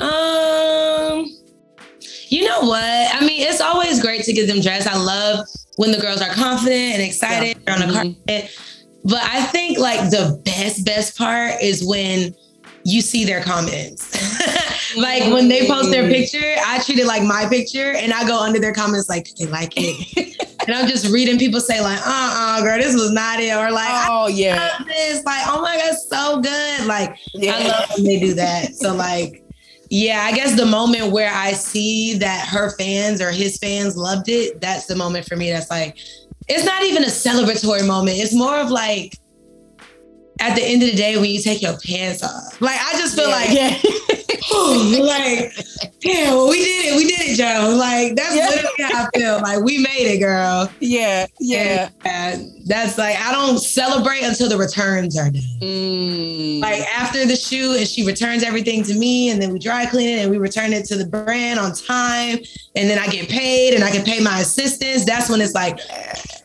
Um, 0.00 1.30
you 2.28 2.48
know 2.48 2.62
what? 2.62 2.82
I 3.14 3.20
mean, 3.20 3.46
it's 3.46 3.60
always 3.60 4.02
great 4.02 4.24
to 4.24 4.32
get 4.32 4.48
them 4.48 4.60
dressed. 4.60 4.88
I 4.88 4.96
love 4.96 5.46
when 5.76 5.90
the 5.92 5.98
girls 5.98 6.20
are 6.20 6.32
confident 6.34 6.94
and 6.94 7.02
excited 7.02 7.58
they're 7.64 7.74
on 7.74 7.80
the 7.80 7.86
Mhm. 7.94 8.16
carpet. 8.26 8.50
But 9.04 9.22
I 9.24 9.42
think 9.46 9.78
like 9.78 10.10
the 10.10 10.40
best, 10.44 10.84
best 10.84 11.16
part 11.18 11.60
is 11.62 11.82
when 11.84 12.34
you 12.84 13.00
see 13.00 13.24
their 13.24 13.40
comments. 13.42 14.10
like 14.96 15.22
when 15.32 15.48
they 15.48 15.66
post 15.66 15.90
their 15.90 16.04
Mm. 16.04 16.10
picture, 16.12 16.54
I 16.66 16.78
treat 16.82 16.98
it 16.98 17.06
like 17.06 17.22
my 17.22 17.46
picture 17.46 17.92
and 17.92 18.12
I 18.12 18.26
go 18.26 18.38
under 18.40 18.58
their 18.58 18.72
comments 18.74 19.08
like 19.08 19.28
they 19.38 19.46
like 19.46 19.72
it. 19.76 20.36
and 20.66 20.76
I'm 20.76 20.86
just 20.88 21.06
reading 21.08 21.38
people 21.38 21.60
say 21.60 21.80
like, 21.80 21.98
uh-uh, 22.04 22.60
girl, 22.62 22.78
this 22.78 22.94
was 22.94 23.10
not 23.12 23.40
it. 23.40 23.54
Or 23.54 23.70
like, 23.70 24.06
oh 24.10 24.28
yeah, 24.28 24.70
this. 24.86 25.24
Like, 25.24 25.42
oh 25.48 25.60
my 25.62 25.76
God, 25.78 25.94
so 26.08 26.40
good. 26.40 26.86
Like 26.86 27.16
yeah. 27.34 27.56
I 27.56 27.68
love 27.68 27.90
when 27.96 28.04
they 28.04 28.18
do 28.20 28.34
that. 28.34 28.74
So 28.76 28.94
like, 28.94 29.42
yeah, 29.92 30.22
I 30.22 30.32
guess 30.32 30.56
the 30.56 30.64
moment 30.64 31.12
where 31.12 31.30
I 31.30 31.52
see 31.52 32.14
that 32.14 32.48
her 32.48 32.70
fans 32.78 33.20
or 33.20 33.30
his 33.30 33.58
fans 33.58 33.94
loved 33.94 34.30
it, 34.30 34.58
that's 34.58 34.86
the 34.86 34.96
moment 34.96 35.26
for 35.26 35.36
me. 35.36 35.50
That's 35.50 35.68
like, 35.68 35.98
it's 36.48 36.64
not 36.64 36.82
even 36.82 37.02
a 37.02 37.08
celebratory 37.08 37.86
moment. 37.86 38.16
It's 38.16 38.34
more 38.34 38.56
of 38.56 38.70
like, 38.70 39.18
at 40.40 40.56
the 40.56 40.64
end 40.64 40.82
of 40.82 40.88
the 40.88 40.96
day, 40.96 41.18
when 41.18 41.28
you 41.28 41.42
take 41.42 41.60
your 41.60 41.76
pants 41.78 42.22
off, 42.22 42.58
like 42.62 42.80
I 42.80 42.92
just 42.92 43.14
feel 43.14 43.28
like, 43.28 43.50
yeah. 43.52 43.76
like, 45.00 45.52
damn, 46.00 46.34
well, 46.34 46.48
we 46.48 46.58
did 46.58 46.86
it, 46.92 46.96
we 46.96 47.04
did 47.04 47.20
it, 47.20 47.36
Joe. 47.36 47.74
Like 47.76 48.16
that's 48.16 48.34
Yeah. 48.36 48.48
literally 48.48 48.92
how 48.92 49.04
I 49.12 49.18
feel. 49.18 49.40
Like 49.40 49.60
we 49.62 49.78
made 49.78 50.06
it, 50.14 50.18
girl. 50.18 50.70
yeah, 50.80 51.26
yeah. 51.40 51.88
And 52.04 52.50
that's 52.66 52.98
like 52.98 53.16
I 53.16 53.32
don't 53.32 53.58
celebrate 53.58 54.22
until 54.22 54.48
the 54.48 54.56
returns 54.56 55.18
are 55.18 55.30
done. 55.30 55.42
Mm. 55.60 56.60
like 56.60 56.80
after 56.82 57.24
the 57.26 57.36
shoot 57.36 57.76
and 57.78 57.86
she 57.88 58.04
returns 58.06 58.42
everything 58.42 58.82
to 58.84 58.94
me 58.94 59.30
and 59.30 59.40
then 59.40 59.52
we 59.52 59.58
dry 59.58 59.86
clean 59.86 60.18
it 60.18 60.22
and 60.22 60.30
we 60.30 60.38
return 60.38 60.72
it 60.72 60.84
to 60.86 60.96
the 60.96 61.06
brand 61.06 61.58
on 61.58 61.74
time 61.74 62.38
and 62.76 62.88
then 62.90 62.98
I 62.98 63.06
get 63.08 63.28
paid 63.28 63.74
and 63.74 63.82
I 63.84 63.90
can 63.90 64.04
pay 64.04 64.20
my 64.20 64.40
assistants. 64.40 65.04
That's 65.04 65.28
when 65.28 65.40
it's 65.40 65.54
like 65.54 65.78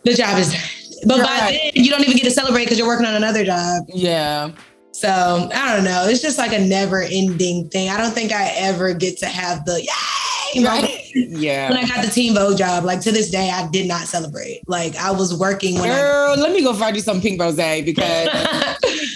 the 0.04 0.13
job 0.13 0.38
is 0.39 0.52
done. 0.52 0.62
But 1.06 1.17
by 1.23 1.52
then 1.52 1.71
you 1.84 1.91
don't 1.91 2.02
even 2.04 2.15
get 2.17 2.23
to 2.23 2.32
celebrate 2.32 2.63
because 2.65 2.78
you're 2.80 2.88
working 2.88 3.06
on 3.06 3.15
another 3.15 3.45
job. 3.45 3.84
yeah. 3.93 4.50
So 4.97 5.47
I 5.53 5.75
don't 5.75 5.83
know. 5.83 6.07
It's 6.07 6.23
just 6.23 6.39
like 6.39 6.53
a 6.53 6.60
never 6.60 7.03
ending 7.03 7.69
thing. 7.69 7.89
I 7.89 7.97
don't 7.97 8.13
think 8.13 8.31
I 8.31 8.51
ever 8.57 8.95
get 8.95 9.19
to 9.19 9.27
have 9.27 9.63
the 9.65 9.79
yay. 9.79 10.63
Right. 10.65 11.12
Yeah. 11.13 11.69
When 11.69 11.77
I 11.77 11.86
got 11.88 12.03
the 12.03 12.10
Teen 12.10 12.33
Vogue 12.33 12.57
job, 12.57 12.83
like 12.83 13.01
to 13.01 13.12
this 13.12 13.29
day, 13.29 13.51
I 13.51 13.67
did 13.69 13.88
not 13.88 14.07
celebrate. 14.07 14.63
Like 14.65 14.95
I 14.95 15.12
was 15.12 15.38
working 15.38 15.75
when 15.75 15.91
I, 15.91 15.99
Girl, 15.99 16.38
let 16.38 16.51
me 16.51 16.63
go 16.63 16.73
find 16.73 16.95
you 16.95 17.03
some 17.03 17.21
pink 17.21 17.39
rose 17.39 17.57
because 17.57 17.93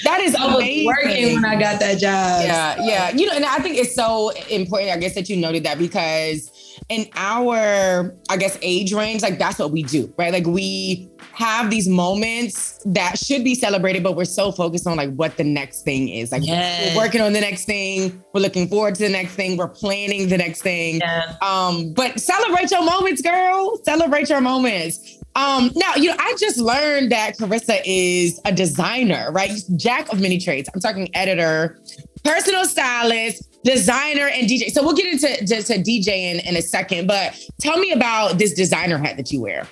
that 0.03 0.19
is 0.21 0.35
I 0.35 0.45
was 0.45 0.57
amazing. 0.57 0.85
working 0.85 1.33
when 1.35 1.45
I 1.45 1.59
got 1.59 1.79
that 1.79 1.93
job. 1.97 2.43
Yeah, 2.43 2.75
yeah. 2.83 3.09
You 3.09 3.25
know, 3.25 3.33
and 3.33 3.43
I 3.43 3.57
think 3.57 3.77
it's 3.77 3.95
so 3.95 4.29
important, 4.51 4.91
I 4.91 4.97
guess, 4.97 5.15
that 5.15 5.29
you 5.29 5.37
noted 5.37 5.63
that 5.63 5.79
because 5.79 6.51
in 6.91 7.08
our, 7.15 8.13
I 8.30 8.36
guess, 8.38 8.58
age 8.62 8.91
range, 8.93 9.21
like 9.21 9.39
that's 9.39 9.58
what 9.58 9.71
we 9.71 9.84
do, 9.84 10.13
right? 10.17 10.34
Like 10.34 10.45
we 10.45 11.10
have 11.34 11.69
these 11.69 11.88
moments 11.88 12.82
that 12.86 13.17
should 13.17 13.43
be 13.45 13.56
celebrated, 13.56 14.04
but 14.04 14.17
we're 14.17 14.25
so 14.25 14.51
focused 14.51 14.86
on 14.86 14.97
like 14.97 15.13
what 15.13 15.38
the 15.38 15.43
next 15.45 15.84
thing 15.84 16.10
is. 16.10 16.34
Like 16.34 16.45
Yeah. 16.45 16.93
we're 16.93 17.04
working 17.04 17.21
on 17.21 17.32
the 17.32 17.39
next 17.39 17.63
thing, 17.63 18.21
we're 18.34 18.41
looking 18.41 18.67
forward 18.67 18.95
to 18.95 19.04
the 19.04 19.10
next 19.10 19.36
thing, 19.36 19.56
we're 19.56 19.69
planning 19.69 20.27
the 20.27 20.38
next 20.38 20.63
thing. 20.63 20.99
Yeah. 20.99 21.34
Um, 21.41 21.93
but 21.93 22.19
celebrate 22.19 22.69
your 22.71 22.84
moments, 22.84 23.21
girl. 23.21 23.80
Celebrate 23.86 24.30
your 24.30 24.41
moments. 24.41 25.17
Um, 25.36 25.71
now, 25.75 25.95
you 25.95 26.10
know, 26.10 26.15
I 26.19 26.36
just 26.38 26.58
learned 26.58 27.13
that 27.13 27.38
Carissa 27.38 27.82
is 27.86 28.38
a 28.43 28.51
designer, 28.51 29.32
right? 29.32 29.51
Jack 29.77 30.12
of 30.12 30.19
many 30.19 30.38
trades. 30.38 30.69
I'm 30.73 30.82
talking 30.82 31.08
editor, 31.15 31.80
personal 32.25 32.65
stylist, 32.65 33.50
designer, 33.63 34.28
and 34.28 34.47
DJ. 34.47 34.71
So 34.71 34.84
we'll 34.84 34.95
get 34.95 35.08
into 35.08 35.45
to, 35.45 35.63
to 35.63 35.78
DJ 35.80 36.32
in, 36.32 36.39
in 36.39 36.56
a 36.56 36.62
second, 36.62 37.08
but 37.08 37.38
tell 37.60 37.78
me 37.78 37.91
about 37.91 38.38
this 38.38 38.54
designer 38.54 38.97
hat 38.97 39.17
that 39.17 39.32
you 39.32 39.41
wear. 39.41 39.67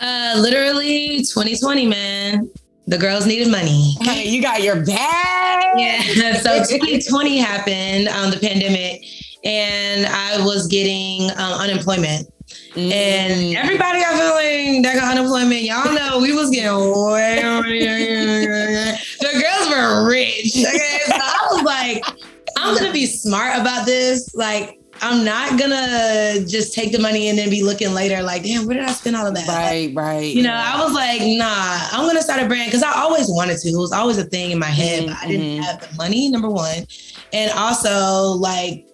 Uh, 0.00 0.34
literally 0.38 1.18
2020, 1.18 1.86
man. 1.86 2.50
The 2.86 2.98
girls 2.98 3.24
needed 3.24 3.50
money. 3.50 3.96
Honey, 4.02 4.28
you 4.28 4.42
got 4.42 4.62
your 4.62 4.84
bag. 4.84 5.78
Yeah. 5.78 6.34
so 6.42 6.58
2020 6.58 7.38
happened, 7.38 8.08
um, 8.08 8.30
the 8.30 8.38
pandemic, 8.38 9.02
and 9.42 10.04
I 10.06 10.44
was 10.44 10.66
getting 10.66 11.30
um, 11.30 11.60
unemployment. 11.60 12.28
Mm. 12.74 12.92
And 12.92 13.56
everybody 13.56 14.00
got 14.00 14.18
feeling 14.18 14.82
that 14.82 14.96
got 14.96 15.16
unemployment. 15.16 15.62
Y'all 15.62 15.94
know 15.94 16.18
we 16.20 16.32
was 16.34 16.50
getting 16.50 16.76
way 16.76 17.40
the 19.20 19.32
girls 19.32 19.70
were 19.70 20.08
rich. 20.08 20.56
Okay. 20.56 20.98
So 21.06 21.14
I 21.14 21.48
was 21.52 21.62
like, 21.62 22.04
I'm 22.64 22.76
gonna 22.76 22.92
be 22.92 23.06
smart 23.06 23.60
about 23.60 23.86
this. 23.86 24.34
Like, 24.34 24.78
I'm 25.02 25.24
not 25.24 25.58
gonna 25.58 26.44
just 26.46 26.72
take 26.72 26.92
the 26.92 26.98
money 27.00 27.28
and 27.28 27.36
then 27.38 27.50
be 27.50 27.62
looking 27.62 27.92
later, 27.94 28.22
like, 28.22 28.44
damn, 28.44 28.66
where 28.66 28.76
did 28.76 28.84
I 28.84 28.92
spend 28.92 29.16
all 29.16 29.26
of 29.26 29.34
that? 29.34 29.48
right, 29.48 29.90
right. 29.94 30.34
You 30.34 30.42
know, 30.44 30.54
I 30.54 30.82
was 30.82 30.92
like, 30.94 31.20
nah, 31.22 31.78
I'm 31.92 32.06
gonna 32.06 32.22
start 32.22 32.42
a 32.42 32.46
brand 32.46 32.68
because 32.70 32.82
I 32.82 32.92
always 33.00 33.26
wanted 33.28 33.58
to. 33.58 33.68
It 33.68 33.76
was 33.76 33.92
always 33.92 34.18
a 34.18 34.24
thing 34.24 34.50
in 34.52 34.58
my 34.58 34.66
head, 34.66 35.06
but 35.06 35.16
I 35.16 35.26
didn't 35.26 35.60
Mhm. 35.60 35.64
have 35.64 35.80
the 35.80 35.94
money, 35.96 36.28
number 36.28 36.48
one. 36.48 36.86
And 37.32 37.50
also, 37.52 38.28
like, 38.38 38.86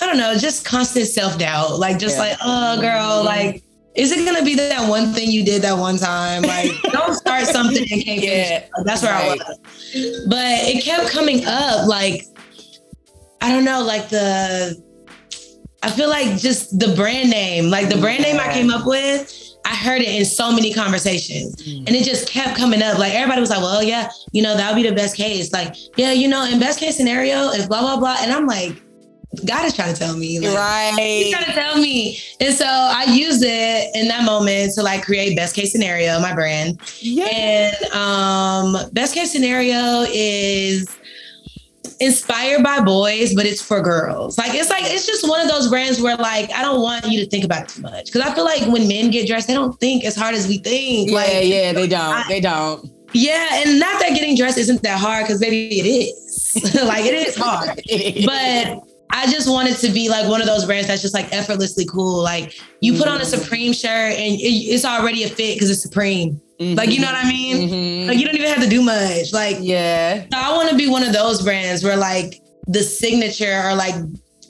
I 0.00 0.06
don't 0.06 0.18
know, 0.18 0.36
just 0.36 0.64
constant 0.64 1.06
self 1.06 1.38
doubt. 1.38 1.78
Like, 1.78 1.98
just 2.00 2.16
Yeah. 2.16 2.22
like, 2.22 2.36
oh, 2.44 2.80
girl, 2.80 3.22
Mhm. 3.22 3.24
like, 3.24 3.62
is 3.94 4.10
it 4.10 4.24
gonna 4.24 4.42
be 4.44 4.56
that 4.56 4.88
one 4.88 5.14
thing 5.14 5.30
you 5.30 5.44
did 5.44 5.62
that 5.62 5.78
one 5.78 5.98
time? 5.98 6.42
Like, 6.42 6.72
don't 6.92 7.14
start 7.14 7.46
something 7.46 7.86
and 7.90 8.04
can't. 8.04 8.20
Yeah, 8.22 8.32
it. 8.58 8.70
That's 8.84 9.02
where 9.02 9.12
right. 9.12 9.40
I 9.40 9.48
was. 9.48 9.58
But 10.26 10.46
it 10.68 10.82
kept 10.84 11.08
coming 11.10 11.44
up, 11.46 11.86
like, 11.86 12.24
I 13.42 13.50
don't 13.50 13.64
know, 13.64 13.82
like 13.82 14.08
the, 14.08 14.80
I 15.82 15.90
feel 15.90 16.08
like 16.08 16.38
just 16.38 16.78
the 16.78 16.94
brand 16.94 17.30
name, 17.30 17.70
like 17.70 17.88
the 17.88 17.96
brand 17.98 18.22
name 18.22 18.38
I 18.38 18.52
came 18.52 18.70
up 18.70 18.86
with, 18.86 19.38
I 19.64 19.74
heard 19.74 20.00
it 20.00 20.08
in 20.08 20.24
so 20.24 20.52
many 20.52 20.72
conversations 20.72 21.56
Mm. 21.62 21.86
and 21.86 21.90
it 21.96 22.04
just 22.04 22.28
kept 22.28 22.56
coming 22.56 22.82
up. 22.82 22.98
Like 22.98 23.14
everybody 23.14 23.40
was 23.40 23.50
like, 23.50 23.60
well, 23.60 23.82
yeah, 23.82 24.10
you 24.32 24.42
know, 24.42 24.56
that 24.56 24.72
would 24.72 24.82
be 24.82 24.88
the 24.88 24.94
best 24.94 25.16
case. 25.16 25.52
Like, 25.52 25.74
yeah, 25.96 26.12
you 26.12 26.28
know, 26.28 26.44
in 26.44 26.58
best 26.60 26.78
case 26.78 26.96
scenario, 26.96 27.50
if 27.50 27.68
blah, 27.68 27.80
blah, 27.80 27.98
blah. 27.98 28.16
And 28.20 28.32
I'm 28.32 28.46
like, 28.46 28.80
God 29.46 29.64
is 29.64 29.74
trying 29.74 29.92
to 29.94 29.98
tell 29.98 30.16
me. 30.16 30.38
Like, 30.40 30.52
He's 31.24 31.32
trying 31.32 31.46
to 31.46 31.52
tell 31.52 31.76
me. 31.80 32.18
And 32.40 32.54
so 32.54 32.66
I 32.66 33.04
used 33.04 33.42
it 33.42 33.90
in 33.94 34.08
that 34.08 34.24
moment 34.24 34.74
to 34.74 34.82
like 34.82 35.02
create 35.04 35.34
best 35.36 35.54
case 35.56 35.72
scenario, 35.72 36.20
my 36.20 36.34
brand. 36.34 36.80
Yeah. 37.00 37.24
And 37.26 37.92
um, 37.92 38.76
best 38.92 39.14
case 39.14 39.32
scenario 39.32 40.04
is 40.12 40.86
inspired 42.02 42.62
by 42.62 42.80
boys, 42.80 43.34
but 43.34 43.46
it's 43.46 43.62
for 43.62 43.80
girls. 43.80 44.36
Like 44.38 44.54
it's 44.54 44.68
like 44.70 44.84
it's 44.86 45.06
just 45.06 45.26
one 45.28 45.40
of 45.40 45.48
those 45.48 45.68
brands 45.68 46.00
where 46.00 46.16
like 46.16 46.50
I 46.52 46.62
don't 46.62 46.80
want 46.82 47.06
you 47.06 47.20
to 47.24 47.30
think 47.30 47.44
about 47.44 47.62
it 47.62 47.68
too 47.68 47.82
much 47.82 48.06
because 48.06 48.22
I 48.22 48.34
feel 48.34 48.44
like 48.44 48.62
when 48.66 48.88
men 48.88 49.10
get 49.10 49.26
dressed, 49.26 49.46
they 49.48 49.54
don't 49.54 49.78
think 49.80 50.04
as 50.04 50.16
hard 50.16 50.34
as 50.34 50.46
we 50.48 50.58
think. 50.58 51.10
Yeah, 51.10 51.16
like 51.16 51.44
yeah, 51.44 51.72
they 51.72 51.86
don't. 51.86 52.00
I- 52.00 52.24
They 52.28 52.40
don't. 52.40 52.90
yeah, 53.12 53.62
and 53.64 53.78
not 53.78 54.00
that 54.00 54.10
getting 54.10 54.36
dressed 54.36 54.58
isn't 54.58 54.82
that 54.82 54.98
hard 54.98 55.24
because 55.26 55.40
maybe 55.40 55.68
it 55.80 55.84
is. 55.86 56.74
like 56.84 57.04
it 57.04 57.14
is 57.14 57.36
hard, 57.36 57.80
but. 58.26 58.88
I 59.14 59.30
just 59.30 59.46
wanted 59.46 59.76
to 59.76 59.90
be 59.90 60.08
like 60.08 60.26
one 60.26 60.40
of 60.40 60.46
those 60.46 60.64
brands 60.64 60.88
that's 60.88 61.02
just 61.02 61.12
like 61.12 61.30
effortlessly 61.34 61.84
cool. 61.84 62.22
Like 62.22 62.58
you 62.80 62.94
put 62.96 63.08
on 63.08 63.20
a 63.20 63.24
Mm. 63.24 63.26
Supreme 63.38 63.72
shirt 63.74 64.14
and 64.14 64.40
it, 64.40 64.42
it's 64.42 64.86
already 64.86 65.24
a 65.24 65.28
fit 65.28 65.54
because 65.56 65.68
it's 65.68 65.82
Supreme. 65.82 66.40
Like 66.76 66.90
you 66.90 67.00
know 67.00 67.06
what 67.06 67.24
I 67.24 67.28
mean? 67.28 67.68
Mhm. 67.68 68.06
Like 68.08 68.18
you 68.18 68.26
don't 68.26 68.34
even 68.36 68.48
have 68.48 68.62
to 68.62 68.68
do 68.68 68.82
much. 68.82 69.32
Like 69.32 69.58
yeah. 69.60 70.22
so 70.32 70.38
I 70.38 70.54
want 70.56 70.70
to 70.70 70.76
be 70.76 70.88
one 70.88 71.02
of 71.02 71.12
those 71.12 71.42
brands 71.42 71.82
where 71.84 71.96
like 71.96 72.40
the 72.66 72.82
signature 72.82 73.60
or 73.64 73.74
like 73.74 73.94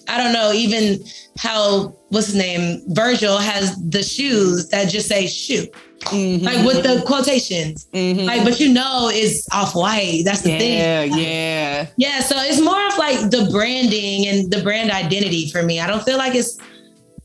I 0.09 0.17
don't 0.19 0.33
know 0.33 0.53
even 0.53 1.03
how 1.39 1.95
what's 2.11 2.27
his 2.27 2.35
name 2.37 2.83
Virgil 2.89 3.39
has 3.39 3.75
the 3.89 4.03
shoes 4.03 4.69
that 4.69 4.91
just 4.91 5.09
say 5.09 5.27
shoe 5.27 5.67
Mhm. 6.07 6.43
like 6.43 6.67
with 6.67 6.83
the 6.83 7.01
quotations 7.07 7.87
Mhm. 7.95 8.25
like 8.27 8.43
but 8.43 8.59
you 8.59 8.69
know 8.73 9.09
it's 9.13 9.47
off 9.53 9.75
white 9.77 10.23
that's 10.25 10.43
the 10.43 10.59
thing. 10.59 10.79
yeah, 10.79 11.03
thing 11.03 11.19
yeah. 11.19 11.87
yeah 11.97 12.21
so 12.21 12.35
it's 12.41 12.61
more 12.61 12.85
of 12.89 12.99
like 12.99 13.31
the 13.31 13.49
branding 13.53 14.27
and 14.27 14.51
the 14.51 14.61
brand 14.63 14.91
identity 14.91 15.49
for 15.53 15.63
me 15.63 15.79
I 15.79 15.87
don't 15.87 16.03
feel 16.03 16.19
like 16.19 16.35
it's 16.35 16.59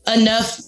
enough 0.06 0.60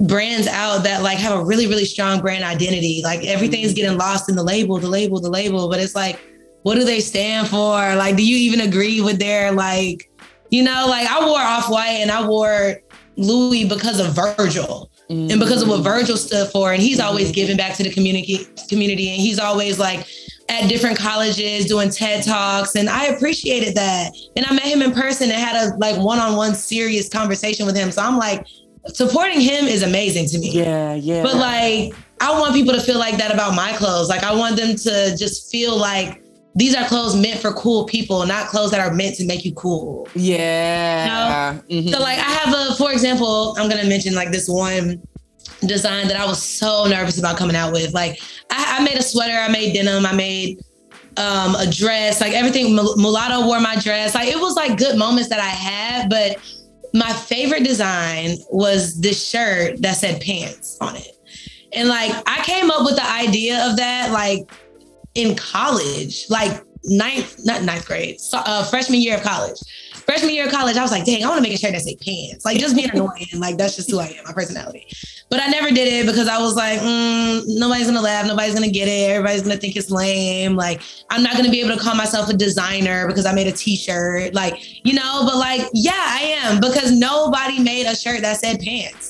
brands 0.00 0.46
out 0.46 0.82
that 0.82 1.02
like 1.02 1.18
have 1.18 1.38
a 1.38 1.44
really 1.44 1.66
really 1.66 1.84
strong 1.84 2.20
brand 2.20 2.42
identity 2.42 3.00
like 3.04 3.24
everything's 3.24 3.74
getting 3.74 3.98
lost 3.98 4.28
in 4.28 4.34
the 4.34 4.42
label 4.42 4.78
the 4.78 4.88
label 4.88 5.20
the 5.20 5.28
label 5.28 5.68
but 5.68 5.78
it's 5.78 5.94
like 5.94 6.18
what 6.62 6.74
do 6.74 6.84
they 6.84 7.00
stand 7.00 7.48
for 7.48 7.94
like 7.96 8.16
do 8.16 8.26
you 8.26 8.36
even 8.36 8.60
agree 8.66 9.00
with 9.00 9.18
their 9.18 9.52
like 9.52 10.10
You 10.50 10.64
know, 10.64 10.86
like 10.88 11.06
I 11.06 11.24
wore 11.24 11.38
off 11.40 11.70
white 11.70 12.00
and 12.02 12.10
I 12.10 12.26
wore 12.26 12.80
Louis 13.16 13.64
because 13.68 14.00
of 14.00 14.14
Virgil 14.14 14.90
mm-hmm. 15.08 15.30
and 15.30 15.40
because 15.40 15.62
of 15.62 15.68
what 15.68 15.82
Virgil 15.82 16.16
stood 16.16 16.50
for. 16.50 16.72
And 16.72 16.82
he's 16.82 16.98
mm-hmm. 16.98 17.06
always 17.06 17.30
giving 17.30 17.56
back 17.56 17.76
to 17.76 17.84
the 17.84 17.90
community 17.90 18.46
community. 18.68 19.10
And 19.10 19.20
he's 19.20 19.38
always 19.38 19.78
like 19.78 20.06
at 20.48 20.68
different 20.68 20.98
colleges 20.98 21.66
doing 21.66 21.88
TED 21.90 22.24
Talks. 22.24 22.74
And 22.74 22.88
I 22.88 23.06
appreciated 23.06 23.76
that. 23.76 24.12
And 24.34 24.44
I 24.44 24.52
met 24.52 24.64
him 24.64 24.82
in 24.82 24.90
person 24.90 25.30
and 25.30 25.38
had 25.38 25.54
a 25.54 25.76
like 25.76 25.96
one-on-one 25.96 26.56
serious 26.56 27.08
conversation 27.08 27.64
with 27.64 27.76
him. 27.76 27.92
So 27.92 28.02
I'm 28.02 28.18
like, 28.18 28.44
supporting 28.86 29.40
him 29.40 29.66
is 29.66 29.82
amazing 29.82 30.26
to 30.28 30.38
me. 30.38 30.50
Yeah, 30.50 30.94
yeah. 30.94 31.22
But 31.22 31.36
like, 31.36 31.94
I 32.20 32.38
want 32.38 32.54
people 32.54 32.74
to 32.74 32.80
feel 32.80 32.98
like 32.98 33.16
that 33.18 33.32
about 33.32 33.54
my 33.54 33.72
clothes. 33.72 34.08
Like 34.08 34.22
I 34.22 34.34
want 34.34 34.56
them 34.56 34.76
to 34.76 35.16
just 35.16 35.50
feel 35.50 35.76
like 35.76 36.22
these 36.54 36.74
are 36.74 36.86
clothes 36.86 37.16
meant 37.16 37.40
for 37.40 37.52
cool 37.52 37.84
people, 37.86 38.26
not 38.26 38.48
clothes 38.48 38.72
that 38.72 38.80
are 38.80 38.92
meant 38.92 39.16
to 39.16 39.26
make 39.26 39.44
you 39.44 39.54
cool. 39.54 40.08
Yeah. 40.14 41.54
You 41.54 41.58
know? 41.60 41.62
mm-hmm. 41.68 41.88
So 41.88 42.00
like 42.00 42.18
I 42.18 42.30
have 42.30 42.54
a, 42.54 42.74
for 42.74 42.92
example, 42.92 43.54
I'm 43.58 43.70
gonna 43.70 43.88
mention 43.88 44.14
like 44.14 44.32
this 44.32 44.48
one 44.48 45.00
design 45.66 46.08
that 46.08 46.16
I 46.18 46.24
was 46.26 46.42
so 46.42 46.86
nervous 46.86 47.18
about 47.18 47.36
coming 47.36 47.56
out 47.56 47.72
with. 47.72 47.94
Like 47.94 48.20
I, 48.50 48.78
I 48.78 48.84
made 48.84 48.96
a 48.96 49.02
sweater, 49.02 49.38
I 49.38 49.48
made 49.48 49.74
denim, 49.74 50.04
I 50.04 50.12
made 50.12 50.60
um, 51.16 51.54
a 51.54 51.66
dress, 51.70 52.20
like 52.20 52.32
everything. 52.32 52.74
Mulatto 52.74 53.46
wore 53.46 53.60
my 53.60 53.76
dress. 53.76 54.14
Like 54.14 54.28
it 54.28 54.38
was 54.38 54.56
like 54.56 54.76
good 54.76 54.98
moments 54.98 55.28
that 55.28 55.40
I 55.40 55.48
had, 55.48 56.10
but 56.10 56.36
my 56.94 57.12
favorite 57.12 57.64
design 57.64 58.36
was 58.50 59.00
this 59.00 59.28
shirt 59.28 59.80
that 59.82 59.96
said 59.96 60.20
pants 60.20 60.76
on 60.80 60.96
it. 60.96 61.16
And 61.72 61.88
like 61.88 62.10
I 62.26 62.42
came 62.42 62.70
up 62.70 62.84
with 62.84 62.96
the 62.96 63.08
idea 63.08 63.64
of 63.68 63.76
that 63.76 64.10
like 64.12 64.50
in 65.14 65.36
college, 65.36 66.26
like 66.28 66.64
ninth, 66.84 67.36
not 67.44 67.62
ninth 67.62 67.86
grade, 67.86 68.20
so, 68.20 68.38
uh, 68.38 68.64
freshman 68.64 69.00
year 69.00 69.16
of 69.16 69.22
college. 69.22 69.58
Freshman 70.10 70.34
year 70.34 70.46
of 70.46 70.50
college, 70.50 70.76
I 70.76 70.82
was 70.82 70.90
like, 70.90 71.04
dang, 71.04 71.22
I 71.22 71.28
want 71.28 71.38
to 71.38 71.42
make 71.48 71.56
a 71.56 71.56
shirt 71.56 71.70
that 71.70 71.82
say 71.82 71.94
pants. 71.94 72.44
Like 72.44 72.58
just 72.58 72.74
being 72.74 72.90
annoying. 72.92 73.28
Like 73.38 73.56
that's 73.56 73.76
just 73.76 73.88
who 73.88 74.00
I 74.00 74.06
am, 74.06 74.24
my 74.24 74.32
personality. 74.32 74.88
But 75.28 75.40
I 75.40 75.46
never 75.46 75.68
did 75.68 75.86
it 75.86 76.04
because 76.04 76.26
I 76.26 76.40
was 76.40 76.56
like, 76.56 76.80
mm, 76.80 77.44
nobody's 77.46 77.86
gonna 77.86 78.00
laugh, 78.00 78.26
nobody's 78.26 78.52
gonna 78.52 78.70
get 78.70 78.88
it, 78.88 79.08
everybody's 79.08 79.42
gonna 79.42 79.56
think 79.56 79.76
it's 79.76 79.88
lame. 79.88 80.56
Like 80.56 80.82
I'm 81.10 81.22
not 81.22 81.36
gonna 81.36 81.48
be 81.48 81.60
able 81.60 81.76
to 81.76 81.80
call 81.80 81.94
myself 81.94 82.28
a 82.28 82.36
designer 82.36 83.06
because 83.06 83.24
I 83.24 83.32
made 83.32 83.46
a 83.46 83.52
t-shirt. 83.52 84.34
Like, 84.34 84.84
you 84.84 84.94
know, 84.94 85.22
but 85.24 85.36
like, 85.36 85.68
yeah, 85.74 85.92
I 85.94 86.22
am 86.42 86.60
because 86.60 86.90
nobody 86.90 87.60
made 87.60 87.86
a 87.86 87.94
shirt 87.94 88.22
that 88.22 88.38
said 88.38 88.58
pants. 88.58 89.09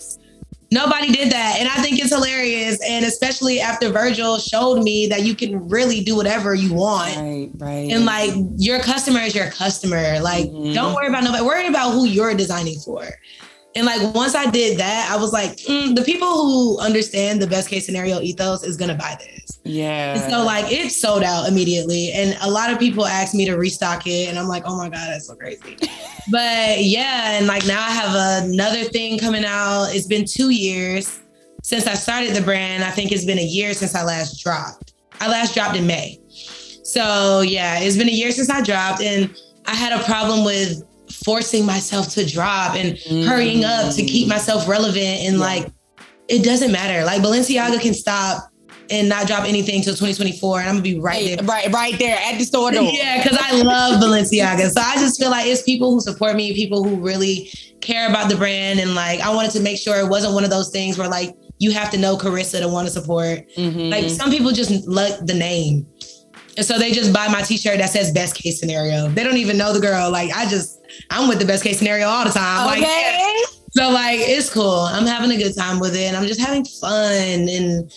Nobody 0.73 1.11
did 1.11 1.33
that. 1.33 1.57
And 1.59 1.69
I 1.69 1.83
think 1.83 1.99
it's 1.99 2.15
hilarious. 2.15 2.79
And 2.87 3.05
especially 3.05 3.61
after 3.61 3.91
Virgil 3.91 4.39
showed 4.39 4.83
me 4.83 5.09
that 5.09 5.23
you 5.23 5.35
can 5.35 5.69
really 5.69 6.01
do 6.03 6.15
whatever 6.15 6.55
you 6.55 6.73
want. 6.73 7.17
Right, 7.17 7.51
right. 7.55 7.91
And 7.91 8.05
like 8.05 8.33
your 8.57 8.79
customer 8.79 9.21
is 9.21 9.35
your 9.35 9.51
customer. 9.51 10.21
Like, 10.21 10.47
mm-hmm. 10.47 10.73
don't 10.73 10.95
worry 10.95 11.09
about 11.09 11.25
nobody. 11.25 11.45
Worry 11.45 11.67
about 11.67 11.91
who 11.93 12.05
you're 12.05 12.35
designing 12.35 12.79
for. 12.79 13.09
And 13.75 13.87
like 13.87 14.15
once 14.15 14.35
I 14.35 14.51
did 14.51 14.79
that, 14.79 15.11
I 15.11 15.17
was 15.17 15.33
like, 15.33 15.57
mm, 15.59 15.95
the 15.95 16.03
people 16.03 16.29
who 16.29 16.79
understand 16.81 17.41
the 17.41 17.47
best 17.47 17.69
case 17.69 17.87
scenario 17.87 18.21
ethos 18.21 18.65
is 18.65 18.77
gonna 18.77 18.97
buy 18.97 19.17
this. 19.19 19.40
Yeah. 19.65 20.15
And 20.15 20.33
so 20.33 20.45
like 20.45 20.73
it 20.73 20.91
sold 20.91 21.23
out 21.23 21.49
immediately. 21.49 22.13
And 22.13 22.37
a 22.41 22.51
lot 22.51 22.73
of 22.73 22.79
people 22.79 23.07
asked 23.07 23.35
me 23.35 23.45
to 23.47 23.57
restock 23.57 24.07
it. 24.07 24.29
And 24.29 24.39
I'm 24.39 24.49
like, 24.49 24.63
oh 24.67 24.77
my 24.77 24.89
God, 24.89 25.09
that's 25.09 25.27
so 25.27 25.35
crazy. 25.35 25.77
but 26.31 26.83
yeah, 26.83 27.39
and 27.39 27.47
like 27.47 27.67
now 27.67 27.81
I 27.81 27.91
have 27.91 28.45
another 28.45 28.85
thing 28.85 29.19
coming 29.19 29.45
out. 29.45 29.89
It's 29.91 30.07
been 30.07 30.25
two 30.25 30.51
years 30.51 31.21
since 31.63 31.87
I 31.87 31.95
started 31.95 32.35
the 32.35 32.43
brand. 32.43 32.85
I 32.85 32.91
think 32.91 33.13
it's 33.13 33.25
been 33.25 33.39
a 33.39 33.45
year 33.45 33.75
since 33.75 33.95
I 33.95 34.03
last 34.03 34.43
dropped. 34.43 34.95
I 35.21 35.29
last 35.29 35.55
dropped 35.55 35.77
in 35.77 35.87
May. 35.87 36.19
So 36.83 37.43
yeah, 37.43 37.81
it's 37.81 37.97
been 37.97 38.09
a 38.09 38.13
year 38.13 38.33
since 38.33 38.49
I 38.49 38.63
dropped. 38.63 39.03
And 39.03 39.35
I 39.67 39.75
had 39.75 39.99
a 39.99 40.03
problem 40.05 40.45
with 40.45 40.83
forcing 41.25 41.67
myself 41.67 42.09
to 42.15 42.25
drop 42.25 42.77
and 42.77 42.97
mm. 42.97 43.27
hurrying 43.27 43.65
up 43.65 43.95
to 43.95 44.03
keep 44.03 44.29
myself 44.29 44.67
relevant 44.69 44.97
and 44.97 45.37
yeah. 45.37 45.45
like 45.45 45.67
it 46.29 46.45
doesn't 46.45 46.73
matter. 46.73 47.05
Like 47.05 47.21
Balenciaga 47.21 47.81
can 47.81 47.93
stop 47.93 48.50
and 48.91 49.09
not 49.09 49.27
drop 49.27 49.45
anything 49.45 49.83
till 49.83 49.95
2024 49.95 50.61
and 50.61 50.69
I'm 50.69 50.75
gonna 50.77 50.83
be 50.83 50.99
right 50.99 51.37
there. 51.37 51.47
Right, 51.47 51.73
right 51.73 51.99
there 51.99 52.19
at 52.19 52.39
the 52.39 52.45
store 52.45 52.71
door. 52.73 52.83
yeah, 52.83 53.23
because 53.23 53.39
I 53.41 53.63
love 53.63 54.03
Balenciaga. 54.03 54.71
So 54.71 54.81
I 54.81 54.97
just 54.97 55.21
feel 55.21 55.31
like 55.31 55.47
it's 55.47 55.63
people 55.63 55.93
who 55.93 56.01
support 56.01 56.37
me, 56.37 56.55
people 56.55 56.83
who 56.85 56.97
really 56.97 57.51
care 57.81 58.09
about 58.09 58.29
the 58.29 58.37
brand. 58.37 58.81
And 58.81 58.95
like 58.95 59.21
I 59.21 59.35
wanted 59.35 59.53
to 59.53 59.61
make 59.61 59.79
sure 59.79 59.97
it 59.99 60.09
wasn't 60.09 60.35
one 60.35 60.45
of 60.45 60.51
those 60.51 60.71
things 60.71 60.99
where 60.99 61.09
like 61.09 61.37
you 61.59 61.71
have 61.73 61.91
to 61.91 61.99
know 61.99 62.17
Carissa 62.17 62.61
to 62.61 62.69
want 62.69 62.89
to 62.89 62.93
support. 62.93 63.49
Mm-hmm. 63.57 63.91
Like 63.91 64.11
some 64.11 64.31
people 64.31 64.51
just 64.51 64.87
like 64.87 65.25
the 65.27 65.35
name. 65.35 65.87
And 66.57 66.67
so 66.67 66.79
they 66.79 66.91
just 66.91 67.13
buy 67.13 67.29
my 67.29 67.43
t-shirt 67.43 67.79
that 67.79 67.91
says 67.91 68.13
best 68.13 68.35
case 68.35 68.59
scenario. 68.59 69.09
They 69.09 69.23
don't 69.23 69.37
even 69.37 69.57
know 69.57 69.73
the 69.73 69.81
girl. 69.81 70.11
Like 70.11 70.33
I 70.33 70.49
just 70.49 70.81
I'm 71.11 71.29
with 71.29 71.39
the 71.39 71.45
best 71.45 71.63
case 71.63 71.79
scenario 71.79 72.09
all 72.09 72.25
the 72.25 72.31
time. 72.31 72.69
Okay. 72.69 72.81
Like, 72.81 72.89
yeah. 72.89 73.43
So 73.73 73.91
like 73.91 74.19
it's 74.21 74.53
cool. 74.53 74.81
I'm 74.81 75.07
having 75.07 75.31
a 75.31 75.37
good 75.37 75.55
time 75.57 75.79
with 75.79 75.95
it. 75.95 76.13
I'm 76.15 76.27
just 76.27 76.41
having 76.41 76.65
fun 76.65 77.49
and 77.49 77.93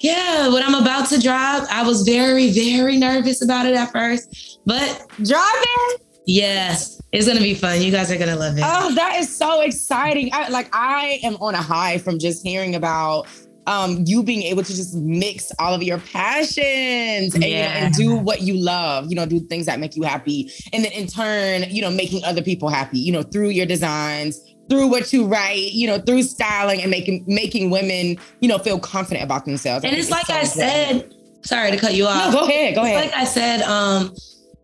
yeah, 0.00 0.48
what 0.48 0.64
I'm 0.64 0.74
about 0.74 1.08
to 1.10 1.20
drop, 1.20 1.66
I 1.70 1.82
was 1.82 2.02
very, 2.02 2.50
very 2.50 2.96
nervous 2.96 3.42
about 3.42 3.66
it 3.66 3.74
at 3.74 3.92
first, 3.92 4.60
but 4.66 5.06
drop 5.22 5.54
it. 5.54 6.02
Yes, 6.26 7.00
it's 7.12 7.26
gonna 7.26 7.40
be 7.40 7.54
fun. 7.54 7.80
You 7.82 7.90
guys 7.90 8.10
are 8.10 8.16
gonna 8.16 8.36
love 8.36 8.56
it. 8.56 8.64
Oh, 8.64 8.94
that 8.94 9.16
is 9.18 9.34
so 9.34 9.62
exciting! 9.62 10.30
I, 10.32 10.48
like 10.48 10.68
I 10.72 11.20
am 11.22 11.36
on 11.36 11.54
a 11.54 11.62
high 11.62 11.98
from 11.98 12.18
just 12.18 12.46
hearing 12.46 12.74
about 12.74 13.26
um, 13.66 14.04
you 14.06 14.22
being 14.22 14.42
able 14.42 14.62
to 14.62 14.74
just 14.74 14.94
mix 14.96 15.52
all 15.58 15.74
of 15.74 15.82
your 15.82 15.98
passions 15.98 17.34
and, 17.34 17.44
yeah. 17.44 17.84
and, 17.84 17.94
do 17.94 18.16
what 18.16 18.42
you 18.42 18.54
love, 18.54 19.08
you 19.10 19.14
know, 19.14 19.26
do 19.26 19.38
things 19.40 19.66
that 19.66 19.78
make 19.78 19.96
you 19.96 20.02
happy. 20.02 20.50
And 20.72 20.84
then 20.84 20.92
in 20.92 21.06
turn, 21.06 21.64
you 21.70 21.82
know, 21.82 21.90
making 21.90 22.24
other 22.24 22.42
people 22.42 22.68
happy, 22.68 22.98
you 22.98 23.12
know, 23.12 23.22
through 23.22 23.50
your 23.50 23.66
designs, 23.66 24.40
through 24.70 24.86
what 24.86 25.12
you 25.12 25.26
write, 25.26 25.72
you 25.72 25.86
know, 25.86 25.98
through 25.98 26.22
styling 26.22 26.80
and 26.80 26.90
making 26.90 27.24
making 27.26 27.70
women, 27.70 28.16
you 28.40 28.48
know, 28.48 28.58
feel 28.58 28.78
confident 28.78 29.24
about 29.24 29.44
themselves. 29.44 29.84
And 29.84 29.94
it's 29.94 30.10
like 30.10 30.26
so 30.26 30.34
I 30.34 30.44
said, 30.44 31.12
sorry 31.42 31.72
to 31.72 31.76
cut 31.76 31.94
you 31.94 32.06
off. 32.06 32.32
No, 32.32 32.40
go 32.40 32.46
ahead, 32.46 32.74
go 32.76 32.84
ahead. 32.84 33.06
Like 33.06 33.14
I 33.14 33.24
said, 33.24 33.62
um, 33.62 34.14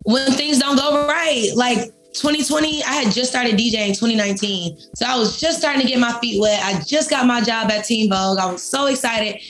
when 0.04 0.30
things 0.32 0.60
don't 0.60 0.76
go 0.76 1.06
right, 1.06 1.50
like 1.56 1.78
2020, 2.14 2.82
I 2.84 2.92
had 2.92 3.12
just 3.12 3.30
started 3.30 3.56
DJing 3.56 3.88
2019. 3.88 4.78
So 4.94 5.04
I 5.06 5.16
was 5.16 5.38
just 5.38 5.58
starting 5.58 5.82
to 5.82 5.88
get 5.88 5.98
my 5.98 6.12
feet 6.20 6.40
wet. 6.40 6.62
I 6.62 6.80
just 6.82 7.10
got 7.10 7.26
my 7.26 7.40
job 7.40 7.70
at 7.70 7.84
Teen 7.84 8.08
Vogue. 8.08 8.38
I 8.38 8.50
was 8.50 8.62
so 8.62 8.86
excited. 8.86 9.42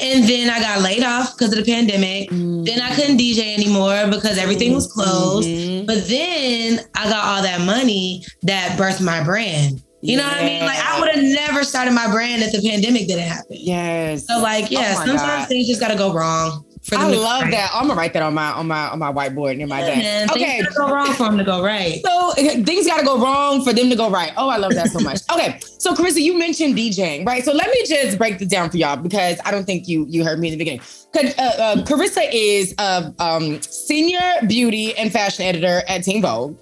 And 0.00 0.24
then 0.24 0.48
I 0.48 0.60
got 0.60 0.80
laid 0.82 1.04
off 1.04 1.36
because 1.36 1.52
of 1.56 1.64
the 1.64 1.70
pandemic. 1.70 2.30
Mm-hmm. 2.30 2.64
Then 2.64 2.80
I 2.80 2.94
couldn't 2.94 3.18
DJ 3.18 3.54
anymore 3.54 4.06
because 4.10 4.38
everything 4.38 4.74
was 4.74 4.90
closed. 4.90 5.48
Mm-hmm. 5.48 5.86
But 5.86 6.06
then 6.08 6.80
I 6.94 7.08
got 7.08 7.24
all 7.24 7.42
that 7.42 7.60
money 7.60 8.24
that 8.42 8.78
birthed 8.78 9.02
my 9.02 9.22
brand. 9.22 9.82
You 10.02 10.16
know 10.16 10.24
what 10.24 10.38
I 10.38 10.44
mean? 10.44 10.64
Like 10.64 10.78
I 10.78 10.98
would 10.98 11.10
have 11.10 11.22
never 11.22 11.62
started 11.62 11.92
my 11.92 12.10
brand 12.10 12.42
if 12.42 12.52
the 12.52 12.66
pandemic 12.66 13.06
didn't 13.06 13.28
happen. 13.28 13.56
Yes. 13.60 14.26
So 14.26 14.40
like, 14.40 14.70
yeah, 14.70 14.94
oh 14.96 15.04
sometimes 15.04 15.20
God. 15.20 15.48
things 15.48 15.68
just 15.68 15.80
gotta 15.80 15.96
go 15.96 16.14
wrong. 16.14 16.64
I 16.92 17.08
love 17.08 17.50
that. 17.50 17.70
I'm 17.74 17.86
gonna 17.86 17.98
write 17.98 18.12
that 18.14 18.22
on 18.22 18.34
my 18.34 18.50
on 18.52 18.66
my 18.66 18.88
on 18.88 18.98
my 18.98 19.12
whiteboard 19.12 19.56
near 19.56 19.66
my 19.66 19.80
desk. 19.80 19.98
Man, 19.98 20.30
okay, 20.30 20.62
things 20.62 20.74
gotta 20.74 20.88
go 20.88 20.94
wrong 20.94 21.12
for 21.14 21.24
them 21.24 21.38
to 21.38 21.44
go 21.44 21.62
right. 21.62 22.00
So 22.04 22.32
things 22.64 22.86
gotta 22.86 23.04
go 23.04 23.18
wrong 23.20 23.62
for 23.64 23.72
them 23.72 23.90
to 23.90 23.96
go 23.96 24.10
right. 24.10 24.32
Oh, 24.36 24.48
I 24.48 24.56
love 24.56 24.74
that 24.74 24.88
so 24.88 25.00
much. 25.04 25.20
okay, 25.32 25.60
so 25.78 25.94
Carissa, 25.94 26.20
you 26.20 26.38
mentioned 26.38 26.76
DJing, 26.76 27.26
right? 27.26 27.44
So 27.44 27.52
let 27.52 27.68
me 27.68 27.84
just 27.86 28.18
break 28.18 28.38
this 28.38 28.48
down 28.48 28.70
for 28.70 28.76
y'all 28.76 28.96
because 28.96 29.38
I 29.44 29.50
don't 29.50 29.64
think 29.64 29.88
you 29.88 30.06
you 30.08 30.24
heard 30.24 30.38
me 30.38 30.48
in 30.48 30.52
the 30.52 30.58
beginning. 30.58 30.80
Uh, 31.14 31.42
uh, 31.42 31.76
Carissa 31.84 32.28
is 32.32 32.74
a 32.78 33.12
um, 33.18 33.60
senior 33.62 34.20
beauty 34.46 34.96
and 34.96 35.12
fashion 35.12 35.44
editor 35.44 35.82
at 35.88 36.04
Teen 36.04 36.22
Vogue, 36.22 36.56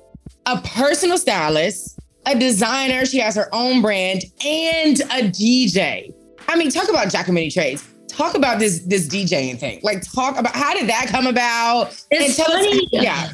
a 0.46 0.60
personal 0.62 1.18
stylist, 1.18 1.98
a 2.26 2.38
designer. 2.38 3.04
She 3.04 3.18
has 3.18 3.34
her 3.36 3.48
own 3.52 3.82
brand 3.82 4.24
and 4.44 5.00
a 5.00 5.28
DJ. 5.30 6.14
I 6.48 6.56
mean, 6.56 6.70
talk 6.70 6.88
about 6.88 7.10
jack 7.10 7.28
of 7.28 7.34
many 7.34 7.50
trades 7.50 7.86
talk 8.18 8.34
about 8.34 8.58
this 8.58 8.80
this 8.80 9.08
DJing 9.08 9.58
thing. 9.58 9.80
Like, 9.82 10.02
talk 10.12 10.36
about 10.36 10.54
how 10.54 10.74
did 10.74 10.88
that 10.88 11.06
come 11.08 11.26
about? 11.26 11.96
It's 12.10 12.42
funny. 12.42 12.86
Us, 12.86 12.88
yeah. 12.92 13.32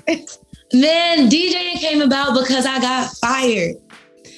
Man, 0.73 1.31
DJing 1.31 1.75
came 1.79 2.03
about 2.03 2.38
because 2.38 2.66
I 2.66 2.81
got 2.81 3.11
fired. 3.16 3.77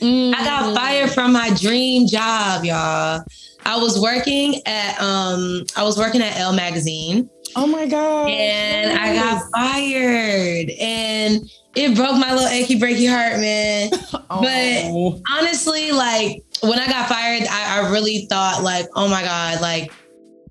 Mm. 0.00 0.34
I 0.34 0.44
got 0.44 0.64
mm. 0.64 0.74
fired 0.74 1.10
from 1.10 1.32
my 1.32 1.50
dream 1.54 2.06
job, 2.06 2.64
y'all. 2.64 3.24
I 3.64 3.76
was 3.78 4.00
working 4.00 4.60
at 4.66 5.00
um 5.00 5.64
I 5.76 5.82
was 5.82 5.98
working 5.98 6.22
at 6.22 6.38
Elle 6.38 6.52
magazine. 6.52 7.28
Oh 7.56 7.66
my 7.66 7.86
god. 7.86 8.28
And 8.28 8.94
nice. 8.94 9.08
I 9.08 9.14
got 9.14 9.50
fired 9.50 10.70
and 10.78 11.50
it 11.74 11.96
broke 11.96 12.16
my 12.18 12.32
little 12.32 12.48
achy 12.48 12.78
breaky 12.78 13.08
heart, 13.08 13.40
man. 13.40 13.90
oh. 14.30 15.20
But 15.22 15.32
honestly, 15.32 15.90
like 15.92 16.42
when 16.62 16.78
I 16.78 16.86
got 16.86 17.08
fired, 17.08 17.46
I, 17.48 17.80
I 17.80 17.90
really 17.90 18.26
thought 18.26 18.62
like, 18.62 18.86
oh 18.94 19.08
my 19.08 19.22
God, 19.22 19.60
like 19.60 19.90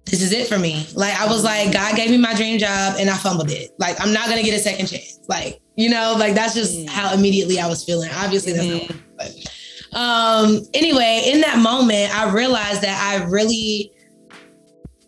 this 0.06 0.22
is 0.22 0.32
it 0.32 0.48
for 0.48 0.60
me. 0.60 0.88
Like 0.94 1.20
I 1.20 1.28
was 1.28 1.44
like, 1.44 1.74
God 1.74 1.96
gave 1.96 2.10
me 2.12 2.18
my 2.18 2.34
dream 2.34 2.60
job 2.60 2.96
and 3.00 3.10
I 3.10 3.18
fumbled 3.18 3.52
it. 3.52 3.72
Like 3.80 4.00
I'm 4.00 4.14
not 4.14 4.30
gonna 4.30 4.44
get 4.44 4.54
a 4.54 4.60
second 4.60 4.88
chance. 4.88 5.20
Like, 5.28 5.60
you 5.76 5.90
know, 5.90 6.16
like 6.18 6.36
that's 6.36 6.54
just 6.54 6.78
mm. 6.78 6.90
how 6.90 7.14
immediately 7.14 7.60
I 7.60 7.68
was 7.68 7.84
feeling. 7.84 8.10
Obviously, 8.14 8.54
that's 8.54 8.66
mm-hmm. 8.66 8.94
not 8.94 9.02
but 9.18 9.98
um 9.98 10.62
anyway, 10.74 11.24
in 11.26 11.42
that 11.42 11.60
moment, 11.60 12.16
I 12.16 12.32
realized 12.32 12.82
that 12.82 13.02
I 13.02 13.26
really, 13.26 13.92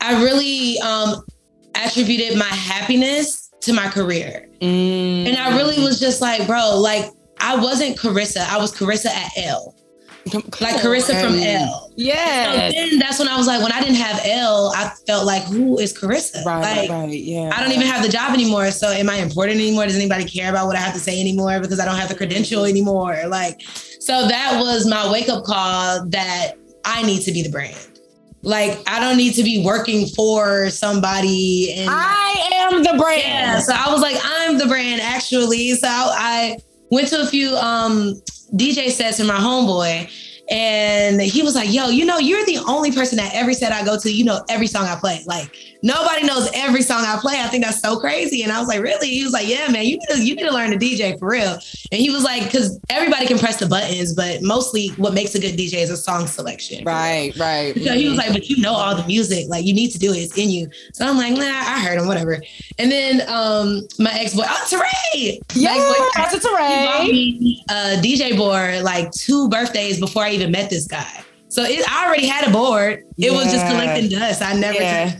I 0.01 0.23
really 0.23 0.79
um 0.79 1.23
attributed 1.75 2.38
my 2.38 2.45
happiness 2.45 3.51
to 3.62 3.73
my 3.73 3.88
career. 3.89 4.49
Mm. 4.62 5.27
And 5.27 5.38
I 5.38 5.55
really 5.57 5.81
was 5.83 5.99
just 5.99 6.21
like, 6.21 6.47
bro, 6.47 6.79
like 6.79 7.12
I 7.39 7.55
wasn't 7.55 7.97
Carissa. 7.97 8.47
I 8.49 8.57
was 8.57 8.73
Carissa 8.73 9.07
at 9.07 9.31
Elle. 9.38 9.75
Like 10.61 10.81
Carissa 10.81 11.21
from 11.21 11.35
Elle. 11.35 11.91
Yeah. 11.95 12.69
So 12.69 12.71
then 12.71 12.99
that's 12.99 13.19
when 13.19 13.27
I 13.27 13.37
was 13.37 13.47
like, 13.47 13.61
when 13.61 13.71
I 13.71 13.79
didn't 13.79 13.95
have 13.95 14.21
Elle, 14.25 14.71
I 14.75 14.91
felt 15.05 15.25
like, 15.25 15.43
who 15.43 15.79
is 15.79 15.97
Carissa? 15.97 16.43
Right, 16.45 16.87
like, 16.87 16.89
right, 16.89 17.09
yeah. 17.09 17.51
I 17.53 17.61
don't 17.61 17.71
even 17.71 17.87
have 17.87 18.03
the 18.03 18.09
job 18.09 18.33
anymore. 18.33 18.71
So 18.71 18.89
am 18.89 19.09
I 19.09 19.15
important 19.15 19.59
anymore? 19.59 19.85
Does 19.85 19.95
anybody 19.95 20.25
care 20.25 20.49
about 20.49 20.67
what 20.67 20.75
I 20.75 20.79
have 20.79 20.93
to 20.93 20.99
say 20.99 21.19
anymore 21.19 21.59
because 21.59 21.79
I 21.79 21.85
don't 21.85 21.97
have 21.97 22.09
the 22.09 22.15
credential 22.15 22.65
anymore? 22.65 23.17
Like, 23.27 23.61
so 23.99 24.27
that 24.27 24.59
was 24.59 24.87
my 24.87 25.11
wake 25.11 25.29
up 25.29 25.43
call 25.43 26.05
that 26.07 26.53
I 26.85 27.03
need 27.03 27.21
to 27.23 27.31
be 27.31 27.41
the 27.41 27.49
brand. 27.49 27.75
Like, 28.43 28.79
I 28.87 28.99
don't 28.99 29.17
need 29.17 29.33
to 29.33 29.43
be 29.43 29.63
working 29.65 30.07
for 30.07 30.69
somebody. 30.69 31.73
And 31.73 31.89
I 31.91 32.49
am 32.53 32.83
the 32.83 32.97
brand. 32.97 33.21
yeah, 33.21 33.59
so 33.59 33.73
I 33.75 33.91
was 33.91 34.01
like, 34.01 34.17
I'm 34.23 34.57
the 34.57 34.67
brand 34.67 35.01
actually. 35.01 35.73
So 35.73 35.87
I 35.89 36.57
went 36.91 37.09
to 37.09 37.21
a 37.21 37.25
few 37.25 37.55
um, 37.57 38.21
DJ 38.53 38.89
sets 38.91 39.17
to 39.17 39.23
my 39.23 39.38
homeboy. 39.38 40.10
And 40.49 41.21
he 41.21 41.41
was 41.41 41.55
like, 41.55 41.71
yo, 41.71 41.89
you 41.89 42.05
know, 42.05 42.17
you're 42.17 42.45
the 42.45 42.60
only 42.67 42.91
person 42.91 43.17
that 43.17 43.33
every 43.33 43.53
set 43.53 43.71
I 43.71 43.83
go 43.83 43.99
to, 43.99 44.12
you 44.12 44.23
know, 44.23 44.43
every 44.49 44.67
song 44.67 44.86
I 44.86 44.95
play. 44.95 45.23
Like 45.25 45.53
nobody 45.83 46.25
knows 46.25 46.49
every 46.53 46.81
song 46.81 47.03
I 47.03 47.17
play. 47.19 47.39
I 47.39 47.47
think 47.47 47.65
that's 47.65 47.81
so 47.81 47.99
crazy. 47.99 48.43
And 48.43 48.51
I 48.51 48.60
was 48.60 48.67
like, 48.67 48.81
really? 48.81 49.10
He 49.10 49.23
was 49.23 49.33
like, 49.33 49.47
yeah, 49.47 49.67
man, 49.69 49.86
you 49.86 49.97
need 49.97 50.07
to, 50.10 50.23
you 50.23 50.36
need 50.36 50.43
to 50.43 50.53
learn 50.53 50.71
to 50.71 50.77
DJ 50.77 51.19
for 51.19 51.29
real. 51.29 51.60
And 51.91 52.01
he 52.01 52.10
was 52.10 52.23
like, 52.23 52.43
because 52.45 52.79
everybody 52.89 53.27
can 53.27 53.38
press 53.38 53.57
the 53.57 53.67
buttons, 53.67 54.13
but 54.13 54.41
mostly 54.41 54.89
what 54.97 55.13
makes 55.13 55.36
a 55.36 55.39
good 55.39 55.57
DJ 55.57 55.81
is 55.81 55.89
a 55.89 55.97
song 55.97 56.27
selection. 56.27 56.83
Right, 56.86 57.36
right. 57.38 57.73
So 57.75 57.93
he 57.93 58.07
was 58.07 58.17
like, 58.17 58.31
but 58.31 58.49
you 58.49 58.62
know 58.62 58.73
all 58.73 58.95
the 58.95 59.05
music, 59.05 59.47
like 59.49 59.65
you 59.65 59.73
need 59.73 59.91
to 59.91 59.99
do 59.99 60.13
it. 60.13 60.17
It's 60.17 60.38
in 60.38 60.49
you. 60.49 60.69
So 60.93 61.05
I'm 61.05 61.17
like, 61.17 61.33
nah, 61.33 61.43
I 61.43 61.79
heard 61.79 61.99
him, 61.99 62.07
whatever. 62.07 62.41
And 62.79 62.91
then 62.91 63.27
um 63.29 63.88
my 63.99 64.12
ex-boy, 64.13 64.43
oh 64.47 64.67
Teray. 64.69 65.39
Yeah, 65.53 65.75
My 65.75 66.10
that's 66.15 66.33
a 66.33 66.39
he 66.39 66.45
bought 66.45 67.03
me 67.03 67.65
a 67.69 67.73
DJ 68.01 68.38
board 68.38 68.83
like 68.83 69.12
two 69.12 69.49
birthdays 69.49 69.99
before 69.99 70.23
I 70.23 70.37
even 70.38 70.52
met 70.52 70.69
this 70.69 70.88
guy. 70.88 71.23
So 71.50 71.63
it, 71.63 71.84
I 71.89 72.06
already 72.06 72.28
had 72.28 72.47
a 72.47 72.52
board. 72.52 73.04
It 73.17 73.32
was 73.32 73.52
just 73.52 73.65
collecting 73.67 74.10
dust. 74.10 74.41
I 74.41 74.54
never 74.54 74.80
Yeah. 74.80 75.19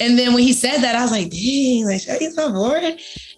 And 0.00 0.18
then 0.18 0.34
when 0.34 0.42
he 0.42 0.52
said 0.52 0.78
that, 0.78 0.96
I 0.96 1.02
was 1.02 1.12
like, 1.12 1.30
dang, 1.30 1.84
like, 1.84 2.00
should 2.00 2.14
I 2.14 2.18
use 2.18 2.36
my 2.36 2.50
board? 2.50 2.82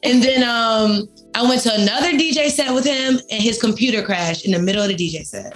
And 0.03 0.23
then 0.23 0.43
um, 0.43 1.07
I 1.35 1.43
went 1.43 1.61
to 1.63 1.75
another 1.75 2.13
DJ 2.13 2.49
set 2.49 2.73
with 2.73 2.85
him 2.85 3.19
and 3.31 3.43
his 3.43 3.61
computer 3.61 4.03
crashed 4.03 4.47
in 4.47 4.53
the 4.53 4.59
middle 4.59 4.83
of 4.83 4.89
the 4.89 4.95
DJ 4.95 5.27
set. 5.27 5.55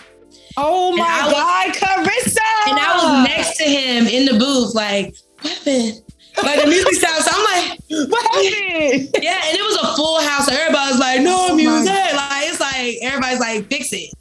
Oh 0.56 0.94
my 0.94 1.22
was- 1.24 1.32
God, 1.32 1.74
Carissa. 1.74 2.68
And 2.68 2.78
I 2.78 2.94
was 2.96 3.28
next 3.28 3.56
to 3.58 3.64
him 3.64 4.06
in 4.06 4.26
the 4.26 4.38
booth, 4.38 4.74
like, 4.74 5.16
what 5.40 5.54
happened? 5.54 6.02
Like 6.42 6.60
the 6.62 6.66
music 6.68 6.94
stopped. 6.94 7.22
So 7.22 7.30
I'm 7.32 7.44
like, 7.44 7.80
What 8.10 8.22
happened? 8.26 9.10
yeah, 9.22 9.40
and 9.46 9.56
it 9.56 9.62
was 9.62 9.76
a 9.82 9.96
full 9.96 10.20
house. 10.20 10.46
So 10.46 10.52
everybody's 10.54 10.98
like, 10.98 11.20
no 11.22 11.48
Oh 11.50 11.54
music. 11.54 11.92
Like 11.92 12.48
it's 12.48 12.60
like 12.60 12.96
everybody's 13.02 13.40
like, 13.40 13.68
fix 13.68 13.92
it. 13.92 14.12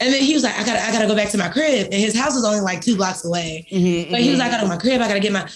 And 0.00 0.12
then 0.14 0.22
he 0.22 0.34
was 0.34 0.44
like, 0.44 0.56
I 0.58 0.64
gotta, 0.64 0.80
I 0.80 0.92
gotta 0.92 1.06
go 1.08 1.16
back 1.16 1.30
to 1.30 1.38
my 1.38 1.48
crib. 1.48 1.86
And 1.86 1.94
his 1.94 2.16
house 2.16 2.34
was 2.34 2.44
only 2.44 2.60
like 2.60 2.80
two 2.80 2.96
blocks 2.96 3.24
away. 3.24 3.66
Mhm, 3.72 4.10
But 4.10 4.20
he 4.20 4.30
was 4.30 4.38
mhm. 4.38 4.42
like, 4.42 4.48
I 4.48 4.50
gotta 4.52 4.62
go 4.62 4.68
to 4.68 4.74
my 4.76 4.80
crib, 4.80 5.00
I 5.00 5.08
gotta 5.08 5.20
get 5.20 5.32
my 5.32 5.48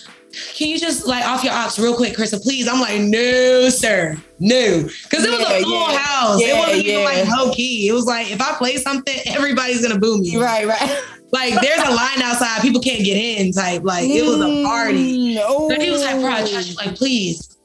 can 0.57 0.69
you 0.69 0.79
just 0.79 1.07
like 1.07 1.25
off 1.27 1.45
your 1.45 1.53
aux 1.53 1.71
real 1.79 1.95
quick, 1.95 2.15
Krista, 2.17 2.43
please? 2.43 2.67
I'm 2.69 2.81
like, 2.81 3.01
no, 3.01 3.69
sir. 3.69 4.17
No. 4.39 4.83
Cause 5.11 5.25
it 5.25 5.31
was 5.31 5.41
Yeah, 5.41 5.53
a 5.57 5.63
full 5.63 5.73
yeah. 5.91 5.99
house. 5.99 6.41
Yeah, 6.41 6.47
it 6.49 6.59
wasn't 6.59 6.85
even 6.87 7.05
like 7.05 7.29
low 7.29 7.53
key. 7.53 7.89
It 7.89 7.93
was 7.93 8.07
like 8.07 8.31
if 8.31 8.41
I 8.41 8.55
play 8.55 8.77
something, 8.77 9.15
everybody's 9.27 9.83
gonna 9.87 10.01
boo 10.01 10.19
me. 10.21 10.37
right, 10.39 10.67
right. 10.67 11.03
Like 11.33 11.55
there's 11.61 11.83
a 11.83 11.91
line 11.91 12.21
outside, 12.23 12.61
people 12.63 12.81
can't 12.81 13.05
get 13.05 13.17
in 13.17 13.53
type. 13.53 13.83
Like 13.85 14.05
it 14.09 14.23
was 14.23 14.41
a 14.41 14.65
party. 14.65 15.35
No. 15.35 15.69
So 15.71 15.81
he 15.81 15.91
was 15.91 16.03
like, 16.03 16.21
bro, 16.21 16.45
you. 16.45 16.75
Like, 16.77 16.95
please. 16.95 17.57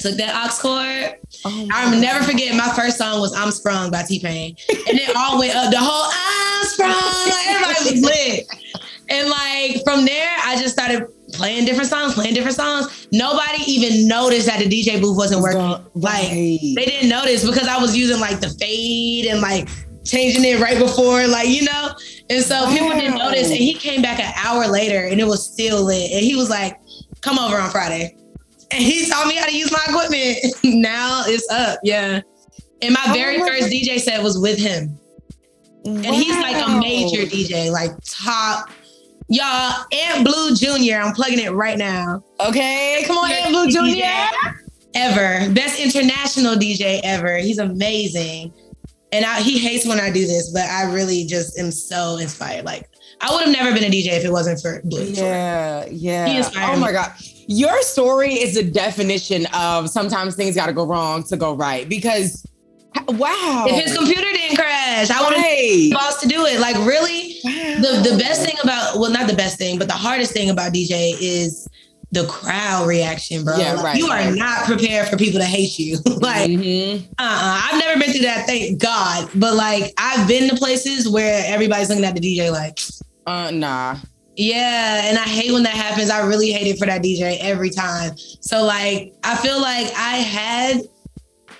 Took 0.00 0.16
that 0.16 0.34
aux 0.34 0.58
cord. 0.60 1.18
Oh 1.44 1.68
I'll 1.70 2.00
never 2.00 2.24
forget 2.24 2.56
my 2.56 2.72
first 2.74 2.98
song 2.98 3.20
was 3.20 3.34
I'm 3.34 3.50
Sprung 3.50 3.90
by 3.90 4.02
T-Pain. 4.02 4.56
And 4.70 4.98
it 4.98 5.14
all 5.16 5.38
went 5.38 5.54
up 5.54 5.70
the 5.70 5.78
whole 5.78 6.10
I'm 6.10 6.64
Sprung. 6.66 6.90
Like, 6.90 7.46
everybody 7.48 8.00
was 8.00 8.02
lit. 8.02 8.46
And 9.10 9.28
like 9.28 9.84
from 9.84 10.04
there, 10.06 10.30
I 10.44 10.56
just 10.56 10.72
started 10.72 11.06
playing 11.32 11.66
different 11.66 11.90
songs, 11.90 12.14
playing 12.14 12.34
different 12.34 12.56
songs. 12.56 13.08
Nobody 13.12 13.62
even 13.66 14.08
noticed 14.08 14.46
that 14.46 14.60
the 14.60 14.66
DJ 14.66 15.00
booth 15.00 15.16
wasn't 15.16 15.42
working. 15.42 15.84
Like 15.94 16.30
they 16.30 16.84
didn't 16.86 17.10
notice 17.10 17.44
because 17.44 17.68
I 17.68 17.78
was 17.78 17.96
using 17.96 18.20
like 18.20 18.40
the 18.40 18.48
fade 18.48 19.26
and 19.26 19.42
like 19.42 19.68
changing 20.04 20.44
it 20.44 20.58
right 20.60 20.78
before, 20.78 21.26
like, 21.26 21.48
you 21.48 21.64
know? 21.64 21.94
And 22.30 22.42
so 22.42 22.70
people 22.70 22.88
didn't 22.90 23.18
notice. 23.18 23.50
And 23.50 23.58
he 23.58 23.74
came 23.74 24.00
back 24.00 24.18
an 24.18 24.32
hour 24.36 24.66
later 24.66 25.06
and 25.06 25.20
it 25.20 25.26
was 25.26 25.46
still 25.46 25.82
lit. 25.84 26.10
And 26.12 26.24
he 26.24 26.34
was 26.34 26.48
like, 26.48 26.80
come 27.20 27.38
over 27.38 27.56
on 27.58 27.70
Friday. 27.70 28.16
And 28.72 28.82
he 28.82 29.06
taught 29.08 29.26
me 29.26 29.36
how 29.36 29.46
to 29.46 29.56
use 29.56 29.70
my 29.70 29.84
equipment. 29.88 30.38
now 30.82 31.24
it's 31.26 31.48
up. 31.50 31.78
Yeah. 31.82 32.20
And 32.80 32.94
my 32.94 33.04
Oh 33.06 33.12
very 33.12 33.38
my 33.38 33.46
first 33.48 33.62
God. 33.62 33.70
DJ 33.70 33.98
set 34.00 34.22
was 34.22 34.38
with 34.38 34.58
him. 34.58 34.98
And 35.84 36.06
he's 36.06 36.36
like 36.38 36.56
a 36.64 36.78
major 36.80 37.22
DJ, 37.22 37.70
like 37.70 37.90
top. 38.04 38.70
Y'all, 39.28 39.84
Ant 39.92 40.24
Blue 40.24 40.54
Jr., 40.54 40.96
I'm 40.96 41.14
plugging 41.14 41.40
it 41.40 41.52
right 41.52 41.78
now. 41.78 42.22
Okay, 42.40 43.02
come 43.06 43.16
on, 43.16 43.30
Ant 43.30 43.50
Blue 43.50 43.68
Jr. 43.70 44.04
Ever. 44.94 45.52
Best 45.52 45.80
international 45.80 46.54
DJ 46.54 47.00
ever. 47.02 47.38
He's 47.38 47.58
amazing. 47.58 48.52
And 49.12 49.24
I, 49.24 49.40
he 49.40 49.58
hates 49.58 49.86
when 49.86 50.00
I 50.00 50.10
do 50.10 50.26
this, 50.26 50.50
but 50.50 50.64
I 50.64 50.92
really 50.92 51.24
just 51.26 51.58
am 51.58 51.70
so 51.70 52.16
inspired. 52.18 52.64
Like, 52.64 52.88
I 53.20 53.32
would 53.32 53.44
have 53.44 53.52
never 53.52 53.72
been 53.72 53.84
a 53.84 53.94
DJ 53.94 54.18
if 54.18 54.24
it 54.24 54.32
wasn't 54.32 54.60
for 54.60 54.80
Blue. 54.84 55.04
Yeah, 55.04 55.86
He 55.86 55.96
yeah. 55.96 56.50
Oh 56.56 56.76
my 56.76 56.88
me. 56.88 56.92
God. 56.92 57.12
Your 57.48 57.82
story 57.82 58.34
is 58.34 58.54
the 58.54 58.62
definition 58.62 59.46
of 59.54 59.90
sometimes 59.90 60.34
things 60.36 60.54
got 60.56 60.66
to 60.66 60.72
go 60.72 60.86
wrong 60.86 61.22
to 61.24 61.36
go 61.36 61.54
right 61.54 61.88
because, 61.88 62.44
wow. 63.08 63.66
If 63.68 63.84
his 63.84 63.96
computer 63.96 64.22
didn't 64.32 64.56
crash, 64.56 65.10
I 65.10 65.20
would 65.22 65.34
have 65.34 65.42
Right. 65.44 65.90
boss 65.92 66.20
to 66.20 66.28
do 66.28 66.46
it. 66.46 66.60
Like, 66.60 66.76
really? 66.86 67.40
wow. 67.44 67.50
the 67.80 68.10
the 68.10 68.18
best 68.18 68.44
thing 68.44 68.54
about 68.62 68.98
well 68.98 69.10
not 69.10 69.26
the 69.28 69.34
best 69.34 69.58
thing 69.58 69.78
but 69.78 69.88
the 69.88 69.94
hardest 69.94 70.32
thing 70.32 70.48
about 70.50 70.72
dj 70.72 71.16
is 71.20 71.66
the 72.12 72.24
crowd 72.26 72.86
reaction 72.86 73.42
bro 73.44 73.56
Yeah, 73.56 73.72
Like, 73.74 73.84
right, 73.84 73.96
you 73.96 74.06
are 74.06 74.10
right. 74.18 74.34
not 74.34 74.64
prepared 74.66 75.08
for 75.08 75.16
people 75.16 75.40
to 75.40 75.46
hate 75.46 75.76
you 75.78 75.96
like 76.20 76.50
Mhm. 76.50 77.00
uh-uh. 77.18 77.60
i've 77.64 77.78
never 77.80 77.98
been 77.98 78.12
through 78.12 78.22
that 78.22 78.46
thank 78.46 78.78
god 78.80 79.28
but 79.34 79.54
like 79.54 79.92
i've 79.98 80.28
been 80.28 80.48
to 80.50 80.56
places 80.56 81.08
where 81.08 81.42
everybody's 81.46 81.88
looking 81.88 82.04
at 82.04 82.14
the 82.14 82.20
dj 82.20 82.52
like 82.52 82.78
uh, 83.26 83.50
nah. 83.50 83.96
Yeah 84.42 85.02
and 85.04 85.18
i 85.18 85.22
hate 85.22 85.52
when 85.52 85.62
that 85.62 85.74
happens 85.74 86.10
i 86.10 86.26
really 86.26 86.50
hate 86.50 86.66
it 86.66 86.78
for 86.78 86.86
that 86.86 87.02
dj 87.02 87.38
every 87.40 87.70
time 87.70 88.16
so 88.16 88.64
like 88.64 89.14
i 89.24 89.36
feel 89.36 89.60
like 89.60 89.86
i 89.96 90.16
had 90.16 90.82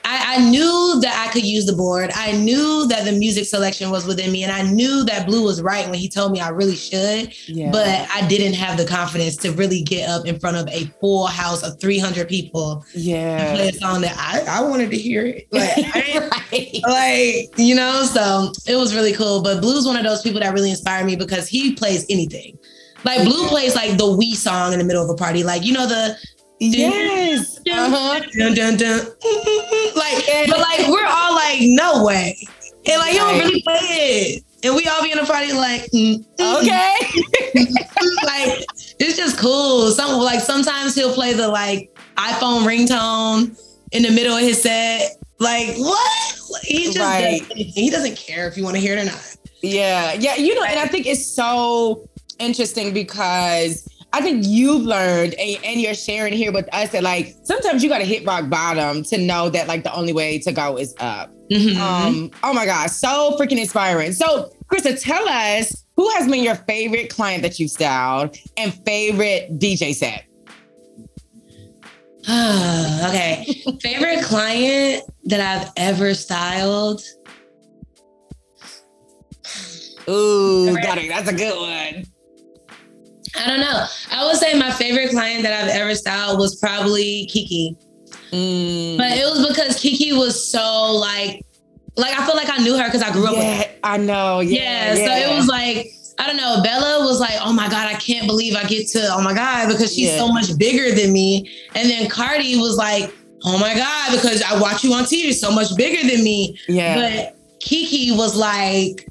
I, 0.05 0.37
I 0.37 0.51
knew 0.51 0.99
that 1.01 1.27
I 1.27 1.33
could 1.33 1.45
use 1.45 1.67
the 1.67 1.75
board. 1.75 2.11
I 2.15 2.33
knew 2.33 2.87
that 2.89 3.05
the 3.05 3.13
music 3.13 3.45
selection 3.45 3.91
was 3.91 4.07
within 4.07 4.33
me, 4.33 4.43
and 4.43 4.53
I 4.53 4.63
knew 4.63 5.05
that 5.05 5.27
Blue 5.27 5.45
was 5.45 5.63
right 5.63 5.89
when 5.89 5.99
he 5.99 6.09
told 6.09 6.33
me 6.33 6.41
I 6.41 6.49
really 6.49 6.75
should 6.75 7.33
Yeah. 7.49 7.71
but 7.71 8.09
I 8.11 8.27
didn't 8.27 8.55
have 8.55 8.77
the 8.77 8.85
confidence 8.85 9.37
to 9.39 9.53
really 9.53 9.83
get 9.83 10.09
up 10.09 10.27
in 10.27 10.39
front 10.39 10.57
of 10.57 10.69
a 10.69 10.87
full 11.01 11.27
house 11.27 11.63
of 11.63 11.81
300 11.81 12.29
people 12.29 12.85
and 12.95 13.03
yeah. 13.03 13.55
play 13.55 13.69
a 13.69 13.73
song 13.73 14.01
that 14.03 14.17
I, 14.19 14.59
I 14.59 14.63
wanted 14.63 14.91
to 14.91 14.99
hear 14.99 15.27
it. 15.27 15.49
Like, 15.63 15.95
right. 15.95 16.81
like, 16.83 17.59
you 17.59 17.75
know, 17.75 18.03
so 18.05 18.53
it 18.67 18.77
was 18.77 18.95
really 18.95 19.13
cool. 19.13 19.43
But 19.43 19.61
Blue's 19.61 19.87
one 19.87 19.97
of 19.97 20.03
those 20.03 20.23
people 20.23 20.41
that 20.41 20.53
really 20.53 20.71
inspired 20.71 21.07
me 21.07 21.15
because 21.15 21.47
he 21.47 21.75
plays 21.75 22.05
anything. 22.11 22.59
Like 23.05 23.25
Blue 23.25 23.49
plays 23.49 23.75
like 23.75 23.97
the 23.99 24.11
we 24.17 24.35
song 24.35 24.73
in 24.73 24.79
the 24.79 24.85
middle 24.85 25.03
of 25.03 25.11
a 25.11 25.15
party. 25.15 25.43
Like, 25.45 25.65
you 25.65 25.73
know, 25.73 25.87
the 25.87 26.17
Yes. 26.61 27.59
Uh-huh. 27.69 28.21
dun, 28.39 28.55
dun, 28.55 28.77
dun, 28.77 28.99
like, 29.97 30.25
but 30.49 30.59
like 30.61 30.87
we're 30.89 31.05
all 31.07 31.35
like, 31.35 31.59
no 31.61 32.05
way. 32.05 32.37
And 32.87 32.99
like, 32.99 33.13
you 33.15 33.19
don't 33.19 33.39
Right. 33.39 33.45
really 33.45 33.63
play 33.63 33.79
it. 33.81 34.45
And 34.65 34.77
we 34.77 34.87
all 34.87 35.03
be 35.03 35.11
in 35.11 35.19
a 35.19 35.27
party 35.27 35.53
like, 35.53 35.91
mm, 35.91 36.25
mm, 36.39 36.63
Okay. 36.63 36.95
like 38.25 38.65
it's 39.01 39.17
just 39.17 39.39
cool. 39.39 39.91
Some 39.91 40.21
like 40.21 40.41
sometimes 40.41 40.95
he'll 40.95 41.13
play 41.15 41.33
the 41.33 41.49
like 41.49 41.91
iPhone 42.17 42.65
ringtone 42.65 43.59
in 43.91 44.03
the 44.05 44.11
middle 44.13 44.37
of 44.37 44.43
his 44.43 44.63
set. 44.63 45.17
Like 45.41 45.75
what? 45.79 46.35
He 46.63 46.85
just 46.85 46.99
Right. 46.99 47.41
does 47.41 47.51
anything. 47.51 47.83
he 47.83 47.91
doesn't 47.91 48.17
care 48.17 48.47
if 48.47 48.57
you 48.57 48.63
want 48.63 48.77
to 48.77 48.81
hear 48.81 48.97
it 48.97 49.01
or 49.03 49.05
not. 49.07 49.37
Yeah, 49.63 50.13
yeah, 50.15 50.37
you 50.37 50.55
know, 50.55 50.63
and 50.65 50.79
I 50.79 50.87
think 50.87 51.07
it's 51.07 51.27
so 51.27 52.09
interesting 52.39 52.93
because 52.93 53.89
I 54.13 54.21
think 54.21 54.45
you've 54.47 54.83
learned 54.83 55.35
and, 55.35 55.65
and 55.65 55.81
you're 55.81 55.95
sharing 55.95 56.33
here 56.35 56.53
with 56.53 56.69
us 56.75 56.91
that 56.91 57.03
like 57.03 57.35
sometimes 57.45 57.83
you 57.83 57.89
got 57.89 57.99
to 57.99 58.05
hit 58.05 58.27
rock 58.27 58.49
bottom 58.51 59.03
to 59.05 59.19
know 59.19 59.49
that 59.51 59.69
like 59.69 59.85
the 59.85 59.95
only 59.95 60.13
way 60.13 60.39
to 60.41 60.53
go 60.53 60.77
is 60.77 60.95
up. 61.01 61.33
Mhm. 61.51 61.77
Um, 61.77 62.31
oh 62.43 62.53
my 62.53 62.65
gosh, 62.67 62.93
so 62.93 63.37
freaking 63.39 63.59
inspiring. 63.59 64.13
So, 64.13 64.53
Krista, 64.67 65.01
tell 65.01 65.29
us 65.29 65.85
who 65.97 66.09
has 66.11 66.29
been 66.29 66.43
your 66.43 66.55
favorite 66.55 67.11
client 67.11 67.43
that 67.43 67.59
you've 67.59 67.71
styled 67.71 68.37
and 68.57 68.73
favorite 68.85 69.59
DJ 69.59 69.95
set. 69.95 70.25
okay. 72.29 73.45
Favorite 73.81 74.23
client 74.25 75.05
that 75.25 75.41
I've 75.41 75.73
ever 75.77 76.15
styled. 76.15 77.03
Ooh, 80.09 80.75
got 80.83 80.99
it. 80.99 81.09
That's 81.09 81.29
a 81.29 81.35
good 81.35 81.57
one. 81.57 82.12
I 83.39 83.47
don't 83.47 83.61
know. 83.61 83.87
I 84.11 84.25
would 84.27 84.37
say 84.37 84.59
my 84.59 84.71
favorite 84.71 85.11
client 85.11 85.43
that 85.45 85.53
I've 85.65 85.71
ever 85.71 85.95
styled 85.95 86.39
was 86.39 86.57
probably 86.57 87.29
Keke. 87.33 87.77
Mm, 88.31 88.97
But 88.99 89.13
it 89.13 89.25
was 89.25 89.47
because 89.47 89.77
Keke 89.77 90.17
was 90.19 90.51
so 90.51 90.93
like 90.93 91.45
like 91.97 92.19
I 92.19 92.25
feel 92.27 92.37
like 92.37 92.49
I 92.51 92.59
knew 92.63 92.77
her 92.79 92.85
because 92.85 93.03
I 93.03 93.13
grew 93.13 93.27
up 93.27 93.33
with 93.33 93.43
her. 93.43 93.51
Yeah, 93.51 93.71
I 93.85 93.97
know. 93.99 94.41
Yeah, 94.41 94.95
Yeah, 94.95 95.07
so 95.07 95.33
it 95.33 95.37
was 95.37 95.47
like 95.49 95.93
I 96.19 96.27
don't 96.27 96.37
know. 96.37 96.61
Bella 96.63 97.05
was 97.07 97.21
like, 97.21 97.35
"Oh 97.41 97.53
my 97.53 97.69
god, 97.69 97.89
I 97.89 97.95
can't 97.95 98.27
believe 98.27 98.55
I 98.55 98.65
get 98.65 98.87
to 98.89 99.09
oh 99.13 99.23
my 99.23 99.35
god 99.35 99.69
because 99.69 99.95
she's 99.95 100.11
Yeah. 100.11 100.19
so 100.19 100.29
much 100.29 100.57
bigger 100.59 100.95
than 100.95 101.13
me." 101.13 101.51
And 101.75 101.89
then 101.91 102.09
Cardi 102.09 102.57
was 102.57 102.77
like, 102.77 103.13
"Oh 103.45 103.59
my 103.59 103.75
god, 103.75 104.13
because 104.13 104.43
I 104.43 104.59
watch 104.61 104.85
you 104.85 104.93
on 104.95 105.05
TV, 105.05 105.33
so 105.33 105.51
much 105.51 105.75
bigger 105.77 106.07
than 106.09 106.23
me." 106.23 106.59
yeah. 106.69 106.95
But 106.95 107.37
Keke 107.61 108.17
was 108.17 108.37
like, 108.37 109.07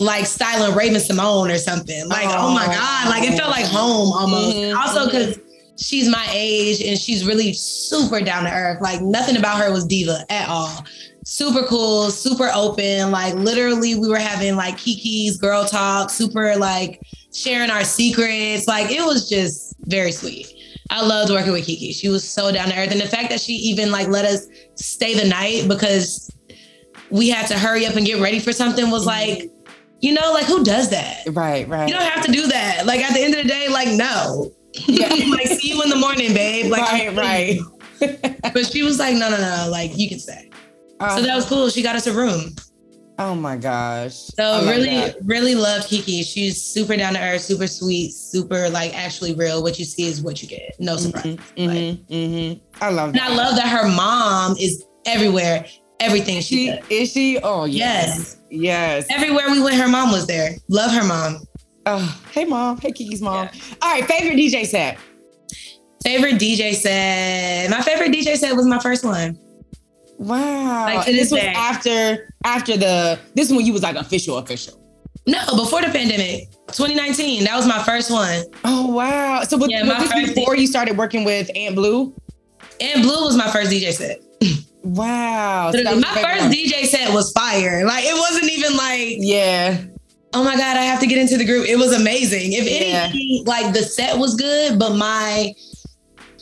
like 0.00 0.26
styling 0.26 0.76
Raven-Symoné 0.76 1.54
or 1.54 1.58
something. 1.58 2.08
Like, 2.08 2.28
oh, 2.30 2.52
my 2.54 2.66
god, 2.66 3.08
like 3.08 3.28
it 3.28 3.36
felt 3.38 3.50
like 3.50 3.66
home 3.66 4.12
almost. 4.12 4.56
Mhm, 4.56 4.76
Also, 4.76 5.06
because 5.06 5.38
she's 5.76 6.08
my 6.08 6.26
age 6.32 6.80
and 6.82 6.98
she's 6.98 7.24
really 7.24 7.52
super 7.52 8.20
down 8.20 8.44
to 8.44 8.50
earth. 8.52 8.80
Like 8.80 9.00
nothing 9.00 9.36
about 9.36 9.60
her 9.60 9.72
was 9.72 9.84
diva 9.84 10.24
at 10.30 10.48
all. 10.48 10.84
Super 11.24 11.62
cool, 11.64 12.10
super 12.10 12.50
open. 12.54 13.10
Like 13.10 13.34
literally, 13.34 13.94
we 13.94 14.08
were 14.08 14.18
having 14.18 14.56
like 14.56 14.76
Kiki's 14.76 15.36
girl 15.36 15.64
talk, 15.64 16.10
super 16.10 16.56
like 16.56 17.00
sharing 17.34 17.70
our 17.70 17.84
secrets. 17.84 18.66
Like 18.66 18.90
it 18.90 19.04
was 19.04 19.28
just 19.28 19.74
very 19.86 20.12
sweet. 20.12 20.46
I 20.90 21.04
loved 21.04 21.30
working 21.30 21.52
with 21.52 21.66
Keke. 21.66 21.94
She 21.94 22.08
was 22.08 22.26
so 22.26 22.50
down 22.50 22.68
to 22.70 22.78
earth. 22.78 22.92
And 22.92 23.00
the 23.00 23.06
fact 23.08 23.28
that 23.28 23.40
she 23.40 23.52
even 23.52 23.90
like 23.90 24.08
let 24.08 24.24
us 24.24 24.46
stay 24.74 25.12
the 25.12 25.28
night 25.28 25.68
because 25.68 26.34
we 27.10 27.28
had 27.28 27.46
to 27.48 27.58
hurry 27.58 27.84
up 27.84 27.94
and 27.96 28.06
get 28.06 28.20
ready 28.22 28.38
for 28.38 28.52
something 28.52 28.90
was 28.90 29.04
like, 29.04 29.50
you 30.00 30.12
know, 30.12 30.32
like 30.32 30.44
who 30.46 30.62
does 30.64 30.90
that? 30.90 31.22
right, 31.32 31.66
right. 31.68 31.88
You 31.88 31.94
don't 31.94 32.04
have 32.04 32.24
to 32.24 32.32
do 32.32 32.46
that. 32.46 32.86
Like 32.86 33.00
at 33.00 33.14
the 33.14 33.20
end 33.20 33.34
of 33.34 33.42
the 33.42 33.48
day, 33.48 33.68
like 33.68 33.88
no. 33.88 34.52
Yeah. 34.86 35.08
like 35.30 35.46
see 35.48 35.70
you 35.74 35.82
in 35.82 35.88
the 35.90 35.96
morning, 35.96 36.34
babe. 36.34 36.70
Like 36.70 36.82
right, 36.82 37.16
right. 37.16 37.58
But 38.54 38.66
she 38.66 38.82
was 38.82 38.98
like, 38.98 39.14
no, 39.16 39.28
no, 39.28 39.36
no, 39.38 39.68
like 39.70 39.96
you 39.96 40.08
can 40.08 40.18
stay. 40.20 40.50
So 41.00 41.22
that 41.22 41.34
was 41.34 41.46
cool. 41.46 41.68
She 41.68 41.82
got 41.82 41.96
us 41.96 42.06
a 42.06 42.12
room. 42.12 42.54
oh 43.20 43.34
my 43.34 43.56
gosh. 43.56 44.14
So 44.14 44.42
I 44.44 44.48
love 44.58 44.66
really, 44.68 44.90
that. 44.90 45.16
really 45.24 45.54
loved 45.54 45.88
Keke. 45.88 46.24
She's 46.24 46.62
super 46.62 46.96
down 46.96 47.14
to 47.14 47.20
earth, 47.20 47.40
super 47.42 47.66
sweet, 47.66 48.12
super 48.12 48.68
like 48.70 48.96
actually 48.96 49.34
real. 49.34 49.62
What 49.62 49.78
you 49.78 49.84
see 49.84 50.06
is 50.06 50.22
what 50.22 50.42
you 50.42 50.48
get. 50.48 50.74
No 50.78 50.96
surprise. 50.96 51.36
Mhm, 51.56 52.04
mhm. 52.06 52.60
I 52.80 52.90
love 52.90 53.08
And 53.10 53.18
that. 53.18 53.30
I 53.30 53.34
love 53.34 53.56
that 53.56 53.68
her 53.68 53.88
mom 53.88 54.56
is 54.58 54.84
everywhere. 55.06 55.64
Everything 56.00 56.40
she, 56.40 56.66
She 56.66 56.66
does. 56.70 56.84
is 56.90 57.12
she? 57.12 57.38
Oh. 57.42 57.64
Yes. 57.64 58.37
Yes. 58.50 59.06
Everywhere 59.10 59.50
we 59.50 59.60
went, 59.62 59.76
her 59.76 59.88
mom 59.88 60.10
was 60.10 60.26
there. 60.26 60.52
Love 60.68 60.90
her 60.92 61.04
mom. 61.04 61.38
Oh, 61.86 62.20
hey 62.32 62.44
mom. 62.44 62.78
Hey 62.78 62.92
Keke's 62.92 63.20
mom. 63.20 63.48
All 63.82 63.92
right, 63.92 64.04
favorite 64.04 64.36
DJ 64.36 64.66
set. 64.66 64.98
Favorite 66.04 66.34
DJ 66.34 66.74
set. 66.74 67.70
My 67.70 67.80
favorite 67.82 68.12
DJ 68.12 68.36
set 68.36 68.54
was 68.54 68.66
my 68.66 68.78
first 68.78 69.04
one. 69.04 69.38
Wow. 70.18 70.84
Like, 70.84 71.08
And 71.08 71.16
this 71.16 71.30
was 71.30 71.40
day. 71.40 71.52
after 71.56 72.32
after 72.44 72.76
the 72.76 73.18
this 73.34 73.50
one 73.50 73.64
you 73.64 73.72
was 73.72 73.82
like 73.82 73.96
official 73.96 74.38
official. 74.38 74.74
No, 75.26 75.38
before 75.56 75.82
the 75.82 75.88
pandemic, 75.88 76.50
2019. 76.72 77.44
That 77.44 77.54
was 77.56 77.66
my 77.66 77.82
first 77.82 78.10
one. 78.10 78.42
Oh 78.64 78.88
wow. 78.88 79.42
So 79.42 79.56
was, 79.58 79.68
Yeah, 79.70 79.86
was 79.86 80.10
this 80.10 80.34
before 80.34 80.56
you 80.56 80.66
started 80.66 80.96
working 80.96 81.24
with 81.24 81.50
Aunt 81.54 81.74
Blue? 81.74 82.14
Aunt 82.80 83.02
Blue 83.02 83.24
was 83.24 83.36
my 83.36 83.50
first 83.50 83.70
DJ 83.70 83.92
set. 83.92 84.18
Wow. 84.82 85.70
So 85.72 85.82
my 85.82 86.02
first. 86.22 86.54
DJ 86.56 86.84
set 86.86 87.12
was 87.12 87.32
fire. 87.32 87.84
Like 87.84 88.04
it 88.04 88.14
wasn't 88.14 88.50
even 88.50 88.76
like, 88.76 89.16
Yeah. 89.18 89.82
oh 90.34 90.44
my 90.44 90.56
God, 90.56 90.76
I 90.76 90.82
have 90.82 91.00
to 91.00 91.06
get 91.06 91.18
into 91.18 91.36
the 91.36 91.44
group. 91.44 91.68
It 91.68 91.76
was 91.76 91.92
amazing. 91.92 92.52
If 92.52 92.64
Yeah. 92.64 93.08
anything, 93.10 93.44
like 93.46 93.72
the 93.74 93.82
set 93.82 94.16
was 94.18 94.34
good, 94.34 94.78
but 94.78 94.94
my 94.96 95.52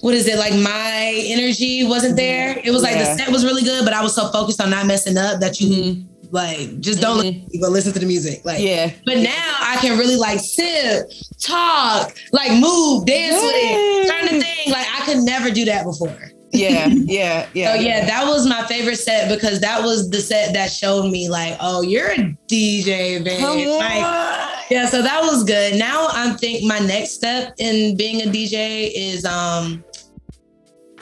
what 0.02 0.14
is 0.14 0.28
it? 0.28 0.38
Like 0.38 0.54
my 0.54 1.12
energy 1.26 1.84
wasn't 1.84 2.16
there. 2.16 2.60
It 2.62 2.70
was 2.70 2.82
like 2.82 2.96
Yeah. 2.96 3.14
the 3.14 3.22
set 3.24 3.30
was 3.32 3.44
really 3.44 3.62
good, 3.62 3.84
but 3.84 3.94
I 3.94 4.02
was 4.02 4.14
so 4.14 4.28
focused 4.30 4.60
on 4.60 4.70
not 4.70 4.86
messing 4.86 5.16
up 5.16 5.40
that 5.40 5.58
you 5.60 5.68
Mhm. 5.68 6.04
like 6.30 6.80
just 6.80 7.00
don't 7.00 7.16
Mhm. 7.18 7.22
listen, 7.24 7.60
but 7.60 7.70
listen 7.72 7.92
to 7.94 7.98
the 7.98 8.06
music. 8.06 8.42
Like 8.44 8.60
Yeah. 8.60 8.90
But 9.06 9.18
now 9.18 9.56
I 9.60 9.76
can 9.80 9.98
really 9.98 10.16
like 10.16 10.38
sip, 10.40 11.10
talk, 11.42 12.14
like 12.32 12.52
move, 12.52 13.06
dance 13.06 13.42
with 13.42 13.54
it, 13.54 14.08
turn 14.08 14.24
the 14.38 14.44
thing. 14.44 14.70
Like 14.72 14.86
I 14.96 15.04
could 15.06 15.18
never 15.24 15.50
do 15.50 15.64
that 15.64 15.84
before. 15.84 16.16
Yeah. 16.56 16.88
Yeah. 17.06 17.46
Yeah. 17.54 17.74
So 17.74 17.80
yeah, 17.80 18.06
that 18.06 18.26
was 18.26 18.46
my 18.46 18.64
favorite 18.66 18.96
set 18.96 19.28
because 19.34 19.60
that 19.60 19.82
was 19.82 20.10
the 20.10 20.20
set 20.20 20.52
that 20.54 20.70
showed 20.70 21.10
me 21.10 21.28
like, 21.28 21.56
oh, 21.60 21.82
you're 21.82 22.10
a 22.10 22.36
DJ, 22.48 23.22
babe. 23.22 23.40
Like, 23.42 24.70
yeah, 24.70 24.86
so 24.86 25.02
that 25.02 25.22
was 25.22 25.44
good. 25.44 25.76
Now 25.78 26.08
I 26.10 26.32
think 26.34 26.64
my 26.64 26.78
next 26.80 27.12
step 27.12 27.54
in 27.58 27.96
being 27.96 28.22
a 28.22 28.24
DJ 28.30 28.90
is 28.94 29.24
um 29.24 29.84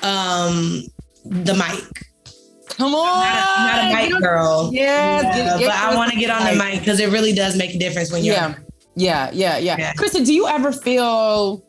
um 0.02 0.82
the 1.24 1.54
mic. 1.54 1.84
Come 2.76 2.94
on. 2.94 3.04
Not 3.04 3.34
a, 3.36 3.92
not 3.92 4.04
a 4.08 4.10
mic 4.12 4.22
girl. 4.22 4.70
Yes, 4.72 5.22
Yeah, 5.24 5.34
get- 5.36 5.58
get 5.60 5.66
but 5.68 5.76
I 5.76 5.96
want 5.96 6.10
to 6.12 6.18
get 6.18 6.30
on 6.30 6.44
the 6.44 6.62
mic 6.62 6.80
because 6.80 7.00
it 7.00 7.10
really 7.10 7.32
does 7.32 7.56
make 7.56 7.74
a 7.74 7.78
difference 7.78 8.10
when 8.12 8.24
you're 8.24 8.34
Yeah. 8.34 8.54
Yeah, 8.96 9.30
yeah, 9.32 9.58
yeah. 9.58 9.76
Yeah. 9.78 9.92
Kristen, 9.94 10.22
do 10.24 10.32
you 10.34 10.46
ever 10.46 10.70
feel 10.72 11.64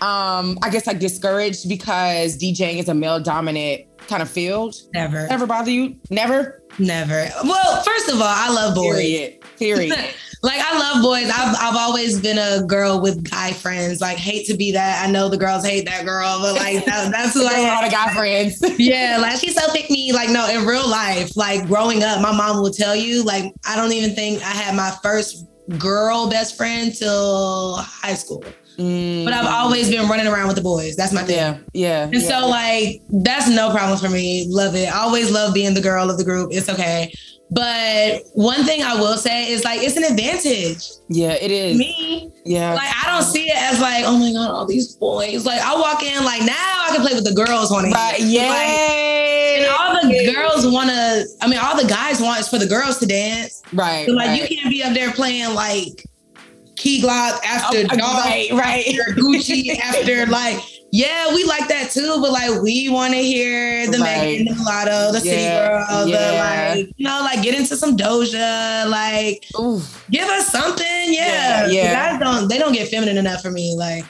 um, 0.00 0.58
I 0.62 0.70
guess 0.70 0.86
like 0.86 0.98
discouraged 0.98 1.68
because 1.68 2.36
DJing 2.38 2.78
is 2.78 2.88
a 2.88 2.94
male 2.94 3.20
dominant 3.20 3.82
kind 4.08 4.22
of 4.22 4.30
field? 4.30 4.74
never, 4.94 5.26
Never 5.28 5.46
bother 5.46 5.70
you? 5.70 5.96
Never? 6.10 6.62
never. 6.78 7.28
Well, 7.44 7.82
first 7.82 8.08
of 8.08 8.16
all, 8.16 8.22
I 8.22 8.50
love 8.52 8.74
boys. 8.74 8.96
Period. 8.96 9.40
Period. 9.58 9.98
like 10.42 10.60
I 10.60 10.78
love 10.78 11.02
boys. 11.02 11.28
I've 11.28 11.56
I've 11.58 11.76
always 11.76 12.20
been 12.20 12.38
a 12.38 12.64
girl 12.64 13.00
with 13.00 13.28
guy 13.28 13.52
friends. 13.52 14.00
Like 14.00 14.16
hate 14.18 14.46
to 14.46 14.56
be 14.56 14.72
that. 14.72 15.04
I 15.06 15.10
know 15.10 15.28
the 15.28 15.36
girls 15.36 15.66
hate 15.66 15.86
that 15.86 16.04
girl, 16.04 16.38
but 16.40 16.54
like 16.54 16.84
that, 16.84 17.10
that's 17.10 17.34
who 17.34 17.44
I 17.46 17.58
a 17.58 17.62
lot 17.62 17.84
of 17.84 17.90
guy 17.90 18.14
friends. 18.14 18.62
Yeah, 18.78 19.18
like 19.20 19.40
she's 19.40 19.54
so 19.60 19.72
pick 19.72 19.90
me. 19.90 20.12
Like 20.12 20.30
no, 20.30 20.48
in 20.48 20.64
real 20.64 20.88
life, 20.88 21.36
like 21.36 21.66
growing 21.66 22.04
up, 22.04 22.20
my 22.22 22.34
mom 22.34 22.62
will 22.62 22.70
tell 22.70 22.94
you. 22.94 23.24
Like 23.24 23.52
I 23.66 23.74
don't 23.76 23.92
even 23.92 24.14
think 24.14 24.40
I 24.42 24.50
had 24.50 24.76
my 24.76 24.96
first 25.02 25.46
girl 25.78 26.30
best 26.30 26.56
friend 26.56 26.94
till 26.94 27.76
high 27.76 28.14
school. 28.14 28.44
But 28.78 29.32
I've 29.34 29.46
always 29.46 29.90
been 29.90 30.08
running 30.08 30.28
around 30.28 30.46
with 30.46 30.56
the 30.56 30.62
boys. 30.62 30.94
That's 30.94 31.12
my 31.12 31.22
thing. 31.24 31.36
Mm. 31.54 31.64
yeah, 31.74 32.04
yeah. 32.06 32.10
And 32.12 32.22
so 32.22 32.46
like 32.46 33.02
that's 33.10 33.48
no 33.48 33.70
problem 33.70 33.98
for 33.98 34.08
me. 34.08 34.46
Love 34.48 34.76
it. 34.76 34.86
I 34.92 34.98
always 35.00 35.30
love 35.32 35.52
being 35.52 35.74
the 35.74 35.80
girl 35.80 36.08
of 36.10 36.16
the 36.16 36.24
group. 36.24 36.50
It's 36.52 36.68
okay. 36.68 37.12
But 37.50 38.22
one 38.34 38.64
thing 38.64 38.82
I 38.82 38.94
will 38.94 39.16
say 39.16 39.50
is 39.50 39.64
like 39.64 39.80
it's 39.82 39.96
an 39.96 40.04
advantage. 40.04 40.86
yeah, 41.08 41.32
it 41.32 41.50
is. 41.50 41.76
Me, 41.78 42.30
Yeah. 42.44 42.74
like 42.74 42.90
I 43.02 43.10
don't 43.10 43.24
see 43.24 43.48
it 43.48 43.56
as 43.56 43.80
like, 43.80 44.04
oh 44.06 44.16
my 44.18 44.32
god, 44.32 44.50
all 44.50 44.66
these 44.66 44.94
boys. 44.96 45.44
Like 45.46 45.60
I 45.60 45.74
walk 45.74 46.02
in 46.04 46.24
like 46.24 46.42
now 46.42 46.52
I 46.86 46.90
can 46.94 47.00
play 47.00 47.14
with 47.14 47.24
the 47.24 47.34
girls 47.34 47.72
on 47.72 47.84
it. 47.86 47.90
right. 47.92 48.12
Like, 48.20 48.20
Yeah. 48.22 48.52
and 49.58 49.66
all 49.66 50.08
the 50.08 50.32
girls 50.34 50.66
want 50.66 50.90
to. 50.90 51.26
I 51.40 51.48
mean, 51.48 51.58
all 51.58 51.76
the 51.76 51.88
guys 51.88 52.20
want 52.20 52.38
is 52.38 52.48
for 52.48 52.58
the 52.58 52.66
girls 52.66 52.98
to 52.98 53.06
dance. 53.06 53.62
right. 53.72 54.06
So 54.06 54.12
like 54.12 54.28
right. 54.28 54.40
you 54.50 54.56
can't 54.56 54.70
be 54.70 54.82
up 54.84 54.92
there 54.92 55.10
playing 55.12 55.54
like 55.54 56.04
Key 56.78 57.02
Glock 57.02 57.42
after 57.44 57.78
Oh, 57.78 57.96
Dog, 57.96 58.00
right, 58.24 58.48
right. 58.52 58.86
after 58.88 59.14
Gucci, 59.14 59.78
after 59.80 60.26
like. 60.26 60.58
Yeah, 60.90 61.34
we 61.34 61.44
like 61.44 61.68
that 61.68 61.90
too, 61.90 62.16
but 62.22 62.32
like 62.32 62.62
we 62.62 62.88
want 62.88 63.12
to 63.12 63.20
hear 63.20 63.86
the 63.90 63.98
Right. 63.98 64.38
Megan, 64.38 64.46
the 64.46 64.54
Mulatto, 64.54 65.12
the 65.12 65.20
City 65.20 65.42
Girl, 65.44 66.08
yeah. 66.08 66.16
the 66.72 66.78
like, 66.78 66.94
you 66.96 67.04
know, 67.06 67.20
like 67.20 67.42
get 67.42 67.54
into 67.54 67.76
some 67.76 67.94
Doja, 67.94 68.88
like 68.88 69.44
give 70.10 70.26
us 70.30 70.48
something. 70.50 70.86
Yeah, 71.12 71.66
Yeah, 71.66 71.66
yeah. 71.66 71.92
Guys 71.92 72.20
don't 72.20 72.48
they 72.48 72.56
don't 72.56 72.72
get 72.72 72.88
feminine 72.88 73.18
enough 73.18 73.42
for 73.42 73.50
me. 73.50 73.74
Like, 73.76 74.06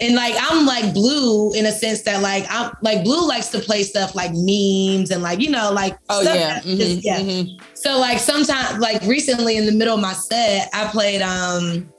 and 0.00 0.14
like 0.14 0.34
I'm 0.40 0.64
like 0.64 0.94
blue 0.94 1.52
in 1.52 1.66
a 1.66 1.70
sense 1.70 2.00
that 2.04 2.22
like 2.22 2.46
I'm 2.48 2.72
like 2.80 3.04
blue 3.04 3.28
likes 3.28 3.48
to 3.48 3.58
play 3.58 3.82
stuff 3.82 4.14
like 4.14 4.30
memes 4.32 5.10
and 5.10 5.22
like 5.22 5.38
you 5.38 5.50
know 5.50 5.70
like 5.70 5.98
Oh 6.08 6.22
stuff 6.22 6.34
yeah. 6.34 6.48
that's 6.54 6.64
just- 6.64 7.04
yeah. 7.04 7.20
mhm. 7.20 7.60
So 7.74 7.98
like 7.98 8.18
sometimes 8.18 8.78
like 8.78 9.02
recently 9.02 9.58
in 9.58 9.66
the 9.66 9.72
middle 9.72 9.96
of 9.96 10.00
my 10.00 10.14
set, 10.14 10.70
I 10.72 10.86
played 10.86 11.20
um 11.20 11.91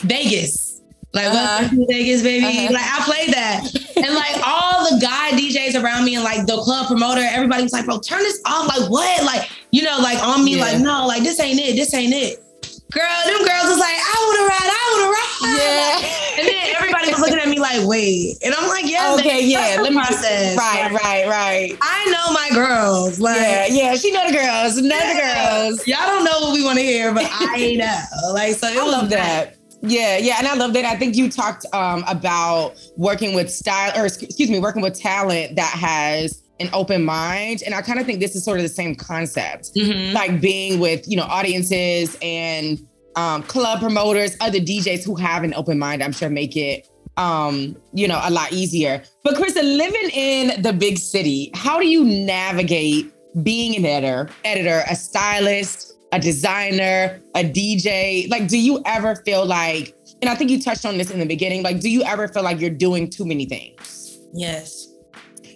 Vegas. 0.00 0.82
Like 1.14 1.70
to 1.70 1.86
Vegas, 1.88 2.22
baby. 2.22 2.44
Uh-huh. 2.46 2.72
Like 2.74 2.84
I 2.84 3.02
played 3.04 3.32
that. 3.34 3.64
and 3.96 4.14
like 4.14 4.36
all 4.46 4.84
the 4.90 5.00
guy 5.00 5.30
DJs 5.32 5.82
around 5.82 6.04
me 6.04 6.14
and 6.16 6.24
like 6.24 6.46
the 6.46 6.58
club 6.58 6.86
promoter, 6.86 7.22
everybody 7.24 7.62
was 7.62 7.72
like, 7.72 7.86
bro, 7.86 7.98
turn 7.98 8.20
this 8.20 8.40
off. 8.44 8.68
Like 8.68 8.90
what? 8.90 9.24
Like, 9.24 9.48
you 9.72 9.82
know, 9.82 9.98
like 10.00 10.22
on 10.22 10.44
me, 10.44 10.56
Yeah. 10.56 10.62
like, 10.62 10.78
no, 10.80 11.06
like 11.06 11.22
this 11.22 11.40
ain't 11.40 11.58
it. 11.58 11.76
This 11.76 11.94
ain't 11.94 12.12
it. 12.14 12.44
Girl, 12.92 13.02
them 13.26 13.44
girls 13.44 13.68
was 13.68 13.78
like, 13.78 13.96
I 13.96 14.16
wanna 14.28 14.48
ride, 14.48 14.70
I 14.72 14.84
wanna 14.92 15.10
ride. 15.12 15.58
Yeah. 15.58 16.14
And 16.38 16.46
then 16.46 16.76
everybody 16.76 17.10
was 17.10 17.18
looking 17.18 17.38
at 17.40 17.48
me 17.48 17.58
like, 17.58 17.84
wait. 17.88 18.36
And 18.44 18.54
like, 18.82 18.90
yeah, 18.90 19.16
Okay, 19.18 19.44
yeah. 19.44 19.76
Let 19.80 19.92
me 19.92 19.98
process. 19.98 20.56
Right, 20.56 20.90
Like, 20.92 21.02
right, 21.02 21.26
right. 21.28 21.78
I 21.82 22.04
know 22.10 22.32
my 22.32 22.48
girls. 22.52 23.18
Like 23.20 23.36
Yeah, 23.36 23.66
yeah. 23.68 23.94
She 23.96 24.10
know 24.12 24.26
the 24.30 24.36
girls. 24.36 24.76
Know 24.76 24.88
the 24.98 25.20
girls. 25.20 25.86
Y'all 25.86 26.06
don't 26.06 26.24
know 26.24 26.38
what 26.40 26.52
we 26.54 26.64
want 26.64 26.78
to 26.78 26.84
hear, 26.84 27.12
but 27.12 27.24
I 27.30 27.74
know. 27.76 28.32
Like, 28.32 28.54
so 28.56 28.68
I 28.68 28.86
love 28.86 29.10
that. 29.10 29.56
Yeah, 29.80 30.18
yeah, 30.18 30.36
and 30.38 30.46
I 30.48 30.54
love 30.54 30.72
that. 30.72 30.84
I 30.84 30.96
think 30.96 31.14
you 31.14 31.30
talked 31.30 31.64
um, 31.72 32.02
about 32.08 32.74
working 32.96 33.32
with 33.34 33.48
style, 33.48 33.92
or 33.96 34.06
excuse 34.06 34.50
me, 34.50 34.58
working 34.58 34.82
with 34.82 34.98
talent 34.98 35.54
that 35.54 35.70
has 35.70 36.42
an 36.58 36.68
open 36.72 37.04
mind, 37.04 37.62
and 37.64 37.72
I 37.72 37.80
kind 37.82 38.00
of 38.00 38.04
think 38.06 38.18
this 38.18 38.34
is 38.34 38.44
sort 38.44 38.58
of 38.58 38.64
the 38.64 38.68
same 38.68 38.96
concept, 38.96 39.70
Mhm. 39.76 40.12
like 40.14 40.40
being 40.40 40.80
with 40.80 41.06
you 41.06 41.16
know 41.16 41.22
audiences 41.22 42.16
and 42.20 42.80
um, 43.14 43.44
club 43.44 43.78
promoters, 43.78 44.36
other 44.40 44.58
DJs 44.58 45.04
who 45.04 45.14
have 45.14 45.44
an 45.44 45.54
open 45.54 45.78
mind. 45.78 46.02
I'm 46.02 46.10
sure 46.12 46.28
make 46.28 46.56
it 46.56 46.88
um, 47.18 47.76
you 47.92 48.08
know 48.08 48.20
a 48.22 48.30
lot 48.30 48.52
easier. 48.52 49.02
But 49.24 49.34
Krista, 49.34 49.62
living 49.62 50.10
in 50.14 50.62
the 50.62 50.72
big 50.72 50.96
city, 50.96 51.50
how 51.52 51.78
do 51.78 51.86
you 51.86 52.04
navigate 52.04 53.12
being 53.42 53.76
an 53.76 53.84
editor, 53.84 54.30
editor, 54.44 54.82
a 54.88 54.96
stylist, 54.96 55.94
a 56.12 56.18
designer, 56.18 57.20
a 57.34 57.42
DJ? 57.42 58.30
Like, 58.30 58.48
do 58.48 58.58
you 58.58 58.80
ever 58.86 59.16
feel 59.16 59.44
like, 59.44 59.94
and 60.22 60.30
I 60.30 60.34
think 60.34 60.50
you 60.50 60.62
touched 60.62 60.86
on 60.86 60.96
this 60.96 61.10
in 61.10 61.18
the 61.18 61.26
beginning, 61.26 61.62
like, 61.62 61.80
do 61.80 61.90
you 61.90 62.02
ever 62.04 62.28
feel 62.28 62.44
like 62.44 62.60
you're 62.60 62.70
doing 62.70 63.10
too 63.10 63.26
many 63.26 63.44
things? 63.44 64.18
Yes. 64.32 64.86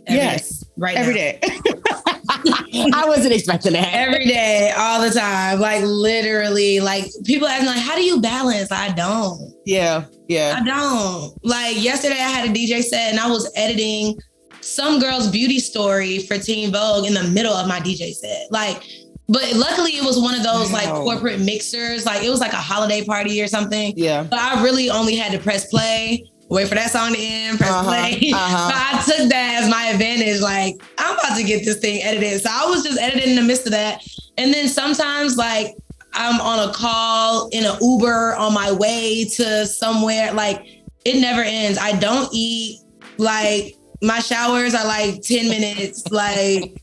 Every 0.06 0.20
yes. 0.20 0.61
Right. 0.76 0.96
Every 0.96 1.14
now. 1.14 1.20
day. 1.20 1.40
I 2.94 3.04
wasn't 3.06 3.34
expecting 3.34 3.72
that. 3.74 3.92
Every 3.92 4.26
day, 4.26 4.72
all 4.76 5.00
the 5.02 5.10
time. 5.10 5.60
Like 5.60 5.82
literally, 5.84 6.80
like 6.80 7.04
people 7.24 7.46
ask 7.46 7.62
me, 7.62 7.68
like, 7.68 7.78
how 7.78 7.94
do 7.94 8.02
you 8.02 8.20
balance? 8.20 8.72
I 8.72 8.92
don't. 8.92 9.54
Yeah. 9.64 10.04
Yeah. 10.28 10.58
I 10.58 10.64
don't. 10.64 11.44
Like 11.44 11.82
yesterday 11.82 12.16
I 12.16 12.28
had 12.28 12.48
a 12.48 12.52
DJ 12.52 12.82
set 12.82 13.10
and 13.10 13.20
I 13.20 13.28
was 13.28 13.50
editing 13.56 14.18
some 14.60 15.00
girl's 15.00 15.30
beauty 15.30 15.58
story 15.58 16.20
for 16.20 16.38
Teen 16.38 16.72
Vogue 16.72 17.06
in 17.06 17.14
the 17.14 17.24
middle 17.24 17.52
of 17.52 17.68
my 17.68 17.80
DJ 17.80 18.12
set. 18.12 18.46
Like, 18.50 18.82
but 19.28 19.52
luckily 19.54 19.92
it 19.92 20.04
was 20.04 20.20
one 20.20 20.34
of 20.34 20.42
those 20.42 20.70
wow. 20.70 20.78
like 20.78 20.88
corporate 20.88 21.40
mixers. 21.40 22.06
Like 22.06 22.22
it 22.22 22.30
was 22.30 22.40
like 22.40 22.52
a 22.52 22.56
holiday 22.56 23.04
party 23.04 23.42
or 23.42 23.46
something. 23.46 23.92
Yeah. 23.96 24.22
But 24.22 24.38
I 24.38 24.62
really 24.62 24.90
only 24.90 25.16
had 25.16 25.32
to 25.32 25.38
press 25.38 25.66
play 25.66 26.31
wait 26.52 26.68
for 26.68 26.74
that 26.74 26.90
song 26.90 27.14
to 27.14 27.18
end, 27.18 27.58
press 27.58 27.70
uh-huh, 27.70 27.84
play. 27.84 28.30
Uh-huh. 28.34 28.68
but 28.68 28.76
I 28.76 29.02
took 29.04 29.28
that 29.30 29.62
as 29.62 29.70
my 29.70 29.86
advantage. 29.86 30.40
Like, 30.40 30.76
I'm 30.98 31.18
about 31.18 31.36
to 31.36 31.42
get 31.42 31.64
this 31.64 31.78
thing 31.78 32.02
edited. 32.02 32.42
So 32.42 32.50
I 32.52 32.66
was 32.66 32.84
just 32.84 33.00
editing 33.00 33.30
in 33.30 33.36
the 33.36 33.42
midst 33.42 33.66
of 33.66 33.72
that. 33.72 34.02
And 34.36 34.52
then 34.52 34.68
sometimes, 34.68 35.36
like, 35.36 35.74
I'm 36.12 36.40
on 36.40 36.68
a 36.68 36.72
call 36.72 37.48
in 37.48 37.64
an 37.64 37.76
Uber 37.80 38.34
on 38.36 38.52
my 38.52 38.70
way 38.70 39.24
to 39.36 39.66
somewhere. 39.66 40.32
Like, 40.32 40.82
it 41.04 41.20
never 41.20 41.40
ends. 41.40 41.78
I 41.78 41.98
don't 41.98 42.28
eat. 42.32 42.80
Like, 43.16 43.76
my 44.02 44.18
showers 44.18 44.74
are 44.74 44.86
like 44.86 45.22
10 45.22 45.48
minutes. 45.48 46.10
Like, 46.10 46.82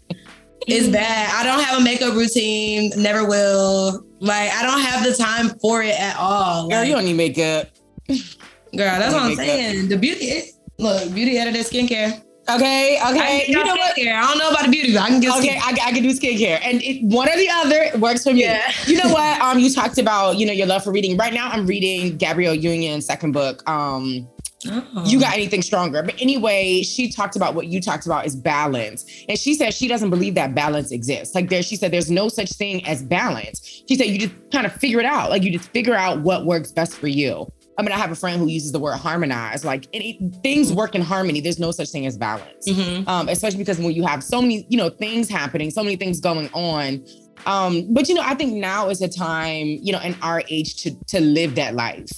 it's 0.68 0.88
bad. 0.92 1.32
I 1.36 1.44
don't 1.44 1.64
have 1.64 1.80
a 1.80 1.84
makeup 1.84 2.16
routine, 2.16 2.92
never 2.98 3.28
will. 3.28 4.04
Like, 4.20 4.52
I 4.52 4.64
don't 4.64 4.82
have 4.82 5.06
the 5.06 5.14
time 5.14 5.50
for 5.60 5.84
it 5.84 6.00
at 6.00 6.18
all. 6.18 6.70
Girl, 6.70 6.80
like, 6.80 6.88
you 6.88 6.96
don't 6.96 7.06
need 7.06 7.18
makeup. 7.18 7.70
Girl, 8.76 9.00
that's 9.00 9.14
what 9.14 9.24
I'm 9.24 9.36
saying. 9.36 9.90
The 9.90 9.98
beauty, 9.98 10.52
look, 10.78 11.14
beauty 11.14 11.38
editor 11.38 11.60
skincare. 11.60 12.22
Okay, 12.50 13.00
okay. 13.08 13.46
You 13.48 13.64
know 13.64 13.76
what? 13.76 14.00
I 14.00 14.28
don't 14.28 14.38
know 14.40 14.50
about 14.50 14.66
the 14.66 14.72
beauty, 14.72 14.94
but 14.94 15.04
I 15.04 15.08
can 15.10 15.20
get. 15.20 15.38
Okay, 15.38 15.60
I, 15.62 15.70
I, 15.70 15.92
can 15.92 16.02
do 16.02 16.10
skincare, 16.10 16.60
and 16.64 16.82
it, 16.82 17.04
one 17.04 17.30
or 17.30 17.36
the 17.36 17.50
other 17.52 18.00
works 18.00 18.24
for 18.24 18.34
me. 18.34 18.42
Yeah. 18.42 18.72
You 18.88 18.98
know 18.98 19.10
what? 19.10 19.40
Um, 19.50 19.58
you 19.58 19.74
talked 19.74 19.98
about 19.98 20.38
you 20.38 20.46
know 20.46 20.52
your 20.52 20.68
love 20.68 20.84
for 20.84 20.92
reading. 20.92 21.16
Right 21.18 21.34
now, 21.34 21.50
I'm 21.50 21.66
reading 21.66 22.18
Gabrielle 22.18 22.54
Union's 22.54 23.06
second 23.06 23.32
book. 23.32 23.68
Um, 23.70 24.28
Oh. 24.68 25.04
You 25.06 25.20
got 25.20 25.34
anything 25.34 25.62
stronger. 25.62 26.04
But 26.04 26.22
anyway, 26.22 26.84
she 26.84 27.10
talked 27.10 27.36
about 27.36 27.56
what 27.56 27.68
you 27.68 27.80
talked 27.80 28.06
about 28.06 28.26
is 28.26 28.36
balance. 28.36 29.06
And 29.30 29.40
she 29.40 29.54
said 29.54 29.74
she 29.74 29.88
doesn't 29.88 30.10
believe 30.10 30.36
that 30.36 30.54
balance 30.54 30.92
exists. 30.92 31.34
Like 31.34 31.50
there, 31.50 31.64
she 31.64 31.76
said 31.76 31.92
there's 31.92 32.12
no 32.12 32.28
such 32.28 32.52
thing 32.52 32.86
as 32.86 33.02
balance. 33.02 33.84
She 33.88 33.96
said 33.96 34.08
you 34.08 34.20
just 34.20 34.34
kind 34.52 34.66
of 34.66 34.74
figure 34.74 35.00
it 35.00 35.06
out. 35.06 35.30
Like 35.30 35.44
you 35.44 35.52
just 35.52 35.70
figure 35.70 35.96
out 35.96 36.22
what 36.22 36.46
works 36.46 36.72
best 36.72 36.96
for 36.96 37.08
you. 37.08 37.50
I 37.80 37.82
mean, 37.82 37.94
I 37.94 37.98
have 37.98 38.12
a 38.12 38.16
friend 38.16 38.42
who 38.42 38.48
uses 38.48 38.74
the 38.74 38.80
word 38.80 38.98
harmonize. 38.98 39.64
Like 39.64 39.88
any, 39.94 40.20
things 40.44 40.74
work 40.74 40.96
in 40.96 41.02
harmony. 41.02 41.40
There's 41.40 41.60
no 41.60 41.72
such 41.72 41.90
thing 41.90 42.06
as 42.06 42.18
balance. 42.18 42.68
Mm-hmm. 42.68 43.08
Um, 43.08 43.30
especially 43.30 43.60
because 43.60 43.80
when 43.80 43.94
you 43.94 44.06
have 44.06 44.22
so 44.22 44.42
many, 44.42 44.66
you 44.68 44.78
know, 44.78 44.90
things 44.90 45.30
happening, 45.30 45.72
so 45.72 45.82
many 45.82 45.96
things 45.96 46.20
going 46.20 46.50
on. 46.52 47.06
Um, 47.46 47.94
but 47.94 48.10
you 48.10 48.16
know, 48.16 48.22
I 48.22 48.36
think 48.36 48.54
now 48.54 48.90
is 48.90 49.02
a 49.02 49.08
time, 49.08 49.66
you 49.82 49.94
know, 49.94 50.02
in 50.02 50.14
our 50.22 50.44
age 50.50 50.76
to 50.84 50.92
to 51.08 51.22
live 51.22 51.56
that 51.56 51.74
life. 51.74 52.12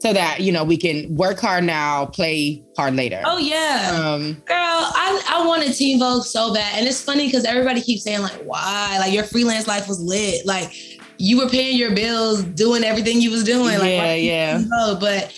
So 0.00 0.12
that, 0.12 0.40
you 0.40 0.50
know, 0.50 0.64
we 0.64 0.76
can 0.76 1.14
work 1.14 1.38
hard 1.38 1.62
now, 1.62 2.06
play 2.06 2.64
hard 2.76 2.96
later. 2.96 3.22
Oh 3.24 3.38
yeah. 3.38 4.00
Um, 4.02 4.32
Girl, 4.46 4.56
I, 4.56 5.22
I 5.28 5.46
wanted 5.46 5.74
Teen 5.74 6.00
Vogue 6.00 6.24
so 6.24 6.52
bad. 6.52 6.76
And 6.76 6.88
it's 6.88 7.00
funny 7.00 7.26
because 7.26 7.44
everybody 7.44 7.80
keeps 7.80 8.02
saying, 8.02 8.20
like, 8.20 8.42
why? 8.42 8.96
Like 8.98 9.12
your 9.12 9.22
freelance 9.22 9.68
life 9.68 9.86
was 9.86 10.00
lit. 10.00 10.44
Like 10.44 10.72
you 11.22 11.38
were 11.38 11.48
paying 11.48 11.78
your 11.78 11.94
bills, 11.94 12.42
doing 12.42 12.82
everything 12.82 13.20
you 13.20 13.30
was 13.30 13.44
doing. 13.44 13.78
Like, 13.78 13.92
yeah, 13.92 14.14
yeah. 14.14 14.58
Know? 14.58 14.96
But 14.98 15.32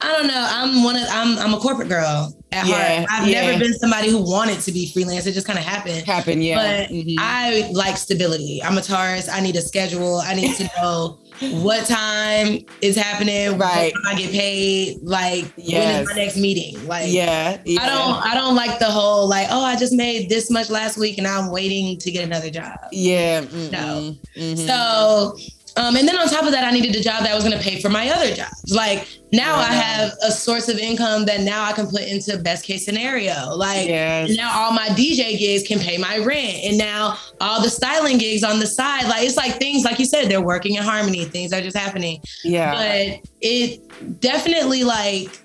I 0.00 0.12
don't 0.12 0.28
know. 0.28 0.46
I'm 0.48 0.84
one 0.84 0.94
of 0.94 1.02
I'm 1.10 1.36
I'm 1.38 1.52
a 1.52 1.58
corporate 1.58 1.88
girl 1.88 2.32
at 2.52 2.64
yeah, 2.64 2.98
heart. 2.98 3.08
I've 3.10 3.28
yeah. 3.28 3.46
never 3.46 3.58
been 3.58 3.74
somebody 3.74 4.08
who 4.08 4.22
wanted 4.22 4.60
to 4.60 4.70
be 4.70 4.88
freelance. 4.92 5.26
It 5.26 5.32
just 5.32 5.46
kind 5.46 5.58
of 5.58 5.64
happened. 5.64 6.06
Happened, 6.06 6.44
yeah. 6.44 6.56
But 6.56 6.94
mm-hmm. 6.94 7.16
I 7.18 7.68
like 7.72 7.96
stability. 7.96 8.62
I'm 8.62 8.78
a 8.78 8.82
Taurus. 8.82 9.28
I 9.28 9.40
need 9.40 9.56
a 9.56 9.62
schedule. 9.62 10.18
I 10.18 10.34
need 10.34 10.54
to 10.56 10.70
know 10.76 11.18
what 11.40 11.86
time 11.86 12.64
is 12.80 12.96
happening, 12.96 13.58
right? 13.58 13.92
I 14.06 14.14
get 14.14 14.30
paid, 14.30 14.98
like 15.02 15.52
yes. 15.56 15.84
when 15.84 16.02
is 16.02 16.08
my 16.08 16.14
next 16.14 16.36
meeting? 16.36 16.86
Like, 16.86 17.06
yeah, 17.08 17.60
yeah, 17.64 17.82
I 17.82 17.86
don't, 17.86 18.26
I 18.26 18.34
don't 18.34 18.54
like 18.54 18.78
the 18.78 18.90
whole 18.90 19.28
like, 19.28 19.48
oh, 19.50 19.62
I 19.62 19.76
just 19.76 19.92
made 19.92 20.28
this 20.28 20.50
much 20.50 20.70
last 20.70 20.96
week 20.98 21.18
and 21.18 21.26
I'm 21.26 21.50
waiting 21.50 21.98
to 21.98 22.10
get 22.10 22.24
another 22.24 22.50
job. 22.50 22.78
Yeah, 22.92 23.40
no. 23.40 24.16
Mm-hmm. 24.36 24.66
So 24.66 25.36
um, 25.76 25.94
and 25.96 26.08
then 26.08 26.16
on 26.16 26.26
top 26.28 26.44
of 26.44 26.52
that, 26.52 26.64
I 26.64 26.70
needed 26.70 26.96
a 26.96 27.02
job 27.02 27.22
that 27.24 27.34
was 27.34 27.44
going 27.44 27.56
to 27.56 27.62
pay 27.62 27.80
for 27.80 27.90
my 27.90 28.08
other 28.08 28.34
jobs. 28.34 28.72
Like 28.72 29.06
now 29.32 29.56
I 29.56 29.72
have 29.72 30.12
a 30.22 30.30
source 30.30 30.68
of 30.68 30.78
income 30.78 31.26
that 31.26 31.40
now 31.40 31.64
I 31.64 31.72
can 31.72 31.86
put 31.86 32.02
into 32.02 32.38
best 32.38 32.64
case 32.64 32.84
scenario. 32.84 33.54
Like 33.54 33.86
yes. 33.86 34.34
now 34.36 34.58
all 34.58 34.72
my 34.72 34.88
DJ 34.88 35.38
gigs 35.38 35.68
can 35.68 35.78
pay 35.78 35.98
my 35.98 36.18
rent. 36.18 36.64
And 36.64 36.78
now 36.78 37.18
all 37.42 37.62
the 37.62 37.68
styling 37.68 38.16
gigs 38.16 38.42
on 38.42 38.58
the 38.58 38.66
side, 38.66 39.06
like 39.08 39.26
it's 39.26 39.36
like 39.36 39.58
things, 39.58 39.84
like 39.84 39.98
you 39.98 40.06
said, 40.06 40.30
they're 40.30 40.40
working 40.40 40.76
in 40.76 40.82
harmony. 40.82 41.26
Things 41.26 41.52
are 41.52 41.60
just 41.60 41.76
happening. 41.76 42.22
Yeah. 42.42 42.72
But 42.72 43.28
it 43.42 44.20
definitely 44.20 44.84
like, 44.84 45.42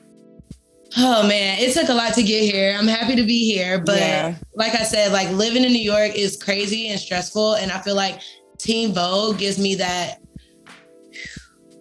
Oh 0.98 1.26
man, 1.26 1.58
it 1.60 1.74
took 1.74 1.88
a 1.88 1.94
lot 1.94 2.14
to 2.16 2.24
get 2.24 2.44
here. 2.44 2.76
I'm 2.78 2.88
happy 2.88 3.16
to 3.16 3.24
be 3.24 3.50
here, 3.50 3.80
but 3.80 3.98
yeah. 3.98 4.36
like 4.56 4.76
I 4.76 4.84
said, 4.84 5.14
like 5.14 5.30
living 5.30 5.64
in 5.64 5.72
New 5.72 5.80
York 5.80 6.16
is 6.16 6.36
crazy 6.36 6.90
and 6.90 7.00
stressful 7.00 7.56
and 7.56 7.72
I 7.72 7.80
feel 7.80 7.96
like 7.96 8.20
Teen 8.58 8.94
Vogue 8.94 9.40
gives 9.40 9.58
me 9.58 9.76
that 9.76 10.21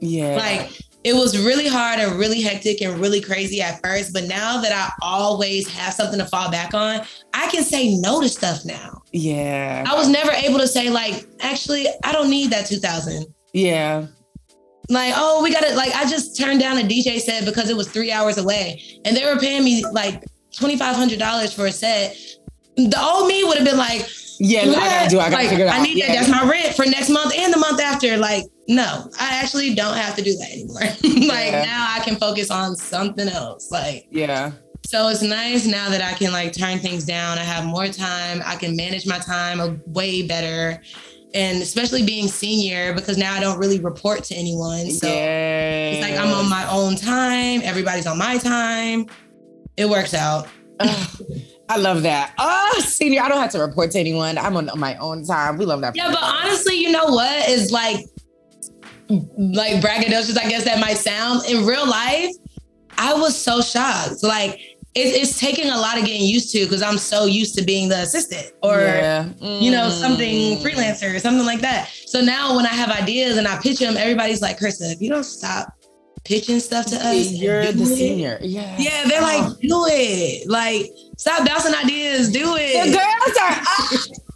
yeah. 0.00 0.36
Like 0.36 0.70
it 1.02 1.14
was 1.14 1.38
really 1.38 1.66
hard 1.66 1.98
and 1.98 2.18
really 2.18 2.42
hectic 2.42 2.82
and 2.82 3.00
really 3.00 3.20
crazy 3.20 3.62
at 3.62 3.80
first, 3.82 4.12
but 4.12 4.24
now 4.24 4.60
that 4.60 4.72
I 4.72 4.90
always 5.02 5.66
have 5.68 5.94
something 5.94 6.18
to 6.18 6.26
fall 6.26 6.50
back 6.50 6.74
on, 6.74 7.00
I 7.32 7.48
can 7.48 7.62
say 7.62 7.96
no 7.96 8.20
to 8.20 8.28
stuff 8.28 8.64
now. 8.66 9.00
Yeah. 9.12 9.84
I 9.88 9.94
was 9.94 10.08
never 10.08 10.30
able 10.30 10.58
to 10.58 10.68
say 10.68 10.90
like, 10.90 11.26
actually, 11.40 11.86
I 12.04 12.12
don't 12.12 12.28
need 12.28 12.50
that 12.50 12.66
2000. 12.66 13.26
Yeah. 13.54 14.06
Like, 14.90 15.14
oh, 15.16 15.42
we 15.42 15.52
got 15.52 15.62
it. 15.62 15.76
Like, 15.76 15.94
I 15.94 16.04
just 16.04 16.36
turned 16.36 16.60
down 16.60 16.76
a 16.76 16.82
DJ 16.82 17.20
set 17.20 17.44
because 17.44 17.70
it 17.70 17.76
was 17.76 17.88
three 17.88 18.10
hours 18.10 18.38
away, 18.38 18.82
and 19.04 19.16
they 19.16 19.24
were 19.24 19.38
paying 19.38 19.62
me 19.62 19.84
like 19.92 20.24
twenty 20.52 20.76
five 20.76 20.96
hundred 20.96 21.20
dollars 21.20 21.52
for 21.52 21.66
a 21.66 21.72
set. 21.72 22.16
The 22.76 23.00
old 23.00 23.28
me 23.28 23.44
would 23.44 23.56
have 23.56 23.64
been 23.64 23.76
like, 23.76 24.08
yeah, 24.40 24.62
I 24.62 24.64
gotta 24.74 25.10
do. 25.10 25.20
I 25.20 25.30
gotta 25.30 25.42
like, 25.42 25.48
figure 25.50 25.66
it 25.66 25.68
out. 25.68 25.78
I 25.78 25.82
need 25.82 25.96
yeah. 25.96 26.08
that. 26.08 26.26
That's 26.26 26.28
my 26.28 26.50
rent 26.50 26.74
for 26.74 26.86
next 26.86 27.08
month 27.08 27.32
and 27.38 27.52
the 27.52 27.58
month 27.58 27.80
after. 27.80 28.16
Like, 28.16 28.46
no, 28.70 29.10
I 29.18 29.42
actually 29.42 29.74
don't 29.74 29.96
have 29.96 30.14
to 30.14 30.22
do 30.22 30.36
that 30.36 30.48
anymore. 30.52 30.80
like 31.28 31.50
yeah. 31.50 31.64
now, 31.64 31.86
I 31.90 32.00
can 32.04 32.14
focus 32.14 32.52
on 32.52 32.76
something 32.76 33.28
else. 33.28 33.72
Like, 33.72 34.06
yeah. 34.10 34.52
So 34.86 35.08
it's 35.08 35.22
nice 35.22 35.66
now 35.66 35.90
that 35.90 36.00
I 36.00 36.16
can 36.16 36.32
like 36.32 36.52
turn 36.52 36.78
things 36.78 37.04
down. 37.04 37.36
I 37.36 37.42
have 37.42 37.66
more 37.66 37.88
time. 37.88 38.42
I 38.46 38.54
can 38.54 38.76
manage 38.76 39.08
my 39.08 39.18
time 39.18 39.82
way 39.86 40.22
better. 40.22 40.80
And 41.34 41.60
especially 41.60 42.04
being 42.04 42.28
senior, 42.28 42.94
because 42.94 43.18
now 43.18 43.34
I 43.34 43.40
don't 43.40 43.58
really 43.58 43.80
report 43.80 44.22
to 44.24 44.36
anyone. 44.36 44.90
So 44.92 45.08
yes. 45.08 45.96
it's 45.96 46.08
like 46.08 46.18
I'm 46.18 46.32
on 46.32 46.48
my 46.48 46.68
own 46.70 46.94
time. 46.94 47.62
Everybody's 47.64 48.06
on 48.06 48.18
my 48.18 48.38
time. 48.38 49.06
It 49.76 49.88
works 49.88 50.14
out. 50.14 50.46
I 50.80 51.76
love 51.76 52.02
that. 52.02 52.34
Oh, 52.38 52.82
senior, 52.84 53.22
I 53.22 53.28
don't 53.28 53.40
have 53.40 53.52
to 53.52 53.60
report 53.60 53.90
to 53.92 53.98
anyone. 53.98 54.38
I'm 54.38 54.56
on 54.56 54.70
my 54.76 54.96
own 54.96 55.24
time. 55.24 55.56
We 55.56 55.64
love 55.64 55.80
that. 55.82 55.96
Yeah, 55.96 56.08
but 56.10 56.22
honestly, 56.22 56.76
you 56.76 56.90
know 56.90 57.06
what 57.06 57.48
is 57.48 57.70
like, 57.70 58.06
like 59.38 59.82
braggadocious, 59.82 60.38
I 60.38 60.48
guess 60.48 60.64
that 60.64 60.80
might 60.80 60.96
sound. 60.96 61.44
In 61.48 61.66
real 61.66 61.88
life, 61.88 62.30
I 62.98 63.14
was 63.14 63.36
so 63.36 63.60
shocked. 63.60 64.22
Like, 64.22 64.60
it, 64.94 65.14
it's 65.14 65.38
taking 65.38 65.70
a 65.70 65.76
lot 65.76 65.98
of 65.98 66.04
getting 66.04 66.26
used 66.26 66.52
to 66.52 66.60
because 66.64 66.82
I'm 66.82 66.98
so 66.98 67.24
used 67.26 67.56
to 67.58 67.64
being 67.64 67.88
the 67.88 68.00
assistant 68.00 68.52
or 68.62 68.80
yeah. 68.80 69.28
mm. 69.40 69.62
you 69.62 69.70
know 69.70 69.88
something 69.88 70.58
freelancer 70.58 71.14
or 71.14 71.18
something 71.20 71.46
like 71.46 71.60
that. 71.60 71.88
So 72.06 72.20
now 72.20 72.56
when 72.56 72.66
I 72.66 72.70
have 72.70 72.90
ideas 72.90 73.36
and 73.36 73.46
I 73.46 73.58
pitch 73.60 73.78
them, 73.78 73.96
everybody's 73.96 74.42
like, 74.42 74.58
"Krista, 74.58 74.92
if 74.92 75.00
you 75.00 75.08
don't 75.08 75.22
stop 75.22 75.72
pitching 76.24 76.60
stuff 76.60 76.86
to 76.86 76.96
us. 76.96 77.30
You're 77.30 77.72
the 77.72 77.82
it. 77.82 77.86
senior. 77.86 78.38
Yeah. 78.42 78.76
Yeah. 78.78 79.04
They're 79.06 79.22
like, 79.22 79.42
oh. 79.42 79.56
do 79.60 79.84
it. 79.88 80.48
Like, 80.48 80.86
stop 81.16 81.46
bouncing 81.46 81.74
ideas. 81.74 82.30
Do 82.30 82.56
it. 82.58 82.86
The 82.86 82.92
girls 82.92 83.36
are. 83.42 84.24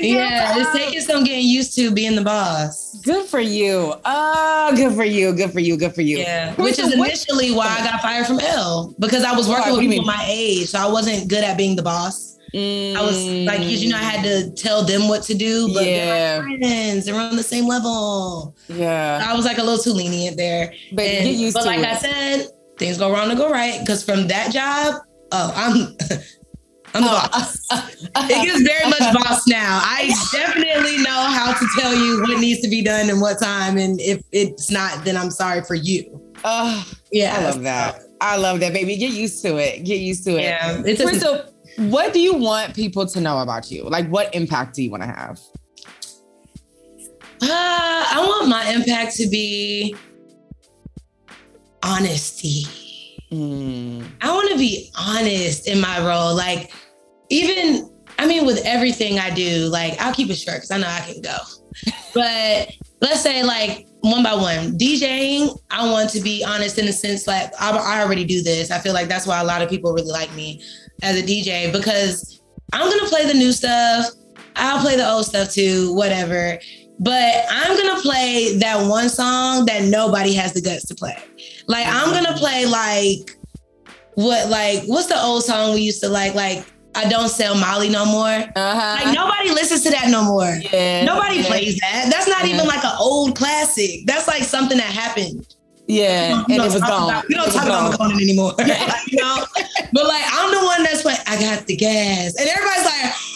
yeah, 0.00 0.58
it's 0.58 0.72
taking 0.72 1.00
some 1.00 1.24
getting 1.24 1.46
used 1.46 1.74
to 1.76 1.90
being 1.90 2.16
the 2.16 2.22
boss. 2.22 3.00
Good 3.02 3.26
for 3.26 3.40
you. 3.40 3.94
Oh, 4.04 4.72
good 4.76 4.94
for 4.94 5.04
you. 5.04 5.32
Good 5.32 5.52
for 5.52 5.60
you. 5.60 5.76
Good 5.76 5.94
for 5.94 6.02
you. 6.02 6.18
Yeah. 6.18 6.54
Which 6.54 6.78
is 6.78 6.92
initially 6.92 7.52
why 7.52 7.66
I 7.78 7.84
got 7.84 8.00
fired 8.00 8.26
from 8.26 8.40
Elle 8.40 8.94
because 8.98 9.24
I 9.24 9.32
was 9.32 9.48
working 9.48 9.72
with 9.72 9.80
people 9.80 10.04
my 10.04 10.24
age. 10.28 10.68
So 10.68 10.78
I 10.78 10.90
wasn't 10.90 11.28
good 11.28 11.44
at 11.44 11.56
being 11.56 11.76
the 11.76 11.82
boss. 11.82 12.38
Mm. 12.54 12.96
I 12.96 13.02
was 13.02 13.26
like, 13.46 13.60
you 13.62 13.90
know, 13.90 13.96
I 13.96 14.02
had 14.02 14.24
to 14.24 14.50
tell 14.52 14.82
them 14.82 15.08
what 15.08 15.22
to 15.24 15.34
do, 15.34 15.72
but 15.74 15.84
yeah. 15.84 16.40
they're 16.40 16.42
friends, 16.58 17.04
they're 17.04 17.14
on 17.14 17.36
the 17.36 17.42
same 17.42 17.66
level. 17.66 18.56
Yeah. 18.68 19.22
I 19.24 19.36
was 19.36 19.44
like 19.44 19.58
a 19.58 19.62
little 19.62 19.82
too 19.82 19.92
lenient 19.92 20.36
there. 20.36 20.72
But 20.92 21.04
and, 21.04 21.24
get 21.24 21.36
used 21.36 21.54
but 21.54 21.62
to 21.62 21.66
like 21.66 21.80
it. 21.80 21.84
I 21.84 21.94
said, 21.96 22.46
things 22.78 22.98
go 22.98 23.12
wrong 23.12 23.28
to 23.28 23.36
go 23.36 23.50
right. 23.50 23.86
Cause 23.86 24.02
from 24.02 24.28
that 24.28 24.52
job, 24.52 25.02
oh, 25.32 25.52
I'm 25.54 25.96
I'm 26.94 27.02
the 27.02 27.08
boss. 27.08 27.66
it 28.30 28.44
gets 28.46 28.62
very 28.62 28.88
much 28.90 29.14
boss 29.24 29.46
now. 29.46 29.80
I 29.82 30.12
definitely 30.32 30.98
know 30.98 31.10
how 31.10 31.52
to 31.52 31.66
tell 31.78 31.94
you 31.94 32.20
what 32.22 32.40
needs 32.40 32.60
to 32.62 32.68
be 32.68 32.82
done 32.82 33.10
and 33.10 33.20
what 33.20 33.38
time. 33.40 33.76
And 33.78 34.00
if 34.00 34.22
it's 34.32 34.70
not, 34.70 35.04
then 35.04 35.16
I'm 35.16 35.30
sorry 35.30 35.62
for 35.62 35.74
you. 35.74 36.20
Oh, 36.44 36.84
Yeah. 37.12 37.36
I 37.38 37.44
love 37.44 37.62
that. 37.62 38.02
I 38.20 38.36
love 38.36 38.60
that, 38.60 38.72
baby. 38.72 38.96
Get 38.96 39.12
used 39.12 39.42
to 39.44 39.56
it. 39.58 39.84
Get 39.84 40.00
used 40.00 40.24
to 40.24 40.36
it. 40.38 40.42
Yeah. 40.42 40.82
It's 40.84 41.00
a, 41.00 41.04
Crystal, 41.04 41.44
what 41.90 42.12
do 42.12 42.20
you 42.20 42.34
want 42.34 42.74
people 42.74 43.06
to 43.06 43.20
know 43.20 43.38
about 43.38 43.70
you? 43.70 43.84
Like, 43.84 44.08
what 44.08 44.34
impact 44.34 44.74
do 44.74 44.82
you 44.82 44.90
want 44.90 45.02
to 45.04 45.08
have? 45.08 45.38
Uh, 47.40 47.46
I 47.50 48.24
want 48.26 48.48
my 48.48 48.68
impact 48.72 49.14
to 49.16 49.28
be 49.28 49.94
honesty. 51.82 52.66
Mm. 53.32 54.06
I 54.20 54.32
want 54.32 54.50
to 54.50 54.58
be 54.58 54.90
honest 54.98 55.68
in 55.68 55.80
my 55.80 56.04
role. 56.06 56.34
Like, 56.34 56.72
even, 57.28 57.90
I 58.18 58.26
mean, 58.26 58.46
with 58.46 58.64
everything 58.64 59.18
I 59.18 59.30
do, 59.30 59.66
like, 59.66 60.00
I'll 60.00 60.14
keep 60.14 60.30
it 60.30 60.36
short 60.36 60.58
because 60.58 60.70
I 60.70 60.78
know 60.78 60.88
I 60.88 61.00
can 61.00 61.20
go. 61.20 61.36
But 62.14 62.72
let's 63.02 63.20
say, 63.20 63.44
like, 63.44 63.86
one 64.00 64.22
by 64.22 64.34
one, 64.34 64.78
DJing, 64.78 65.56
I 65.70 65.88
want 65.90 66.10
to 66.10 66.20
be 66.20 66.42
honest 66.42 66.78
in 66.78 66.86
the 66.86 66.92
sense, 66.92 67.26
like, 67.26 67.52
I, 67.60 67.70
I 67.70 68.02
already 68.02 68.24
do 68.24 68.42
this. 68.42 68.70
I 68.70 68.78
feel 68.78 68.94
like 68.94 69.08
that's 69.08 69.26
why 69.26 69.40
a 69.40 69.44
lot 69.44 69.62
of 69.62 69.68
people 69.68 69.92
really 69.92 70.10
like 70.10 70.34
me 70.34 70.62
as 71.02 71.18
a 71.18 71.22
DJ 71.22 71.70
because 71.70 72.40
I'm 72.72 72.88
going 72.88 73.00
to 73.00 73.06
play 73.06 73.26
the 73.26 73.34
new 73.34 73.52
stuff. 73.52 74.06
I'll 74.56 74.80
play 74.80 74.96
the 74.96 75.08
old 75.08 75.26
stuff 75.26 75.52
too, 75.52 75.94
whatever. 75.94 76.58
But 77.00 77.44
I'm 77.48 77.76
gonna 77.76 78.00
play 78.00 78.56
that 78.58 78.88
one 78.88 79.08
song 79.08 79.66
that 79.66 79.84
nobody 79.84 80.34
has 80.34 80.52
the 80.52 80.60
guts 80.60 80.86
to 80.86 80.94
play. 80.94 81.16
Like 81.66 81.86
I'm 81.86 82.10
gonna 82.12 82.36
play 82.36 82.66
like 82.66 83.36
what 84.14 84.48
like 84.48 84.82
what's 84.86 85.06
the 85.06 85.20
old 85.22 85.44
song 85.44 85.74
we 85.74 85.80
used 85.82 86.00
to 86.02 86.08
like 86.08 86.34
like 86.34 86.64
I 86.96 87.08
don't 87.08 87.28
sell 87.28 87.54
Molly 87.54 87.88
no 87.88 88.04
more. 88.04 88.26
Uh-huh. 88.56 89.04
Like 89.04 89.14
nobody 89.14 89.50
listens 89.50 89.84
to 89.84 89.90
that 89.90 90.08
no 90.08 90.24
more. 90.24 90.58
yeah. 90.72 91.04
Nobody 91.04 91.36
yeah. 91.36 91.46
plays 91.46 91.78
that. 91.78 92.08
That's 92.10 92.26
not 92.26 92.44
Yeah. 92.44 92.54
even 92.54 92.66
like 92.66 92.82
an 92.84 92.96
old 92.98 93.36
classic. 93.36 94.00
That's 94.06 94.26
like 94.26 94.42
something 94.42 94.78
that 94.78 94.86
happened. 94.92 95.46
Yeah. 95.86 96.44
We 96.48 96.54
And 96.54 96.64
it 96.64 96.72
was 96.72 96.80
gone. 96.80 97.08
About, 97.10 97.28
we 97.28 97.34
don't 97.36 97.52
talk 97.52 97.64
about 97.64 97.96
gone. 97.96 98.10
Makonnen 98.10 98.22
anymore. 98.22 98.52
Like, 98.58 99.06
you 99.12 99.18
know? 99.18 99.44
But 99.92 100.06
like 100.06 100.24
I'm 100.32 100.50
the 100.50 100.64
one 100.64 100.82
that's 100.82 101.04
like, 101.04 101.20
I 101.28 101.38
got 101.40 101.66
the 101.66 101.76
gas. 101.76 102.34
And 102.36 102.48
everybody's 102.48 102.84
like, 102.84 103.04
like 103.04 103.04
you 103.04 103.12
didn't 103.12 103.14
even 103.14 103.27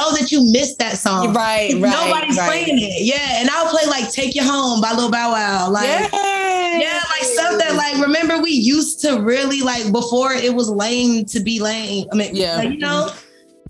know 0.00 0.16
that 0.16 0.32
you 0.32 0.50
missed 0.50 0.78
that 0.78 0.98
song. 0.98 1.34
Right, 1.34 1.72
right. 1.74 1.80
Nobody's 1.80 2.38
right. 2.38 2.48
playing 2.48 2.78
it. 2.78 3.02
Yeah. 3.04 3.40
And 3.40 3.48
I'll 3.50 3.70
play 3.70 3.86
like 3.86 4.10
Take 4.10 4.34
You 4.34 4.42
Home 4.42 4.80
by 4.80 4.92
Lil 4.92 5.10
Bow 5.10 5.32
Wow. 5.32 5.70
Like 5.70 5.86
yeah. 5.88 6.78
yeah, 6.78 7.02
like 7.10 7.22
stuff 7.22 7.58
that 7.58 7.74
like 7.76 8.00
remember 8.02 8.40
we 8.40 8.50
used 8.50 9.00
to 9.02 9.20
really 9.20 9.60
like 9.60 9.92
before 9.92 10.32
it 10.32 10.54
was 10.54 10.68
lame 10.68 11.24
to 11.26 11.40
be 11.40 11.60
lame. 11.60 12.06
I 12.12 12.16
mean, 12.16 12.34
Yeah. 12.34 12.56
like, 12.56 12.70
you 12.70 12.78
know, 12.78 13.10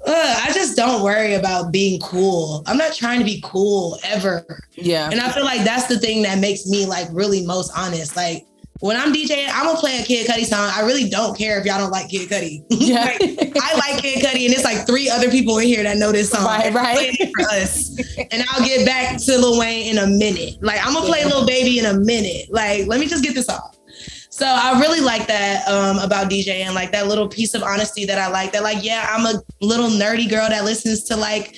uh, 0.07 0.41
I 0.47 0.51
just 0.55 0.76
don't 0.76 1.03
worry 1.03 1.35
about 1.35 1.72
being 1.72 2.01
cool. 2.01 2.62
I'm 2.66 2.78
not 2.78 2.95
trying 2.95 3.18
to 3.18 3.24
be 3.24 3.41
cool 3.45 3.99
ever. 4.05 4.47
Yeah. 4.74 5.11
And 5.11 5.20
I 5.20 5.31
feel 5.31 5.45
like 5.45 5.62
that's 5.64 5.87
the 5.89 5.99
thing 5.99 6.22
that 6.22 6.39
makes 6.39 6.66
me 6.66 6.87
like 6.87 7.09
really 7.12 7.45
most 7.45 7.70
honest. 7.76 8.16
Like 8.16 8.47
when 8.81 8.97
I'm 8.97 9.12
DJing, 9.12 9.49
I'm 9.53 9.66
gonna 9.66 9.78
play 9.78 9.99
a 9.99 10.05
Kid 10.05 10.26
Cudi 10.26 10.45
song. 10.45 10.70
I 10.74 10.81
really 10.81 11.09
don't 11.09 11.37
care 11.37 11.59
if 11.61 11.66
y'all 11.66 11.78
don't 11.78 11.91
like 11.91 12.09
Kid 12.09 12.28
Cudi. 12.28 12.64
Yeah. 12.81 13.05
Like, 13.05 13.57
I 13.62 13.74
like 13.76 14.03
Kid 14.03 14.24
Cudi, 14.24 14.47
and 14.47 14.55
it's 14.55 14.64
like 14.64 14.87
three 14.87 15.09
other 15.09 15.31
people 15.31 15.59
in 15.59 15.66
here 15.66 15.83
that 15.83 15.99
know 15.99 16.12
this 16.12 16.31
song. 16.31 16.45
Right, 16.45 16.72
right. 16.72 17.16
For 17.37 17.43
us. 17.51 17.97
and 18.33 18.43
I'll 18.51 18.64
get 18.64 18.87
back 18.87 19.18
to 19.18 19.39
Lil 19.39 19.59
Wayne 19.59 19.91
in 19.91 19.99
a 19.99 20.07
minute. 20.07 20.62
Like 20.62 20.85
I'm 20.85 20.95
gonna 20.95 21.07
play 21.07 21.24
Lil 21.24 21.47
Baby 21.47 21.78
in 21.78 21.85
a 21.85 21.95
minute. 21.95 22.47
Like 22.51 22.87
let 22.87 23.01
me 23.01 23.07
just 23.07 23.22
get 23.22 23.35
this 23.35 23.49
off. 23.49 23.76
So 24.31 24.47
I 24.47 24.81
really 24.81 25.01
like 25.01 25.26
that 25.26 25.68
um, 25.68 25.99
about 25.99 26.31
DJing, 26.31 26.72
like 26.74 26.93
that 26.93 27.09
little 27.09 27.28
piece 27.28 27.53
of 27.53 27.62
honesty 27.62 28.07
that 28.07 28.16
I 28.16 28.28
like. 28.28 28.53
That 28.53 28.62
like, 28.62 28.83
yeah, 28.83 29.07
I'm 29.11 29.26
a 29.26 29.43
little 29.61 29.91
nerdy 29.91 30.31
girl 30.31 30.49
that 30.49 30.64
listens 30.64 31.03
to 31.05 31.16
like, 31.16 31.55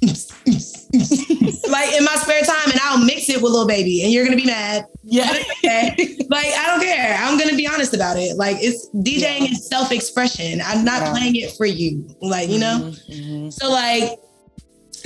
like 1.68 1.92
in 1.94 2.04
my 2.04 2.14
spare 2.20 2.42
time, 2.42 2.70
and 2.70 2.80
I'll 2.82 3.04
mix 3.04 3.28
it 3.28 3.42
with 3.42 3.52
Lil 3.52 3.66
Baby, 3.66 4.02
and 4.04 4.12
you're 4.12 4.24
gonna 4.24 4.36
be 4.36 4.46
mad. 4.46 4.86
yeah. 5.04 5.32
Like 6.30 6.46
I 6.46 6.66
don't 6.66 6.82
care. 6.82 7.16
I'm 7.18 7.38
gonna 7.38 7.56
be 7.56 7.66
honest 7.66 7.94
about 7.94 8.18
it. 8.18 8.36
Like 8.36 8.58
it's 8.60 8.88
DJing 8.94 9.50
is 9.50 9.66
self 9.66 9.90
expression. 9.92 10.60
I'm 10.64 10.84
not 10.84 11.00
Yeah. 11.02 11.10
playing 11.12 11.36
it 11.36 11.52
for 11.56 11.64
you. 11.66 12.06
Like 12.20 12.50
you 12.50 12.58
know. 12.58 12.92
Mhm. 13.10 13.50
So 13.52 13.70
like 13.70 14.18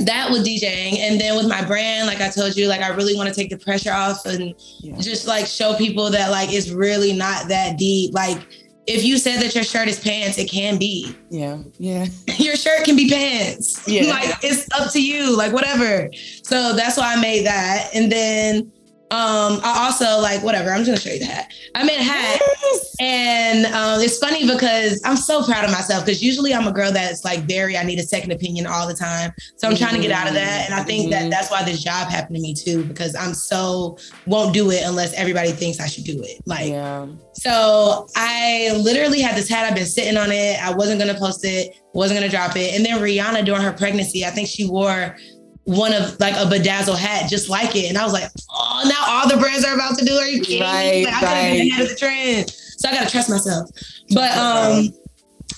that 0.00 0.30
with 0.32 0.44
DJing 0.44 0.98
and 0.98 1.20
then 1.20 1.36
with 1.36 1.46
my 1.46 1.64
brand, 1.64 2.08
like 2.08 2.20
I 2.20 2.28
told 2.28 2.56
you, 2.56 2.66
like 2.66 2.80
I 2.80 2.88
really 2.88 3.14
want 3.14 3.28
to 3.28 3.34
take 3.34 3.50
the 3.50 3.56
pressure 3.58 3.92
off 3.92 4.26
and 4.26 4.52
Yeah. 4.80 4.96
just 4.98 5.28
like 5.28 5.46
show 5.46 5.74
people 5.74 6.10
that 6.10 6.30
like 6.32 6.52
it's 6.52 6.70
really 6.70 7.12
not 7.12 7.46
that 7.48 7.78
deep. 7.78 8.12
Like 8.12 8.38
if 8.86 9.04
you 9.04 9.18
said 9.18 9.40
that 9.40 9.54
your 9.54 9.64
shirt 9.64 9.88
is 9.88 10.00
pants, 10.00 10.38
it 10.38 10.50
can 10.50 10.78
be. 10.78 11.16
Yeah. 11.30 11.58
Yeah. 11.78 12.06
Your 12.38 12.56
shirt 12.56 12.84
can 12.84 12.96
be 12.96 13.08
pants. 13.08 13.86
Yeah. 13.86 14.10
like 14.10 14.36
it's 14.42 14.66
up 14.78 14.92
to 14.92 15.02
you, 15.02 15.36
like 15.36 15.52
whatever. 15.52 16.10
So 16.42 16.74
that's 16.74 16.96
why 16.96 17.14
I 17.14 17.20
made 17.20 17.46
that. 17.46 17.90
And 17.94 18.10
then 18.10 18.72
um 19.12 19.60
I 19.62 19.84
also 19.86 20.20
like 20.22 20.42
whatever, 20.42 20.70
I'm 20.70 20.84
just 20.84 20.88
gonna 20.88 21.00
show 21.00 21.10
you 21.12 21.18
the 21.18 21.26
hat. 21.32 21.52
I 21.74 21.84
made 21.84 21.98
a 21.98 22.02
hat 22.02 22.40
Yes. 22.62 22.94
and 23.00 23.66
um, 23.66 24.00
it's 24.00 24.18
funny 24.18 24.46
because 24.46 25.00
I'm 25.04 25.16
so 25.16 25.42
proud 25.44 25.64
of 25.64 25.70
myself 25.70 26.04
because 26.04 26.22
usually 26.22 26.54
I'm 26.54 26.66
a 26.66 26.72
girl 26.72 26.90
that's 26.92 27.24
like 27.24 27.40
very, 27.40 27.76
I 27.76 27.82
need 27.82 27.98
a 27.98 28.02
second 28.02 28.30
opinion 28.32 28.66
all 28.66 28.86
the 28.88 28.94
time. 28.94 29.32
So 29.56 29.68
I'm 29.68 29.76
trying 29.76 29.94
to 29.96 30.00
get 30.00 30.12
out 30.12 30.28
of 30.28 30.34
that. 30.34 30.64
And 30.70 30.74
I 30.74 30.82
think 30.84 31.10
that 31.10 31.24
Mhm. 31.26 31.30
that's 31.30 31.50
why 31.50 31.62
this 31.62 31.82
job 31.82 32.08
happened 32.08 32.36
to 32.36 32.42
me 32.42 32.54
too, 32.54 32.84
because 32.84 33.14
I'm 33.14 33.34
so, 33.34 33.96
won't 34.26 34.54
do 34.54 34.70
it 34.70 34.82
unless 34.84 35.12
everybody 35.14 35.52
thinks 35.52 35.78
I 35.80 35.86
should 35.88 36.04
do 36.04 36.22
it. 36.22 36.40
Like, 36.46 36.68
Yeah. 36.70 37.06
so 37.34 38.06
I 38.16 38.70
literally 38.82 39.20
had 39.20 39.36
this 39.36 39.48
hat. 39.48 39.66
I've 39.68 39.74
been 39.74 39.86
sitting 39.86 40.16
on 40.16 40.30
it. 40.32 40.62
I 40.62 40.72
wasn't 40.72 40.98
going 41.00 41.12
to 41.12 41.18
post 41.20 41.44
it, 41.44 41.74
wasn't 41.94 42.18
going 42.20 42.30
to 42.30 42.34
drop 42.34 42.56
it. 42.56 42.74
And 42.74 42.84
then 42.86 42.98
Rihanna 43.00 43.44
during 43.44 43.62
her 43.62 43.72
pregnancy, 43.72 44.24
I 44.24 44.30
think 44.30 44.48
she 44.48 44.66
wore 44.66 45.16
one 45.64 45.92
of 45.92 46.18
like 46.18 46.34
a 46.34 46.44
bedazzle 46.50 46.96
hat 46.96 47.30
just 47.30 47.48
like 47.48 47.76
it. 47.76 47.88
And 47.88 47.96
I 47.96 48.04
was 48.04 48.12
like, 48.12 48.28
oh, 48.50 48.82
now 48.88 49.04
all 49.06 49.28
the 49.28 49.36
brands 49.36 49.64
are 49.64 49.74
about 49.74 49.96
to 49.98 50.04
do. 50.04 50.12
it. 50.16 50.22
Are 50.22 50.26
you 50.28 50.42
kidding 50.42 50.62
Right. 50.62 51.04
Like, 51.04 51.14
I 51.14 51.20
been 51.20 51.28
right. 51.28 51.70
ahead 51.70 51.82
of 51.82 51.88
the 51.88 51.94
trend. 51.96 52.50
So 52.50 52.88
I 52.88 52.92
gotta 52.94 53.10
trust 53.10 53.30
myself. 53.30 53.70
But 54.14 54.36
um 54.36 54.88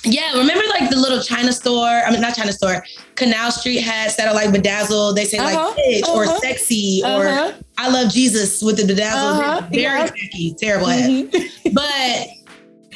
yeah, 0.07 0.32
remember 0.36 0.62
like 0.68 0.90
the 0.90 0.96
little 0.96 1.20
China 1.22 1.50
store, 1.52 1.88
I 1.88 2.11
mean 2.11 2.20
not 2.20 2.34
China 2.34 2.52
store, 2.52 2.84
Canal 3.14 3.50
Street 3.50 3.80
hats 3.80 4.16
that 4.16 4.28
are 4.28 4.34
like 4.34 4.52
bedazzled. 4.52 5.16
They 5.16 5.24
say 5.24 5.38
Uh-huh, 5.38 5.68
like 5.68 5.76
bitch 5.78 6.09
or 6.09 6.24
uh-huh, 6.24 6.38
sexy 6.40 7.00
or 7.05 7.26
Uh-huh. 7.26 7.52
I 7.78 7.88
love 7.88 8.12
Jesus 8.12 8.62
with 8.62 8.76
the 8.76 8.84
bedazzled. 8.86 9.42
Uh-huh, 9.42 9.66
Very 9.72 10.09
tacky, 10.11 10.55
terrible 10.61 10.88
hat 10.88 11.09
Mhm. 11.11 11.72
but 11.72 12.28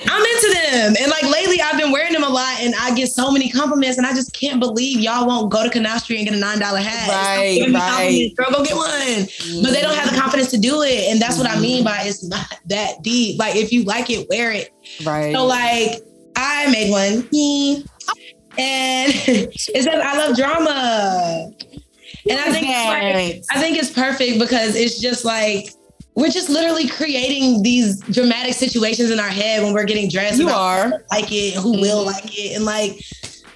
I'm 0.07 0.23
into 0.23 0.59
them. 0.63 0.95
And 1.01 1.11
like 1.11 1.25
lately, 1.25 1.61
I've 1.61 1.79
been 1.79 1.91
wearing 1.91 2.13
them 2.13 2.23
a 2.23 2.29
lot 2.29 2.61
and 2.61 2.75
I 2.79 2.95
get 2.95 3.09
so 3.09 3.31
many 3.31 3.51
compliments. 3.51 3.99
And 3.99 4.07
I 4.07 4.13
just 4.13 4.33
can't 4.33 4.61
believe 4.61 5.01
y'all 5.01 5.27
won't 5.27 5.51
go 5.51 5.65
to 5.65 5.71
Canal 5.71 5.99
Street 5.99 6.19
and 6.19 6.29
get 6.29 6.35
a 6.35 6.59
$9 6.59 6.83
hat. 6.83 7.09
Right, 7.09 7.69
me 7.69 7.75
right. 7.75 8.31
Girl, 8.37 8.51
go 8.51 8.65
get 8.65 8.77
one. 8.77 9.63
But 9.63 9.73
they 9.73 9.81
don't 9.81 9.95
have 9.95 10.05
the 10.05 10.13
mm-hmm. 10.13 10.21
confidence 10.21 10.51
to 10.53 10.59
do 10.59 10.83
it. 10.83 11.11
And 11.11 11.21
that's 11.21 11.39
what 11.39 11.49
I 11.49 11.59
mean 11.59 11.85
by 11.85 12.03
it's 12.03 12.25
not 12.25 12.47
that 12.67 13.03
deep. 13.03 13.39
Like, 13.39 13.57
if 13.57 13.73
you 13.73 13.85
like 13.85 14.11
it, 14.11 14.29
wear 14.29 14.53
it. 14.53 14.71
Right. 15.05 15.35
So, 15.35 15.45
like, 15.47 16.01
I 16.37 16.71
made 16.71 16.91
one. 16.91 17.29
And 18.59 19.13
it 19.27 19.59
says, 19.59 19.87
I 19.87 20.17
love 20.17 20.37
drama. 20.37 21.51
And 22.29 22.39
I 22.39 22.53
think 22.53 22.67
it's 22.69 22.87
like, 22.87 23.57
I 23.57 23.61
think 23.61 23.79
it's 23.79 23.91
perfect 23.91 24.39
because 24.39 24.77
it's 24.77 25.01
just 25.01 25.25
like 25.25 25.71
we're 26.15 26.31
just 26.31 26.49
literally 26.49 26.89
creating 26.89 27.63
these 27.63 28.01
dramatic 28.01 28.55
situations 28.55 29.11
in 29.11 29.21
our 29.21 29.29
head 29.29 29.63
when 29.63 29.73
we're 29.73 29.85
getting 29.85 30.09
dressed. 30.09 30.39
you 30.39 30.49
are. 30.49 31.05
like 31.11 31.31
it, 31.31 31.55
who 31.55 31.73
will 31.81 32.05
like 32.05 32.37
it, 32.39 32.57
and 32.57 32.65
like, 32.65 33.01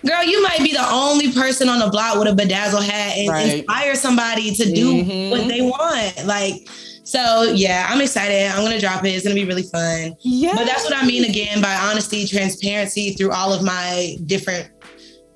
girl, 0.07 0.23
you 0.25 0.43
might 0.43 0.61
be 0.61 0.73
the 0.73 0.87
only 0.91 1.33
person 1.33 1.69
on 1.69 1.79
the 1.81 1.89
block 1.89 2.19
with 2.19 2.29
a 2.29 2.33
bedazzle 2.37 2.83
hat 2.83 3.17
and 3.19 3.29
Right. 3.29 3.55
inspire 3.59 3.95
somebody 3.95 4.53
to 4.55 4.73
do 4.73 4.93
Mhm. 4.95 5.31
what 5.31 5.49
they 5.49 5.61
want. 5.61 6.27
Like, 6.27 6.69
so 7.05 7.43
yeah, 7.55 7.87
I'm 7.91 8.01
excited. 8.01 8.49
I'm 8.51 8.63
gonna 8.63 8.81
drop 8.81 9.05
it. 9.05 9.11
It's 9.11 9.23
gonna 9.25 9.35
be 9.35 9.45
really 9.45 9.65
fun. 9.65 10.15
Yeah. 10.21 10.55
But 10.55 10.67
that's 10.67 10.85
what 10.85 10.95
I 10.97 11.05
mean 11.05 11.25
again 11.25 11.61
by 11.61 11.75
honesty, 11.75 12.27
transparency 12.27 13.11
through 13.13 13.33
all 13.33 13.53
of 13.53 13.63
my 13.63 14.17
different 14.27 14.69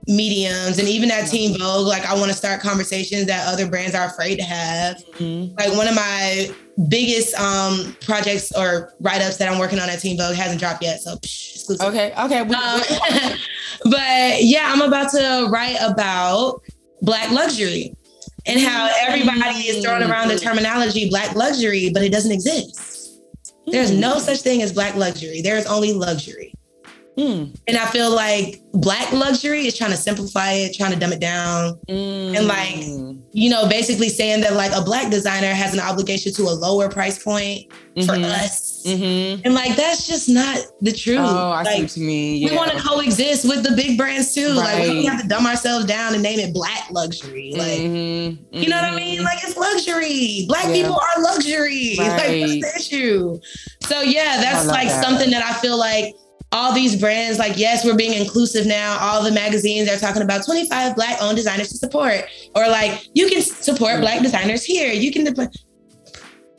mediums 0.06 0.78
and 0.78 0.88
even 0.88 1.10
at 1.10 1.28
Teen 1.28 1.58
Vogue. 1.58 1.86
Like 1.86 2.04
I 2.04 2.14
want 2.14 2.30
to 2.30 2.36
start 2.36 2.60
conversations 2.60 3.26
that 3.26 3.46
other 3.48 3.68
brands 3.68 3.94
are 3.94 4.06
afraid 4.06 4.36
to 4.36 4.44
have. 4.44 4.98
Mhm. 5.18 5.58
Like 5.58 5.76
one 5.76 5.88
of 5.88 5.94
my 5.94 6.50
biggest 6.88 7.34
um 7.40 7.96
projects 8.04 8.52
or 8.52 8.92
write-ups 9.00 9.38
that 9.38 9.50
I'm 9.50 9.58
working 9.58 9.78
on 9.78 9.88
at 9.88 10.00
Teen 10.00 10.16
Vogue 10.16 10.34
hasn't 10.36 10.60
dropped 10.60 10.82
yet. 10.82 11.00
So 11.00 11.16
psh, 11.16 11.54
exclusive. 11.54 11.86
Okay. 11.86 12.12
Okay. 12.18 12.38
Um, 12.40 12.48
but 13.84 14.42
yeah, 14.42 14.70
I'm 14.72 14.82
about 14.82 15.10
to 15.12 15.48
write 15.50 15.76
about 15.80 16.60
black 17.02 17.30
luxury 17.30 17.94
and 18.46 18.60
how 18.60 18.88
everybody 19.00 19.66
is 19.66 19.84
throwing 19.84 20.08
around 20.08 20.28
the 20.28 20.38
terminology 20.38 21.08
black 21.10 21.34
luxury, 21.34 21.90
but 21.92 22.02
it 22.02 22.12
doesn't 22.12 22.30
exist. 22.32 23.20
There's 23.66 23.90
no 23.90 24.18
such 24.18 24.42
thing 24.42 24.62
as 24.62 24.72
black 24.72 24.94
luxury. 24.94 25.40
There's 25.42 25.66
only 25.66 25.92
luxury. 25.92 26.54
Mm. 27.16 27.56
And 27.66 27.76
I 27.78 27.86
feel 27.86 28.10
like 28.14 28.60
black 28.74 29.10
luxury 29.12 29.66
is 29.66 29.76
trying 29.76 29.90
to 29.90 29.96
simplify 29.96 30.52
it, 30.52 30.74
trying 30.76 30.92
to 30.92 30.98
dumb 30.98 31.12
it 31.12 31.20
down. 31.20 31.78
And 31.88 32.46
like, 32.46 32.84
You 33.32 33.50
know, 33.50 33.68
basically 33.68 34.08
saying 34.08 34.40
that 34.42 34.54
like 34.54 34.72
a 34.72 34.80
black 34.80 35.10
designer 35.10 35.52
has 35.52 35.74
an 35.74 35.80
obligation 35.80 36.32
to 36.34 36.42
a 36.44 36.54
lower 36.56 36.88
price 36.88 37.22
point 37.22 37.70
for 38.06 38.14
Mhm. 38.14 38.24
us. 38.24 38.82
Mm-hmm. 38.86 39.42
And 39.44 39.54
like 39.54 39.76
that's 39.76 40.06
just 40.06 40.28
not 40.30 40.58
the 40.80 40.90
truth. 40.92 41.18
Oh, 41.20 41.50
I 41.50 41.62
see 41.64 41.70
like, 41.70 41.82
what 41.82 41.96
you 41.98 42.06
mean. 42.06 42.36
Yeah. 42.42 42.50
We 42.50 42.56
want 42.56 42.70
to 42.72 42.78
coexist 42.82 43.46
with 43.46 43.62
the 43.62 43.72
big 43.72 43.98
brands 43.98 44.34
too. 44.34 44.48
Like 44.48 44.80
we 44.88 45.02
don't 45.02 45.04
have 45.12 45.20
to 45.22 45.28
dumb 45.28 45.46
ourselves 45.46 45.84
down 45.84 46.14
and 46.14 46.22
name 46.22 46.38
it 46.38 46.54
black 46.54 46.88
luxury. 46.90 47.52
Like 47.54 47.80
Mhm, 47.80 48.38
you 48.52 48.68
know 48.70 48.76
what 48.76 48.92
I 48.92 48.96
mean? 48.96 49.20
mhm. 49.20 49.24
Like 49.24 49.38
it's 49.44 49.56
luxury. 49.56 50.44
Black 50.48 50.64
Yeah. 50.66 50.72
people 50.72 50.94
are 51.16 51.22
luxury. 51.22 51.96
Like 51.98 52.12
what's 52.12 52.30
the 52.30 52.72
issue? 52.76 53.38
So 53.86 54.00
yeah, 54.00 54.40
that's 54.40 54.66
like 54.66 54.88
that. 54.88 55.04
something 55.04 55.30
that 55.30 55.44
I 55.44 55.52
feel 55.60 55.76
like 55.78 56.14
all 56.52 56.72
these 56.72 56.98
brands, 56.98 57.38
like 57.38 57.56
yes, 57.58 57.84
we're 57.84 57.96
being 57.96 58.14
inclusive 58.14 58.66
now. 58.66 58.98
All 59.00 59.22
the 59.22 59.32
magazines 59.32 59.88
are 59.88 59.96
talking 59.98 60.22
about 60.22 60.44
25 60.44 60.94
black 60.94 61.20
owned 61.20 61.36
designers 61.36 61.68
to 61.70 61.76
support, 61.76 62.24
or 62.54 62.68
like 62.68 63.08
you 63.14 63.28
can 63.28 63.42
support 63.42 64.00
black 64.00 64.22
designers 64.22 64.64
here. 64.64 64.92
You 64.92 65.12
can 65.12 65.24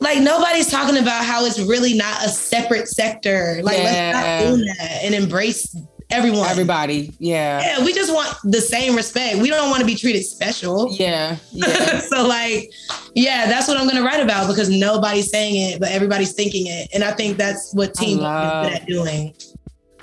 like 0.00 0.20
nobody's 0.20 0.70
talking 0.70 0.98
about 0.98 1.24
how 1.24 1.44
it's 1.44 1.58
really 1.58 1.94
not 1.94 2.24
a 2.24 2.28
separate 2.28 2.88
sector. 2.88 3.60
Like 3.62 3.78
Yeah. 3.78 4.12
let's 4.14 4.50
not 4.50 4.56
do 4.56 4.64
that 4.64 5.00
and 5.04 5.14
embrace 5.14 5.74
everyone. 6.10 6.48
Everybody. 6.48 7.14
Yeah. 7.18 7.60
Yeah, 7.60 7.84
we 7.84 7.92
just 7.92 8.12
want 8.12 8.34
the 8.44 8.60
same 8.60 8.94
respect. 8.94 9.38
We 9.38 9.48
don't 9.50 9.70
want 9.70 9.80
to 9.80 9.86
be 9.86 9.94
treated 9.94 10.24
special. 10.24 10.92
Yeah. 10.92 11.36
Yeah. 11.52 11.98
so 12.00 12.26
like, 12.26 12.70
yeah, 13.14 13.46
that's 13.46 13.66
what 13.68 13.76
I'm 13.76 13.88
gonna 13.88 14.04
write 14.04 14.22
about 14.22 14.48
because 14.48 14.70
nobody's 14.70 15.30
saying 15.30 15.72
it, 15.72 15.80
but 15.80 15.90
everybody's 15.90 16.32
thinking 16.32 16.66
it. 16.66 16.88
And 16.94 17.02
I 17.02 17.12
think 17.12 17.36
that's 17.36 17.74
what 17.74 17.94
Teen 17.94 18.18
is 18.18 18.24
good 18.24 18.72
at 18.72 18.86
doing. 18.86 19.34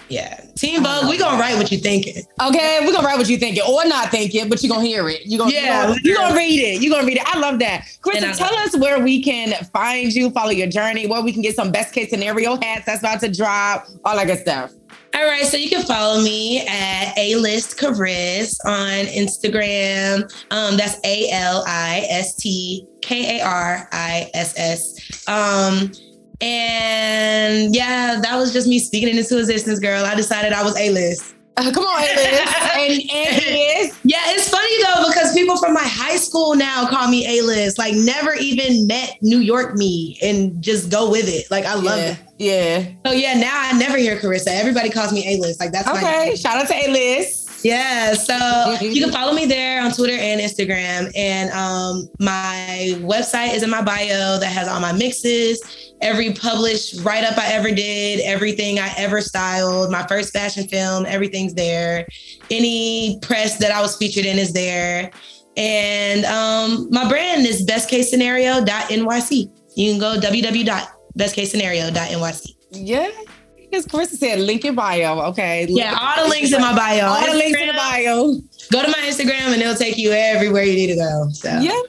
Yeah. 0.09 0.41
Teen 0.55 0.83
Vogue, 0.83 1.09
we 1.09 1.17
gonna 1.17 1.39
write 1.39 1.57
what 1.57 1.71
you 1.71 1.77
thinking. 1.77 2.23
Okay, 2.41 2.79
we're 2.85 2.93
gonna 2.93 3.05
write 3.05 3.17
what 3.17 3.27
you 3.27 3.37
thinking 3.37 3.63
or 3.67 3.85
not 3.85 4.09
thinking, 4.09 4.49
but 4.49 4.61
you're 4.61 4.73
gonna 4.73 4.85
hear 4.85 5.09
it. 5.09 5.21
You're 5.25 5.39
gonna, 5.39 5.51
Yeah, 5.51 5.61
you're 5.63 5.87
gonna, 5.87 5.99
you 6.03 6.15
gonna 6.15 6.35
read 6.35 6.59
it. 6.59 6.81
You're 6.81 6.93
gonna 6.93 7.07
read 7.07 7.17
it. 7.17 7.23
I 7.25 7.39
love 7.39 7.59
that. 7.59 7.85
Krista, 8.01 8.37
tell 8.37 8.53
us 8.59 8.77
where 8.77 8.99
we 8.99 9.21
can 9.23 9.53
find 9.73 10.13
you, 10.13 10.29
follow 10.29 10.51
your 10.51 10.67
journey, 10.67 11.07
where 11.07 11.21
we 11.21 11.33
can 11.33 11.41
get 11.41 11.55
some 11.55 11.71
best 11.71 11.93
case 11.93 12.09
scenario 12.09 12.55
hats 12.61 12.85
that's 12.85 12.99
about 12.99 13.19
to 13.21 13.31
drop, 13.31 13.87
all 14.03 14.15
that 14.15 14.27
good 14.27 14.39
stuff. 14.39 14.71
All 15.15 15.25
right, 15.25 15.45
so 15.45 15.55
you 15.55 15.69
can 15.69 15.83
follow 15.83 16.21
me 16.21 16.67
at 16.67 17.13
A 17.17 17.35
List 17.35 17.79
Kariss 17.79 18.57
on 18.65 19.05
Instagram. 19.05 20.23
Um, 20.51 20.75
that's 20.75 20.99
A 21.05 21.29
L 21.31 21.63
I 21.65 22.05
S 22.09 22.35
T 22.35 22.85
K 23.01 23.39
A 23.39 23.45
R 23.45 23.87
I 23.93 24.29
S 24.33 24.53
S. 24.57 25.27
Um, 25.29 25.91
and 26.41 27.75
yeah, 27.75 28.19
that 28.21 28.35
was 28.35 28.53
just 28.53 28.67
me 28.67 28.79
speaking 28.79 29.15
into 29.15 29.39
existence, 29.39 29.79
girl. 29.79 30.05
I 30.05 30.15
decided 30.15 30.53
I 30.53 30.63
was 30.63 30.77
A 30.77 30.89
List. 30.89 31.35
Uh, 31.57 31.71
come 31.71 31.85
on, 31.85 32.03
Alice. 32.03 32.55
and, 32.75 32.91
is. 33.09 33.97
Yeah, 34.03 34.19
it's 34.25 34.49
funny 34.49 34.83
though 34.83 35.07
because 35.07 35.33
people 35.33 35.57
from 35.57 35.73
my 35.73 35.83
high 35.83 36.17
school 36.17 36.53
now 36.53 36.85
call 36.87 37.07
me 37.07 37.25
A 37.39 37.43
list. 37.43 37.77
Like 37.77 37.95
never 37.95 38.33
even 38.33 38.87
met 38.87 39.17
New 39.21 39.39
York 39.39 39.75
me 39.75 40.17
and 40.21 40.61
just 40.61 40.91
go 40.91 41.09
with 41.09 41.29
it. 41.29 41.49
Like 41.49 41.63
I 41.63 41.75
love 41.75 41.97
yeah. 41.97 42.11
it. 42.11 42.19
Yeah. 42.37 43.09
So 43.09 43.13
yeah, 43.13 43.33
now 43.35 43.53
I 43.57 43.77
never 43.77 43.97
hear 43.97 44.17
Carissa. 44.17 44.47
Everybody 44.49 44.89
calls 44.89 45.13
me 45.13 45.35
A 45.35 45.39
list. 45.39 45.61
Like 45.61 45.71
that's 45.71 45.87
my 45.87 45.97
Okay. 45.97 46.35
Shout 46.35 46.57
out 46.57 46.67
to 46.67 46.75
Alice. 46.75 47.44
Yeah, 47.65 48.13
so 48.13 48.77
you 48.85 49.01
can 49.01 49.11
follow 49.11 49.33
me 49.33 49.47
there 49.47 49.81
on 49.81 49.91
Twitter 49.91 50.13
and 50.13 50.39
Instagram. 50.39 51.11
And 51.15 51.49
um, 51.49 52.07
my 52.19 52.93
website 52.97 53.55
is 53.55 53.63
in 53.63 53.71
my 53.71 53.81
bio 53.81 54.37
that 54.37 54.45
has 54.45 54.67
all 54.67 54.79
my 54.79 54.91
mixes, 54.91 55.95
every 55.99 56.33
published 56.33 57.03
write 57.03 57.23
up 57.23 57.39
I 57.39 57.53
ever 57.53 57.71
did, 57.71 58.19
everything 58.23 58.77
I 58.77 58.93
ever 58.97 59.19
styled, 59.19 59.91
my 59.91 60.05
first 60.05 60.31
fashion 60.31 60.67
film, 60.67 61.07
everything's 61.07 61.55
there. 61.55 62.05
Any 62.51 63.17
press 63.23 63.57
that 63.57 63.71
I 63.71 63.81
was 63.81 63.97
featured 63.97 64.25
in 64.25 64.37
is 64.37 64.53
there. 64.53 65.09
And 65.57 66.23
um, 66.25 66.87
my 66.91 67.09
brand 67.09 67.47
is 67.47 67.65
bestcasescenario.nyc. 67.65 69.49
You 69.75 69.91
can 69.91 69.99
go 69.99 70.17
www.bestcasescenario.nyc. 70.19 72.47
Yeah. 72.73 73.09
As 73.75 73.85
Carissa 73.85 74.15
said, 74.15 74.39
link 74.39 74.65
in 74.65 74.75
bio. 74.75 75.19
Okay. 75.29 75.67
Yeah, 75.69 75.97
all 75.99 76.23
the 76.23 76.29
links 76.29 76.51
in 76.53 76.61
my 76.61 76.75
bio. 76.75 77.07
All 77.07 77.25
the 77.25 77.37
links 77.37 77.59
in 77.59 77.67
the 77.67 77.73
bio. 77.73 78.33
Go 78.71 78.81
to 78.83 78.87
my 78.87 79.03
Instagram 79.05 79.53
and 79.53 79.61
it'll 79.61 79.75
take 79.75 79.97
you 79.97 80.11
everywhere 80.11 80.63
you 80.63 80.73
need 80.73 80.87
to 80.87 80.95
go. 80.95 81.29
So 81.31 81.59
Yeah. 81.59 81.79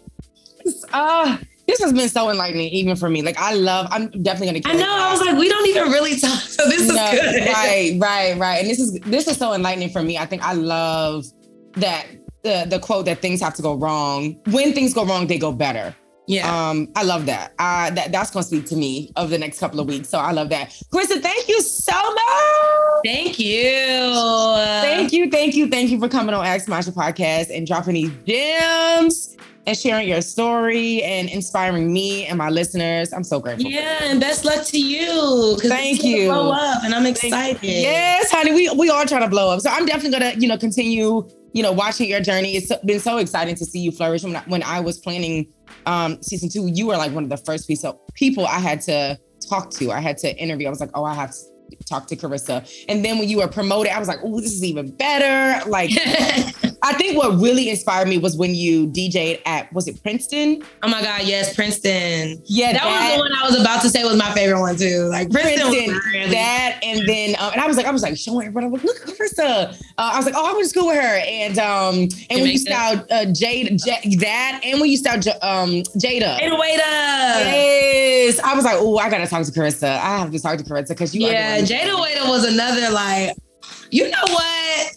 Uh, 0.92 1.38
this 1.66 1.80
has 1.80 1.92
been 1.92 2.08
so 2.08 2.30
enlightening, 2.30 2.68
even 2.68 2.96
for 2.96 3.08
me. 3.08 3.22
Like, 3.22 3.38
I 3.38 3.54
love, 3.54 3.88
I'm 3.90 4.08
definitely 4.22 4.46
gonna 4.46 4.60
keep 4.60 4.68
I 4.68 4.72
know. 4.74 4.88
I 4.88 5.12
was 5.12 5.20
like, 5.20 5.36
we 5.36 5.48
don't 5.48 5.66
even 5.68 5.90
really 5.90 6.18
talk. 6.18 6.40
So 6.40 6.64
this 6.68 6.82
is 6.82 6.92
good. 6.92 7.48
Right, 7.48 7.96
right, 8.00 8.36
right. 8.38 8.60
And 8.60 8.70
this 8.70 8.78
is 8.78 8.92
this 9.00 9.26
is 9.28 9.36
so 9.36 9.52
enlightening 9.52 9.90
for 9.90 10.02
me. 10.02 10.16
I 10.18 10.26
think 10.26 10.42
I 10.42 10.52
love 10.52 11.26
that 11.74 12.06
the 12.42 12.66
the 12.68 12.78
quote 12.78 13.04
that 13.06 13.20
things 13.20 13.40
have 13.40 13.54
to 13.54 13.62
go 13.62 13.74
wrong. 13.74 14.40
When 14.50 14.72
things 14.72 14.94
go 14.94 15.04
wrong, 15.04 15.26
they 15.26 15.38
go 15.38 15.52
better. 15.52 15.94
Yeah. 16.26 16.70
Um, 16.70 16.88
I 16.96 17.04
love 17.04 17.26
that. 17.26 17.52
Uh, 17.58 17.90
that 17.90 18.12
that's 18.12 18.30
gonna 18.30 18.42
speak 18.42 18.66
to 18.66 18.76
me 18.76 19.12
over 19.16 19.28
the 19.28 19.38
next 19.38 19.58
couple 19.60 19.80
of 19.80 19.86
weeks. 19.86 20.08
So 20.08 20.18
I 20.18 20.32
love 20.32 20.48
that. 20.50 20.70
Krista, 20.92 21.20
thank 21.20 21.48
you 21.48 21.60
so 21.60 21.92
much. 21.92 23.04
Thank 23.04 23.38
you. 23.38 23.64
Thank 24.82 25.12
you, 25.12 25.30
thank 25.30 25.54
you, 25.54 25.68
thank 25.68 25.90
you 25.90 26.00
for 26.00 26.08
coming 26.08 26.34
on 26.34 26.44
Ask 26.44 26.68
Masha 26.68 26.92
podcast 26.92 27.56
and 27.56 27.66
dropping 27.66 27.94
these 27.94 28.10
gems 28.26 29.36
and 29.66 29.76
sharing 29.76 30.08
your 30.08 30.22
story 30.22 31.02
and 31.02 31.28
inspiring 31.28 31.92
me 31.92 32.24
and 32.26 32.38
my 32.38 32.48
listeners. 32.48 33.12
I'm 33.12 33.24
so 33.24 33.40
grateful. 33.40 33.70
Yeah, 33.70 34.04
and 34.04 34.20
best 34.20 34.44
luck 34.44 34.64
to 34.66 34.80
you. 34.80 35.56
Thank 35.58 36.04
you. 36.04 36.28
Blow 36.28 36.52
up, 36.52 36.84
and 36.84 36.94
I'm 36.94 37.06
excited. 37.06 37.62
Yes, 37.62 38.30
honey, 38.30 38.52
we 38.52 38.70
we 38.70 38.90
all 38.90 39.04
trying 39.06 39.22
to 39.22 39.28
blow 39.28 39.50
up. 39.50 39.60
So 39.60 39.70
I'm 39.70 39.86
definitely 39.86 40.18
gonna, 40.18 40.34
you 40.38 40.48
know, 40.48 40.58
continue, 40.58 41.28
you 41.52 41.62
know, 41.62 41.72
watching 41.72 42.08
your 42.08 42.20
journey. 42.20 42.56
It's 42.56 42.72
been 42.84 43.00
so 43.00 43.18
exciting 43.18 43.56
to 43.56 43.64
see 43.64 43.80
you 43.80 43.92
flourish. 43.92 44.22
When 44.22 44.36
I, 44.36 44.42
when 44.46 44.62
I 44.62 44.80
was 44.80 44.98
planning 44.98 45.46
um 45.86 46.22
season 46.22 46.48
two, 46.48 46.66
you 46.66 46.86
were 46.86 46.96
like 46.96 47.12
one 47.12 47.24
of 47.24 47.30
the 47.30 47.36
first 47.36 47.66
piece 47.66 47.84
people 48.14 48.46
I 48.46 48.58
had 48.58 48.80
to 48.82 49.18
talk 49.48 49.70
to. 49.72 49.90
I 49.90 50.00
had 50.00 50.18
to 50.18 50.36
interview. 50.36 50.66
I 50.66 50.70
was 50.70 50.80
like, 50.80 50.90
oh, 50.94 51.04
I 51.04 51.14
have 51.14 51.34
talk 51.86 52.06
to 52.08 52.16
Carissa. 52.16 52.68
And 52.88 53.04
then 53.04 53.18
when 53.18 53.28
you 53.28 53.38
were 53.38 53.48
promoted, 53.48 53.92
I 53.92 53.98
was 53.98 54.08
like, 54.08 54.18
oh, 54.22 54.40
this 54.40 54.52
is 54.52 54.64
even 54.64 54.90
better. 54.90 55.68
Like, 55.68 55.90
I 56.82 56.92
think 56.94 57.16
what 57.16 57.38
really 57.40 57.68
inspired 57.70 58.08
me 58.08 58.18
was 58.18 58.36
when 58.36 58.54
you 58.54 58.86
DJ'd 58.88 59.40
at 59.46 59.72
was 59.72 59.88
it 59.88 60.00
Princeton? 60.02 60.62
oh 60.82 60.88
my 60.88 61.02
God, 61.02 61.22
yes, 61.24 61.54
Princeton. 61.54 62.40
Yeah, 62.44 62.72
That, 62.74 62.84
was 62.84 63.14
the 63.14 63.18
one 63.20 63.32
I 63.32 63.46
was 63.50 63.60
about 63.60 63.82
to 63.82 63.90
say 63.90 64.04
was 64.04 64.16
my 64.16 64.32
favorite 64.32 64.60
one 64.60 64.76
too. 64.76 65.08
Like 65.10 65.30
Princeton, 65.30 65.70
Princeton, 65.72 66.30
that, 66.30 66.78
and 66.82 67.08
then 67.08 67.36
um, 67.38 67.52
and 67.52 67.60
I 67.60 67.66
was 67.66 67.76
like, 67.76 67.86
I 67.86 67.90
was 67.90 68.02
like 68.02 68.16
showing 68.16 68.46
everybody, 68.46 68.66
I'm 68.66 68.72
like, 68.72 68.84
look 68.84 68.96
at 68.96 69.06
Carissa. 69.08 69.74
Uh, 69.98 70.10
I 70.12 70.16
was 70.16 70.26
like, 70.26 70.34
oh, 70.36 70.44
I 70.46 70.52
went 70.52 70.64
to 70.64 70.68
school 70.68 70.88
with 70.88 70.96
her, 70.96 71.20
and 71.26 71.58
um, 71.58 71.94
and 72.30 72.40
when 72.42 72.46
you 72.46 72.58
styled 72.58 73.04
uh, 73.10 73.24
Jade, 73.26 73.78
J- 73.84 74.16
that, 74.16 74.60
and 74.62 74.80
when 74.80 74.90
you 74.90 74.96
styled 74.96 75.22
J- 75.22 75.30
um 75.42 75.70
Jayda. 75.98 76.38
Wait. 77.46 78.26
Yes, 78.26 78.40
I 78.40 78.54
was 78.54 78.64
like, 78.64 78.76
oh, 78.78 78.98
I 78.98 79.08
gotta 79.10 79.26
talk 79.26 79.44
to 79.44 79.52
Carissa. 79.52 79.88
I 79.88 80.18
have 80.18 80.30
to 80.32 80.38
talk 80.40 80.58
to 80.58 80.64
Carissa 80.64 80.88
because 80.88 81.14
you. 81.14 81.26
are 81.26 81.32
Yeah, 81.32 81.55
the 81.55 81.55
Jayda 81.64 82.00
Wayda 82.00 82.24
was 82.28 82.44
another 82.44 82.90
like, 82.90 83.36
you 83.90 84.08
know 84.10 84.22
what? 84.28 84.92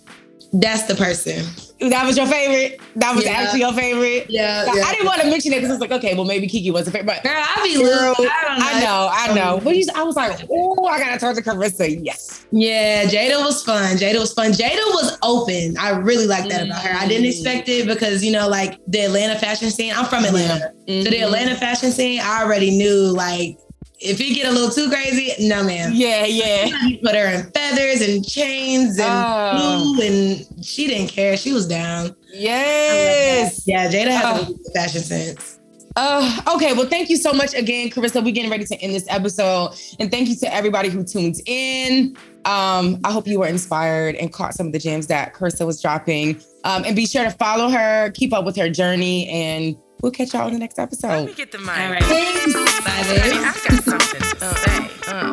That's 0.53 0.84
the 0.84 0.95
person. 0.95 1.45
That 1.91 2.05
was 2.05 2.18
your 2.18 2.26
favorite. 2.26 2.82
That 2.97 3.16
was 3.16 3.24
Yeah. 3.24 3.32
actually 3.34 3.60
your 3.62 3.72
favorite. 3.72 4.26
Yeah, 4.30 4.66
I 4.68 4.91
didn't 4.91 5.05
want 5.05 5.22
to 5.22 5.30
mention 5.30 5.53
it 5.53 5.57
because 5.62 5.72
it's 5.72 5.80
like, 5.80 5.91
okay, 5.91 6.14
well, 6.16 6.26
maybe 6.26 6.45
Keke 6.47 6.72
was 6.72 6.88
a 6.88 6.91
favorite. 6.91 7.05
But 7.05 7.24
Girl, 7.24 7.38
I 7.41 7.64
be 7.64 7.76
Girl. 7.82 8.16
I, 8.20 8.24
don't 8.47 8.60
know. 8.60 8.66
I 8.66 8.82
know, 8.84 9.10
I 9.12 9.34
know. 9.34 9.62
But 9.64 9.78
you, 9.78 9.86
I 9.95 10.03
was 10.03 10.16
like, 10.18 10.41
oh, 10.51 10.86
I 10.88 10.99
gotta 10.99 11.18
talk 11.20 11.36
to 11.36 11.41
Carissa. 11.41 11.97
Yes. 12.03 12.45
Yeah, 12.51 13.05
Jayda 13.05 13.39
was 13.45 13.64
fun. 13.64 13.95
Jayda 13.95 14.20
was 14.20 14.34
fun. 14.34 14.51
Jayda 14.51 14.76
was 14.88 15.18
open. 15.24 15.78
I 15.78 15.91
really 15.91 16.26
like 16.28 16.49
that 16.49 16.66
about 16.66 16.82
her. 16.82 16.97
I 16.97 17.07
didn't 17.07 17.26
Mm. 17.28 17.32
expect 17.32 17.70
it 17.70 17.86
because, 17.88 18.26
you 18.26 18.32
know, 18.34 18.49
like 18.49 18.78
the 18.88 19.01
Atlanta 19.01 19.39
fashion 19.39 19.70
scene, 19.70 19.93
I'm 19.95 20.05
from 20.05 20.26
Atlanta. 20.26 20.72
So 20.88 21.03
the 21.03 21.10
Mhm. 21.12 21.24
Atlanta 21.24 21.55
fashion 21.55 21.91
scene, 21.91 22.20
I 22.22 22.41
already 22.43 22.72
knew 22.72 23.14
like 23.16 23.57
if 24.00 24.20
you 24.20 24.34
get 24.34 24.47
a 24.47 24.52
little 24.52 24.70
too 24.70 24.89
crazy, 24.89 25.34
no 25.47 25.64
ma'am. 25.64 25.91
Yeah, 25.93 26.26
yeah. 26.26 26.66
You 26.88 27.00
put 27.00 27.16
her 27.16 27.26
in 27.28 27.52
feathers 27.52 28.02
and 28.08 28.26
chains 28.28 28.97
and 28.97 29.08
Oh. 29.10 29.93
blue 29.95 30.06
and 30.06 30.66
she 30.66 30.88
didn't 30.88 31.10
care. 31.10 31.36
She 31.38 31.52
was 31.52 31.68
down. 31.68 32.16
Yes. 32.34 33.64
Yeah, 33.66 33.89
Jayda 33.89 34.10
has 34.12 34.47
Oh. 34.50 34.56
a 34.68 34.72
fashion 34.74 35.02
sense. 35.02 35.56
Uh, 35.95 36.39
okay, 36.56 36.72
well, 36.74 36.86
thank 36.86 37.10
you 37.10 37.18
so 37.18 37.34
much 37.34 37.54
again, 37.54 37.89
Carissa. 37.89 38.24
We're 38.24 38.32
getting 38.32 38.52
ready 38.52 38.64
to 38.64 38.76
end 38.82 38.93
this 38.95 39.06
episode. 39.10 39.72
And 40.00 40.10
thank 40.10 40.30
you 40.30 40.36
to 40.38 40.54
everybody 40.54 40.88
who 40.88 41.04
tuned 41.04 41.36
in. 41.45 42.16
Um, 42.45 43.00
I 43.04 43.12
hope 43.12 43.28
you 43.28 43.39
were 43.39 43.47
inspired 43.47 44.16
and 44.16 44.32
caught 44.32 44.54
some 44.54 44.68
of 44.68 44.72
the 44.74 44.80
gems 44.80 45.08
that 45.08 45.34
Carissa 45.34 45.66
was 45.66 45.82
dropping. 45.82 46.39
Um, 46.64 46.86
and 46.86 46.95
be 46.95 47.06
sure 47.06 47.24
to 47.26 47.32
follow 47.32 47.70
her, 47.70 48.12
keep 48.12 48.32
up 48.34 48.45
with 48.45 48.56
her 48.56 48.70
journey, 48.70 49.28
and 49.30 49.76
we'll 50.02 50.12
catch 50.12 50.34
y'all 50.34 50.47
in 50.47 50.54
the 50.54 50.60
next 50.60 50.78
Let 50.78 50.84
episode. 50.88 51.26
me 51.28 51.34
get 51.34 51.52
the 51.52 51.58
mic. 51.60 51.70
All 51.78 51.91
right. 51.91 52.04
Thanks. 52.04 52.54
Bye, 52.54 53.04
babe. 53.08 53.34
I 53.34 53.43
got 53.43 53.84
something 53.84 54.22
to 54.22 54.28
say. 54.56 54.89
Uh, 55.12 55.32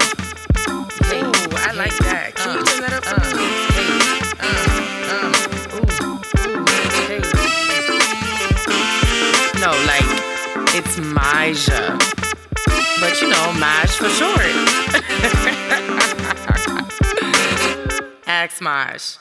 hey, 1.06 1.20
ooh, 1.22 1.32
I 1.56 1.72
like 1.76 1.96
that. 1.98 2.34
Can 2.34 2.58
you 2.58 2.64
turn 2.64 2.80
that 2.82 2.92
up 2.92 3.04
for 3.04 3.20
me? 3.36 3.46
Hey, 3.76 3.90
uh, 4.40 4.46
uh, 5.12 5.76
ooh, 5.76 5.86
ooh, 6.08 6.20
hey. 7.06 7.20
No, 9.60 9.70
like, 9.86 10.08
it's 10.74 10.96
Maja. 10.98 11.98
But 13.00 13.20
you 13.20 13.28
know, 13.28 13.52
Maj 13.58 13.90
for 13.90 14.08
short. 14.08 14.40
Ask 18.26 18.60
Maj. 18.60 19.18